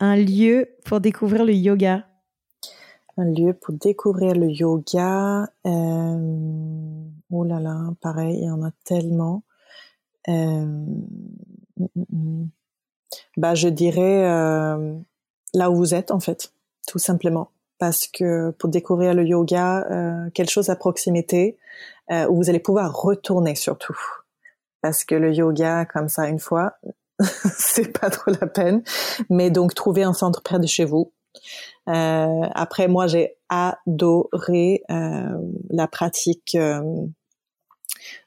Un 0.00 0.16
lieu 0.16 0.76
pour 0.84 1.00
découvrir 1.00 1.44
le 1.44 1.54
yoga. 1.54 2.06
Un 3.16 3.26
lieu 3.26 3.52
pour 3.52 3.74
découvrir 3.74 4.34
le 4.34 4.48
yoga. 4.48 5.48
oh 5.64 7.44
là 7.44 7.60
là, 7.60 7.78
pareil, 8.00 8.38
il 8.38 8.44
y 8.46 8.50
en 8.50 8.62
a 8.62 8.70
tellement. 8.84 9.42
Mm, 10.26 11.04
mm, 11.78 12.04
mm. 12.10 12.48
bah, 13.36 13.54
je 13.54 13.68
dirais 13.68 14.22
là 15.54 15.70
où 15.70 15.76
vous 15.76 15.94
êtes 15.94 16.10
en 16.10 16.20
fait, 16.20 16.52
tout 16.86 16.98
simplement. 16.98 17.50
Parce 17.78 18.06
que 18.06 18.50
pour 18.52 18.68
découvrir 18.68 19.12
le 19.14 19.26
yoga, 19.26 19.84
euh, 19.90 20.30
quelque 20.30 20.50
chose 20.50 20.70
à 20.70 20.76
proximité 20.76 21.56
euh, 22.12 22.26
où 22.28 22.36
vous 22.36 22.50
allez 22.50 22.60
pouvoir 22.60 22.94
retourner 22.94 23.54
surtout. 23.54 23.98
Parce 24.80 25.04
que 25.04 25.14
le 25.14 25.32
yoga, 25.32 25.86
comme 25.86 26.08
ça 26.08 26.28
une 26.28 26.40
fois, 26.40 26.74
c'est 27.56 27.98
pas 27.98 28.10
trop 28.10 28.32
la 28.40 28.46
peine. 28.46 28.82
Mais 29.30 29.50
donc 29.50 29.74
trouver 29.74 30.02
un 30.02 30.12
centre 30.12 30.42
près 30.42 30.58
de 30.58 30.66
chez 30.66 30.84
vous. 30.84 31.12
Euh, 31.88 32.46
après, 32.54 32.88
moi, 32.88 33.06
j'ai 33.06 33.36
adoré 33.48 34.82
euh, 34.90 35.38
la 35.70 35.86
pratique 35.88 36.56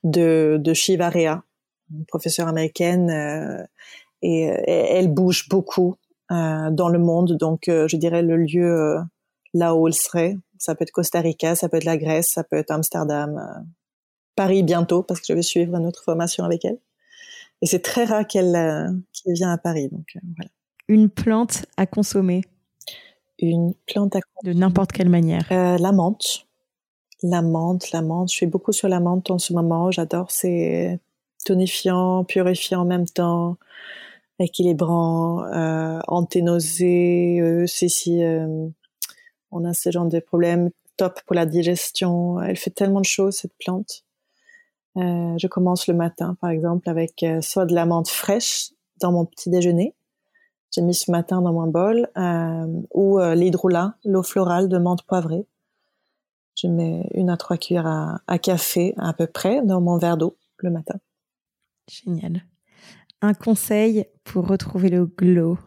de, 0.04 0.58
de 0.60 0.74
Shiva 0.74 1.12
une 1.15 2.06
professeure 2.08 2.48
américaine, 2.48 3.10
euh, 3.12 3.63
et, 4.21 4.43
elle 4.43 5.13
bouge 5.13 5.48
beaucoup. 5.50 5.95
Dans 6.32 6.89
le 6.89 6.98
monde. 6.98 7.38
Donc, 7.38 7.65
je 7.67 7.98
dirais 7.98 8.24
le 8.24 8.36
lieu 8.36 8.98
là 9.54 9.76
où 9.76 9.88
elle 9.88 9.93
serait. 9.93 10.36
Ça 10.58 10.76
peut 10.76 10.84
être 10.84 10.91
Costa 10.91 11.22
Rica, 11.22 11.56
ça 11.56 11.70
peut 11.70 11.78
être 11.78 11.84
la 11.86 11.98
Grèce, 11.98 12.30
ça 12.30 12.44
peut 12.44 12.58
être 12.58 12.72
Amsterdam, 12.72 13.65
Paris 14.36 14.63
bientôt 14.63 15.04
parce 15.04 15.20
que 15.20 15.28
je 15.30 15.34
vais 15.34 15.41
suivre 15.41 15.76
une 15.76 15.86
autre 15.86 16.04
formation 16.04 16.44
avec 16.44 16.65
elle. 16.65 16.78
Et 17.62 17.68
c'est 17.68 17.82
très 17.82 18.06
rare 18.06 18.28
qu'elle 18.28 18.54
vienne 19.26 19.50
à 19.50 19.58
Paris. 19.58 19.89
Donc 19.89 20.18
voilà. 20.36 20.50
Une 20.88 21.10
plante 21.10 21.65
à 21.78 21.86
consommer. 21.86 22.41
Une 23.39 23.74
plante 23.88 24.15
à 24.15 24.20
de 24.44 24.54
n'importe 24.54 24.91
quelle 24.91 25.10
manière. 25.10 25.48
la 25.50 25.91
menthe. 25.91 26.46
La 27.24 27.41
menthe, 27.41 27.91
la 27.91 28.02
menthe. 28.02 28.30
Je 28.30 28.36
suis 28.36 28.46
beaucoup 28.46 28.72
sur 28.72 28.88
la 28.88 29.00
menthe 29.00 29.32
en 29.32 29.39
ce 29.39 29.54
moment. 29.54 29.89
J'adore. 29.89 30.32
C'est 30.32 31.00
tonifiant, 31.46 32.24
purifiant 32.24 32.82
en 32.82 32.86
même 32.86 33.08
temps 33.08 33.58
équilibrant, 34.39 35.46
euh, 35.46 36.00
anténausée, 36.08 37.65
c'est 37.68 37.88
si 37.88 38.24
euh, 38.24 38.68
on 39.56 39.65
a 39.65 39.74
ce 39.74 39.89
genre 39.91 40.06
de 40.06 40.20
problèmes, 40.20 40.70
top 40.98 41.20
pour 41.26 41.36
la 41.36 41.46
digestion. 41.46 42.41
Elle 42.41 42.58
fait 42.58 42.72
tellement 42.72 43.02
de 43.02 43.06
choses 43.06 43.36
cette 43.36 43.56
plante. 43.58 44.04
Euh, 44.98 45.36
je 45.38 45.48
commence 45.48 45.88
le 45.88 45.94
matin, 45.94 46.38
par 46.39 46.50
exemple, 46.50 46.89
avec 46.89 47.24
euh, 47.24 47.41
soit 47.41 47.65
de 47.65 47.74
la 47.74 47.86
menthe 47.86 48.10
fraîche 48.10 48.72
dans 49.02 49.12
mon 49.12 49.26
petit 49.26 49.50
déjeuner. 49.50 49.94
J'ai 50.72 50.82
mis 50.82 50.94
ce 50.94 51.10
matin 51.12 51.41
dans 51.41 51.54
mon 51.54 51.68
bol, 51.68 52.10
euh, 52.18 52.82
ou 52.94 53.20
l'hydrolat, 53.20 53.96
l'eau 54.04 54.24
florale 54.24 54.68
de 54.68 54.78
menthe 54.78 55.04
poivrée. 55.04 55.46
Je 56.56 56.68
mets 56.68 57.10
une 57.13 57.30
à 57.30 57.38
trois 57.38 57.58
cuillères 57.58 57.88
à, 57.88 58.22
à 58.28 58.39
café 58.39 58.94
à 58.98 59.13
peu 59.13 59.28
près 59.28 59.62
dans 59.62 59.82
mon 59.82 59.98
verre 59.98 60.18
d'eau 60.18 60.38
le 60.58 60.72
matin. 60.72 60.96
Génial 61.90 62.42
un 63.25 63.34
conseil 63.34 64.06
pour 64.23 64.48
retrouver 64.48 64.90
le 64.90 65.06
glow? 65.06 65.58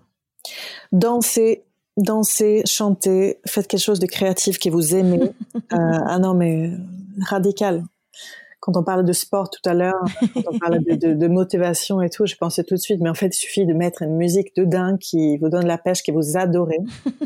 Danser, 0.92 1.64
danser, 1.98 2.62
chanter, 2.64 3.38
faites 3.46 3.66
quelque 3.66 3.80
chose 3.80 3.98
de 3.98 4.06
créatif 4.06 4.58
que 4.58 4.70
vous 4.70 4.94
aimez. 4.94 5.20
euh, 5.56 5.60
ah 5.72 6.18
non, 6.18 6.34
mais 6.34 6.70
radical. 7.28 7.82
quand 8.60 8.76
on 8.76 8.84
parle 8.84 9.04
de 9.04 9.12
sport 9.12 9.50
tout 9.50 9.68
à 9.68 9.74
l'heure, 9.74 10.04
quand 10.34 10.42
on 10.52 10.58
parle 10.58 10.84
de, 10.84 11.14
de, 11.14 11.28
motivation 11.28 12.00
et 12.00 12.08
tout, 12.08 12.26
je 12.26 12.36
pensais 12.36 12.64
tout 12.64 12.74
de 12.74 12.80
suite, 12.80 13.00
mais 13.00 13.10
en 13.10 13.14
fait, 13.14 13.28
il 13.28 13.38
suffit 13.38 13.66
de 13.66 13.74
mettre 13.74 14.02
une 14.02 14.16
musique 14.16 14.54
de 14.56 14.64
dingue 14.64 14.98
qui 14.98 15.36
vous 15.38 15.48
donne 15.48 15.66
la 15.66 15.78
pêche, 15.78 16.02
que 16.02 16.12
vous 16.12 16.36
adorez, 16.36 16.78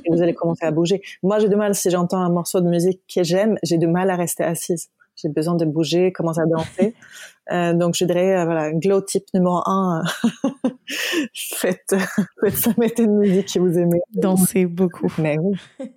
et 0.04 0.10
vous 0.10 0.22
allez 0.22 0.34
commencer 0.34 0.64
à 0.64 0.70
bouger. 0.70 1.02
Moi, 1.22 1.38
j'ai 1.38 1.48
du 1.48 1.56
mal, 1.56 1.74
si 1.74 1.90
j'entends 1.90 2.20
un 2.20 2.30
morceau 2.30 2.60
de 2.60 2.68
musique 2.68 3.02
que 3.14 3.22
j'aime, 3.22 3.58
j'ai 3.62 3.78
du 3.78 3.86
mal 3.86 4.10
à 4.10 4.16
rester 4.16 4.42
assise. 4.42 4.88
J'ai 5.16 5.28
besoin 5.28 5.54
de 5.54 5.64
bouger, 5.64 6.12
commencer 6.12 6.40
à 6.40 6.46
danser. 6.46 6.94
Euh, 7.50 7.74
donc, 7.74 7.96
je 7.96 8.04
dirais, 8.04 8.38
euh, 8.38 8.44
voilà, 8.44 8.70
glow 8.72 9.00
tip 9.00 9.24
numéro 9.34 9.60
un, 9.66 10.04
faites, 11.34 11.92
faites 12.40 12.54
ça, 12.54 12.70
mettez 12.78 13.02
une 13.02 13.18
musique 13.18 13.52
que 13.52 13.58
vous 13.58 13.76
aimez. 13.76 14.00
Dansez 14.14 14.64
beaucoup. 14.64 15.12
Mais 15.18 15.38
oui. 15.40 15.58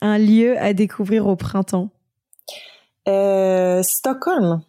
un 0.00 0.18
lieu 0.18 0.56
à 0.56 0.72
découvrir 0.72 1.26
au 1.26 1.34
printemps 1.34 1.90
euh, 3.08 3.82
Stockholm. 3.82 4.62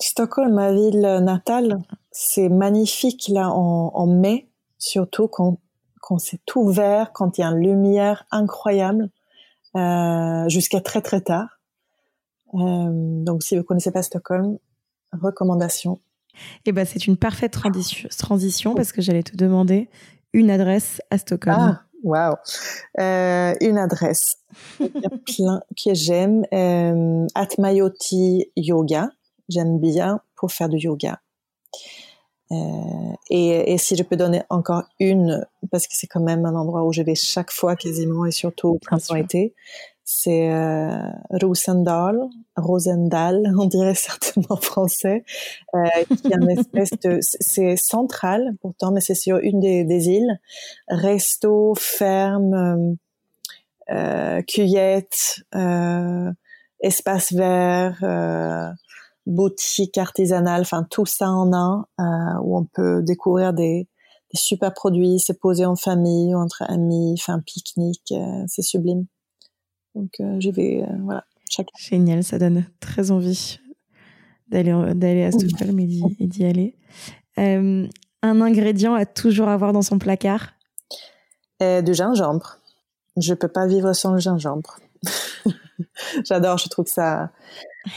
Stockholm, 0.00 0.54
ma 0.54 0.72
ville 0.72 1.18
natale, 1.22 1.82
c'est 2.12 2.48
magnifique 2.48 3.28
là 3.28 3.50
en, 3.50 4.06
mai, 4.06 4.48
surtout 4.78 5.26
quand, 5.26 5.58
quand 6.00 6.18
c'est 6.18 6.40
tout 6.46 6.68
vert, 6.68 7.12
quand 7.12 7.36
il 7.36 7.40
y 7.40 7.44
a 7.44 7.48
une 7.48 7.60
lumière 7.60 8.26
incroyable, 8.30 9.10
euh, 9.76 10.48
jusqu'à 10.48 10.80
très 10.80 11.02
très 11.02 11.20
tard. 11.20 11.57
Euh, 12.54 12.88
donc 13.24 13.42
si 13.42 13.56
vous 13.56 13.62
connaissez 13.62 13.90
pas 13.90 14.02
Stockholm, 14.02 14.58
recommandation. 15.12 16.00
Eh 16.66 16.72
ben 16.72 16.84
c'est 16.84 17.06
une 17.06 17.16
parfaite 17.16 17.52
transition 17.52 18.74
parce 18.74 18.92
que 18.92 19.02
j'allais 19.02 19.22
te 19.22 19.36
demander 19.36 19.88
une 20.32 20.50
adresse 20.50 21.00
à 21.10 21.18
Stockholm. 21.18 21.56
Ah. 21.58 21.84
Wow. 22.04 22.36
Euh, 23.00 23.54
une 23.60 23.78
adresse. 23.78 24.36
Il 24.80 24.86
y 24.94 25.06
a 25.06 25.10
plein 25.10 25.60
que 25.76 25.94
j'aime. 25.94 26.44
Euh, 26.52 27.26
Atmayoti 27.34 28.50
Yoga. 28.56 29.10
J'aime 29.48 29.78
bien 29.80 30.20
pour 30.36 30.52
faire 30.52 30.68
du 30.68 30.76
yoga. 30.76 31.20
Euh, 32.50 33.12
et, 33.30 33.72
et, 33.72 33.78
si 33.78 33.96
je 33.96 34.02
peux 34.02 34.16
donner 34.16 34.42
encore 34.48 34.84
une, 35.00 35.46
parce 35.70 35.86
que 35.86 35.94
c'est 35.96 36.06
quand 36.06 36.20
même 36.20 36.46
un 36.46 36.54
endroit 36.54 36.84
où 36.84 36.92
je 36.92 37.02
vais 37.02 37.14
chaque 37.14 37.50
fois 37.50 37.76
quasiment 37.76 38.24
et 38.24 38.30
surtout 38.30 38.68
au 38.68 38.78
printemps-été, 38.78 39.54
c'est 40.10 40.50
euh, 40.50 41.02
Rosendal, 41.28 42.18
Rosendal, 42.56 43.42
on 43.58 43.66
dirait 43.66 43.94
certainement 43.94 44.56
français, 44.62 45.22
euh, 45.74 45.84
qui 46.06 46.28
est 46.28 46.34
une 46.34 46.50
espèce 46.50 46.92
de, 47.04 47.18
c'est 47.20 47.76
central 47.76 48.54
pourtant, 48.62 48.90
mais 48.90 49.02
c'est 49.02 49.14
sur 49.14 49.36
une 49.36 49.60
des, 49.60 49.84
des, 49.84 50.08
îles. 50.08 50.40
Resto, 50.88 51.74
ferme, 51.76 52.54
euh, 53.90 53.94
euh 53.94 54.42
cueillette, 54.48 55.42
euh, 55.54 56.32
espace 56.80 57.34
vert, 57.34 57.98
euh, 58.02 58.70
boutique 59.26 59.98
artisanale, 59.98 60.62
enfin 60.62 60.86
tout 60.90 61.04
ça 61.04 61.28
en 61.28 61.52
un, 61.52 61.86
où 62.42 62.56
on 62.56 62.64
peut 62.64 63.02
découvrir 63.02 63.52
des, 63.52 63.86
des 64.32 64.38
super 64.38 64.72
produits, 64.72 65.18
se 65.18 65.34
poser 65.34 65.66
en 65.66 65.76
famille, 65.76 66.34
entre 66.34 66.62
amis, 66.66 67.20
un 67.28 67.40
pique-nique, 67.40 68.14
c'est 68.46 68.62
sublime. 68.62 69.04
Donc 69.98 70.10
euh, 70.20 70.36
je 70.38 70.50
vais, 70.50 70.82
euh, 70.82 70.96
voilà. 71.02 71.24
Génial, 71.76 72.22
ça 72.22 72.38
donne 72.38 72.66
très 72.78 73.10
envie 73.10 73.58
d'aller 74.48 74.72
d'aller 74.94 75.24
à 75.24 75.32
Stockholm 75.32 75.78
et 75.80 75.86
d'y 76.26 76.44
aller. 76.44 76.76
Euh, 77.38 77.86
un 78.22 78.40
ingrédient 78.40 78.94
à 78.94 79.06
toujours 79.06 79.48
avoir 79.48 79.72
dans 79.72 79.82
son 79.82 79.98
placard? 79.98 80.52
Du 81.60 81.92
gingembre. 81.92 82.58
Je 83.16 83.34
peux 83.34 83.48
pas 83.48 83.66
vivre 83.66 83.92
sans 83.92 84.12
le 84.12 84.20
gingembre. 84.20 84.78
J'adore, 86.24 86.58
je 86.58 86.68
trouve 86.68 86.84
que 86.84 86.90
ça, 86.90 87.30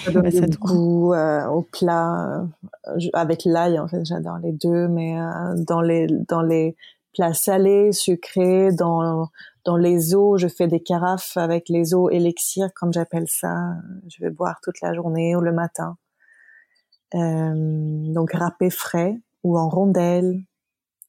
ça 0.03 0.11
donne 0.11 0.29
du 0.29 0.57
goût 0.57 1.13
au 1.13 1.61
plat 1.61 2.47
avec 3.13 3.45
l'ail 3.45 3.77
en 3.77 3.87
fait. 3.87 4.03
J'adore 4.03 4.39
les 4.39 4.53
deux, 4.53 4.87
mais 4.87 5.15
dans 5.67 5.81
les 5.81 6.07
dans 6.27 6.41
les 6.41 6.75
plats 7.13 7.33
salés, 7.33 7.91
sucrés, 7.91 8.71
dans 8.71 9.29
dans 9.63 9.77
les 9.77 10.15
eaux, 10.15 10.37
je 10.37 10.47
fais 10.47 10.67
des 10.67 10.81
carafes 10.81 11.37
avec 11.37 11.69
les 11.69 11.93
eaux 11.93 12.09
élixir, 12.09 12.69
comme 12.73 12.91
j'appelle 12.91 13.27
ça. 13.27 13.75
Je 14.07 14.23
vais 14.23 14.31
boire 14.31 14.59
toute 14.63 14.81
la 14.81 14.93
journée 14.93 15.35
ou 15.35 15.41
le 15.41 15.51
matin. 15.51 15.97
Euh, 17.13 17.53
donc 18.13 18.31
râpé 18.33 18.69
frais 18.69 19.19
ou 19.43 19.57
en 19.59 19.69
rondelles 19.69 20.41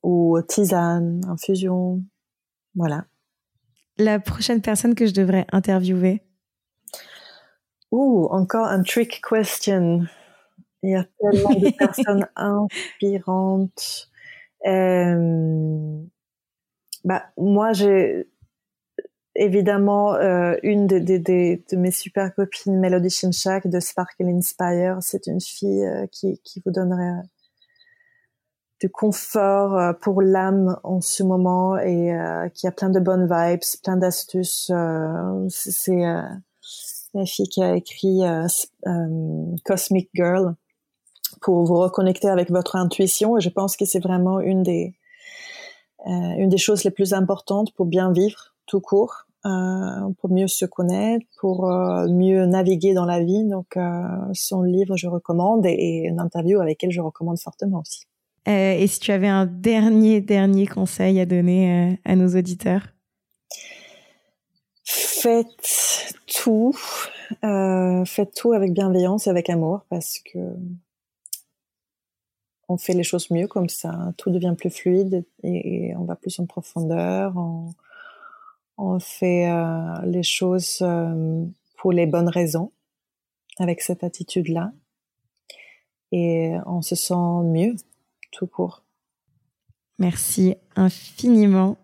ou 0.02 0.38
tisane, 0.42 1.22
infusion. 1.28 2.02
Voilà. 2.74 3.04
La 3.98 4.18
prochaine 4.18 4.60
personne 4.60 4.94
que 4.94 5.06
je 5.06 5.14
devrais 5.14 5.46
interviewer? 5.52 6.22
Ouh, 7.90 8.26
encore 8.30 8.66
un 8.66 8.82
trick 8.82 9.22
question. 9.22 10.06
Il 10.82 10.90
y 10.90 10.96
a 10.96 11.04
tellement 11.20 11.54
de 11.54 11.70
personnes 11.78 12.26
inspirantes. 12.36 14.10
Euh, 14.66 16.02
bah, 17.04 17.24
moi, 17.36 17.72
j'ai 17.72 18.28
évidemment 19.34 20.14
euh, 20.14 20.56
une 20.62 20.86
de, 20.86 21.76
mes 21.76 21.90
super 21.90 22.34
copines, 22.34 22.78
Melody 22.78 23.10
Shimshak 23.10 23.66
de 23.66 23.80
Sparkle 23.80 24.28
Inspire. 24.28 24.98
C'est 25.00 25.26
une 25.26 25.40
fille 25.40 25.84
euh, 25.84 26.06
qui, 26.10 26.40
qui 26.44 26.62
vous 26.64 26.70
donnerait 26.70 27.22
du 28.80 28.90
confort 28.90 29.94
pour 30.00 30.22
l'âme 30.22 30.76
en 30.82 31.00
ce 31.00 31.22
moment 31.22 31.78
et 31.78 32.12
qui 32.52 32.66
a 32.66 32.72
plein 32.72 32.90
de 32.90 32.98
bonnes 32.98 33.28
vibes, 33.30 33.60
plein 33.84 33.96
d'astuces. 33.96 34.72
c'est 35.48 36.02
la 37.14 37.24
fille 37.24 37.46
qui 37.46 37.62
a 37.62 37.76
écrit 37.76 38.22
Cosmic 39.64 40.10
Girl 40.14 40.56
pour 41.42 41.64
vous 41.64 41.76
reconnecter 41.76 42.28
avec 42.28 42.50
votre 42.50 42.76
intuition 42.76 43.36
et 43.36 43.40
je 43.40 43.50
pense 43.50 43.76
que 43.76 43.84
c'est 43.84 44.02
vraiment 44.02 44.40
une 44.40 44.62
des 44.62 44.94
une 46.04 46.48
des 46.48 46.58
choses 46.58 46.82
les 46.82 46.90
plus 46.90 47.14
importantes 47.14 47.72
pour 47.74 47.86
bien 47.86 48.10
vivre 48.10 48.52
tout 48.66 48.80
court, 48.80 49.26
euh, 49.44 50.10
pour 50.20 50.30
mieux 50.30 50.46
se 50.46 50.64
connaître, 50.64 51.26
pour 51.40 51.68
euh, 51.68 52.06
mieux 52.08 52.46
naviguer 52.46 52.94
dans 52.94 53.04
la 53.04 53.22
vie. 53.22 53.44
Donc, 53.44 53.76
euh, 53.76 54.04
son 54.34 54.62
livre, 54.62 54.96
je 54.96 55.08
recommande, 55.08 55.66
et, 55.66 56.04
une 56.04 56.20
interview 56.20 56.60
avec 56.60 56.82
elle, 56.84 56.92
je 56.92 57.00
recommande 57.00 57.40
fortement 57.40 57.80
aussi. 57.80 58.04
et 58.46 58.86
si 58.86 59.00
tu 59.00 59.10
avais 59.10 59.28
un 59.28 59.46
dernier, 59.46 60.20
dernier 60.20 60.66
conseil 60.66 61.18
à 61.18 61.26
donner 61.26 62.00
à 62.04 62.14
nos 62.14 62.28
auditeurs? 62.36 62.86
Faites 64.84 66.14
tout, 66.26 66.76
faites 67.42 68.34
tout 68.34 68.52
avec 68.52 68.72
bienveillance 68.72 69.26
et 69.26 69.30
avec 69.30 69.50
amour, 69.50 69.80
parce 69.88 70.18
que 70.20 70.38
on 72.68 72.76
fait 72.76 72.94
les 72.94 73.02
choses 73.02 73.30
mieux 73.30 73.48
comme 73.48 73.68
ça. 73.68 74.12
Tout 74.16 74.30
devient 74.30 74.54
plus 74.56 74.70
fluide 74.70 75.24
et, 75.42 75.94
on 75.96 76.04
va 76.04 76.16
plus 76.16 76.38
en 76.38 76.46
profondeur 76.46 77.34
on 78.78 78.98
fait 78.98 79.48
euh, 79.48 80.00
les 80.04 80.22
choses 80.22 80.78
euh, 80.82 81.44
pour 81.76 81.92
les 81.92 82.06
bonnes 82.06 82.28
raisons 82.28 82.72
avec 83.58 83.80
cette 83.80 84.02
attitude-là 84.02 84.72
et 86.10 86.52
on 86.66 86.82
se 86.82 86.94
sent 86.94 87.14
mieux 87.44 87.74
tout 88.30 88.46
court. 88.46 88.84
Merci 89.98 90.56
infiniment 90.74 91.78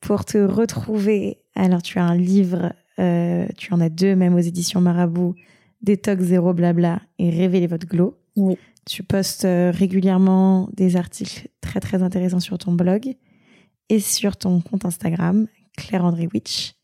pour 0.00 0.24
te 0.24 0.38
retrouver. 0.38 1.38
Alors 1.54 1.82
tu 1.82 1.98
as 1.98 2.04
un 2.04 2.16
livre, 2.16 2.72
euh, 2.98 3.46
tu 3.56 3.72
en 3.72 3.80
as 3.80 3.88
deux 3.88 4.16
même 4.16 4.34
aux 4.34 4.40
éditions 4.40 4.80
Marabout, 4.80 5.34
Détox 5.82 6.22
zéro 6.22 6.52
blabla 6.52 7.00
et 7.18 7.30
Révéler 7.30 7.66
votre 7.66 7.86
glow. 7.86 8.16
Oui. 8.36 8.58
Tu 8.86 9.02
postes 9.02 9.46
régulièrement 9.46 10.68
des 10.74 10.96
articles 10.96 11.48
très 11.60 11.80
très 11.80 12.02
intéressants 12.02 12.40
sur 12.40 12.58
ton 12.58 12.72
blog 12.72 13.14
et 13.88 14.00
sur 14.00 14.36
ton 14.36 14.60
compte 14.60 14.84
Instagram 14.84 15.46
Claire-André 15.76 16.28
Witch. 16.32 16.74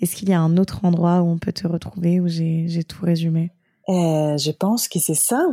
Est-ce 0.00 0.14
qu'il 0.14 0.28
y 0.28 0.32
a 0.32 0.40
un 0.40 0.56
autre 0.56 0.84
endroit 0.84 1.22
où 1.22 1.26
on 1.26 1.38
peut 1.38 1.52
te 1.52 1.66
retrouver, 1.66 2.20
où 2.20 2.28
j'ai 2.28 2.84
tout 2.84 3.04
résumé? 3.04 3.50
Euh, 3.88 4.36
Je 4.36 4.50
pense 4.50 4.88
que 4.88 4.98
c'est 4.98 5.14
ça. 5.14 5.44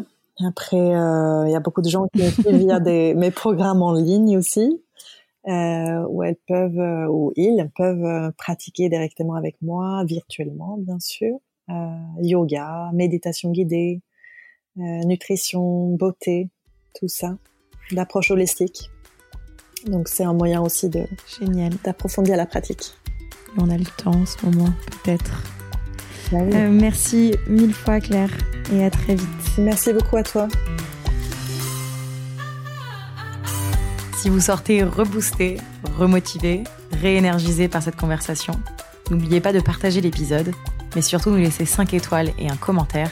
Après, 0.45 0.77
euh, 0.77 1.47
il 1.47 1.51
y 1.51 1.55
a 1.55 1.59
beaucoup 1.59 1.81
de 1.81 1.89
gens 1.89 2.07
qui 2.13 2.21
me 2.21 2.57
via 2.57 2.79
des, 2.79 3.13
mes 3.15 3.31
programmes 3.31 3.81
en 3.81 3.93
ligne 3.93 4.37
aussi, 4.37 4.81
euh, 5.47 6.05
où 6.09 6.23
elles 6.23 6.37
peuvent, 6.47 6.79
euh, 6.79 7.07
où 7.07 7.31
ils 7.35 7.69
peuvent 7.75 8.03
euh, 8.03 8.31
pratiquer 8.37 8.89
directement 8.89 9.35
avec 9.35 9.55
moi, 9.61 10.03
virtuellement 10.05 10.77
bien 10.77 10.99
sûr, 10.99 11.37
yoga, 12.21 12.91
méditation 12.93 13.51
guidée, 13.51 14.01
nutrition, 14.77 15.95
beauté, 15.95 16.49
tout 16.99 17.07
ça, 17.07 17.37
l'approche 17.91 18.31
holistique. 18.31 18.89
Donc 19.87 20.07
c'est 20.07 20.23
un 20.23 20.33
moyen 20.33 20.61
aussi 20.61 20.89
de 20.89 21.05
génial 21.39 21.73
d'approfondir 21.83 22.37
la 22.37 22.45
pratique. 22.45 22.93
on 23.57 23.69
a 23.69 23.77
le 23.77 23.85
temps 23.85 24.15
en 24.15 24.25
ce 24.25 24.45
moment, 24.45 24.71
peut-être. 25.03 25.43
Bah 26.31 26.39
euh, 26.39 26.71
merci 26.71 27.35
mille 27.47 27.73
fois 27.73 27.99
Claire 27.99 28.31
et 28.73 28.83
à 28.83 28.89
très 28.89 29.15
vite. 29.15 29.27
Merci 29.59 29.93
beaucoup 29.93 30.17
à 30.17 30.23
toi. 30.23 30.47
Si 34.17 34.29
vous 34.29 34.39
sortez 34.39 34.83
reboosté, 34.83 35.57
remotivé, 35.99 36.63
réénergisé 36.93 37.67
par 37.67 37.83
cette 37.83 37.95
conversation, 37.95 38.53
n'oubliez 39.11 39.39
pas 39.39 39.53
de 39.53 39.59
partager 39.59 40.01
l'épisode, 40.01 40.51
mais 40.95 41.03
surtout 41.03 41.29
nous 41.29 41.37
laisser 41.37 41.65
5 41.65 41.93
étoiles 41.93 42.31
et 42.39 42.49
un 42.49 42.55
commentaire 42.55 43.11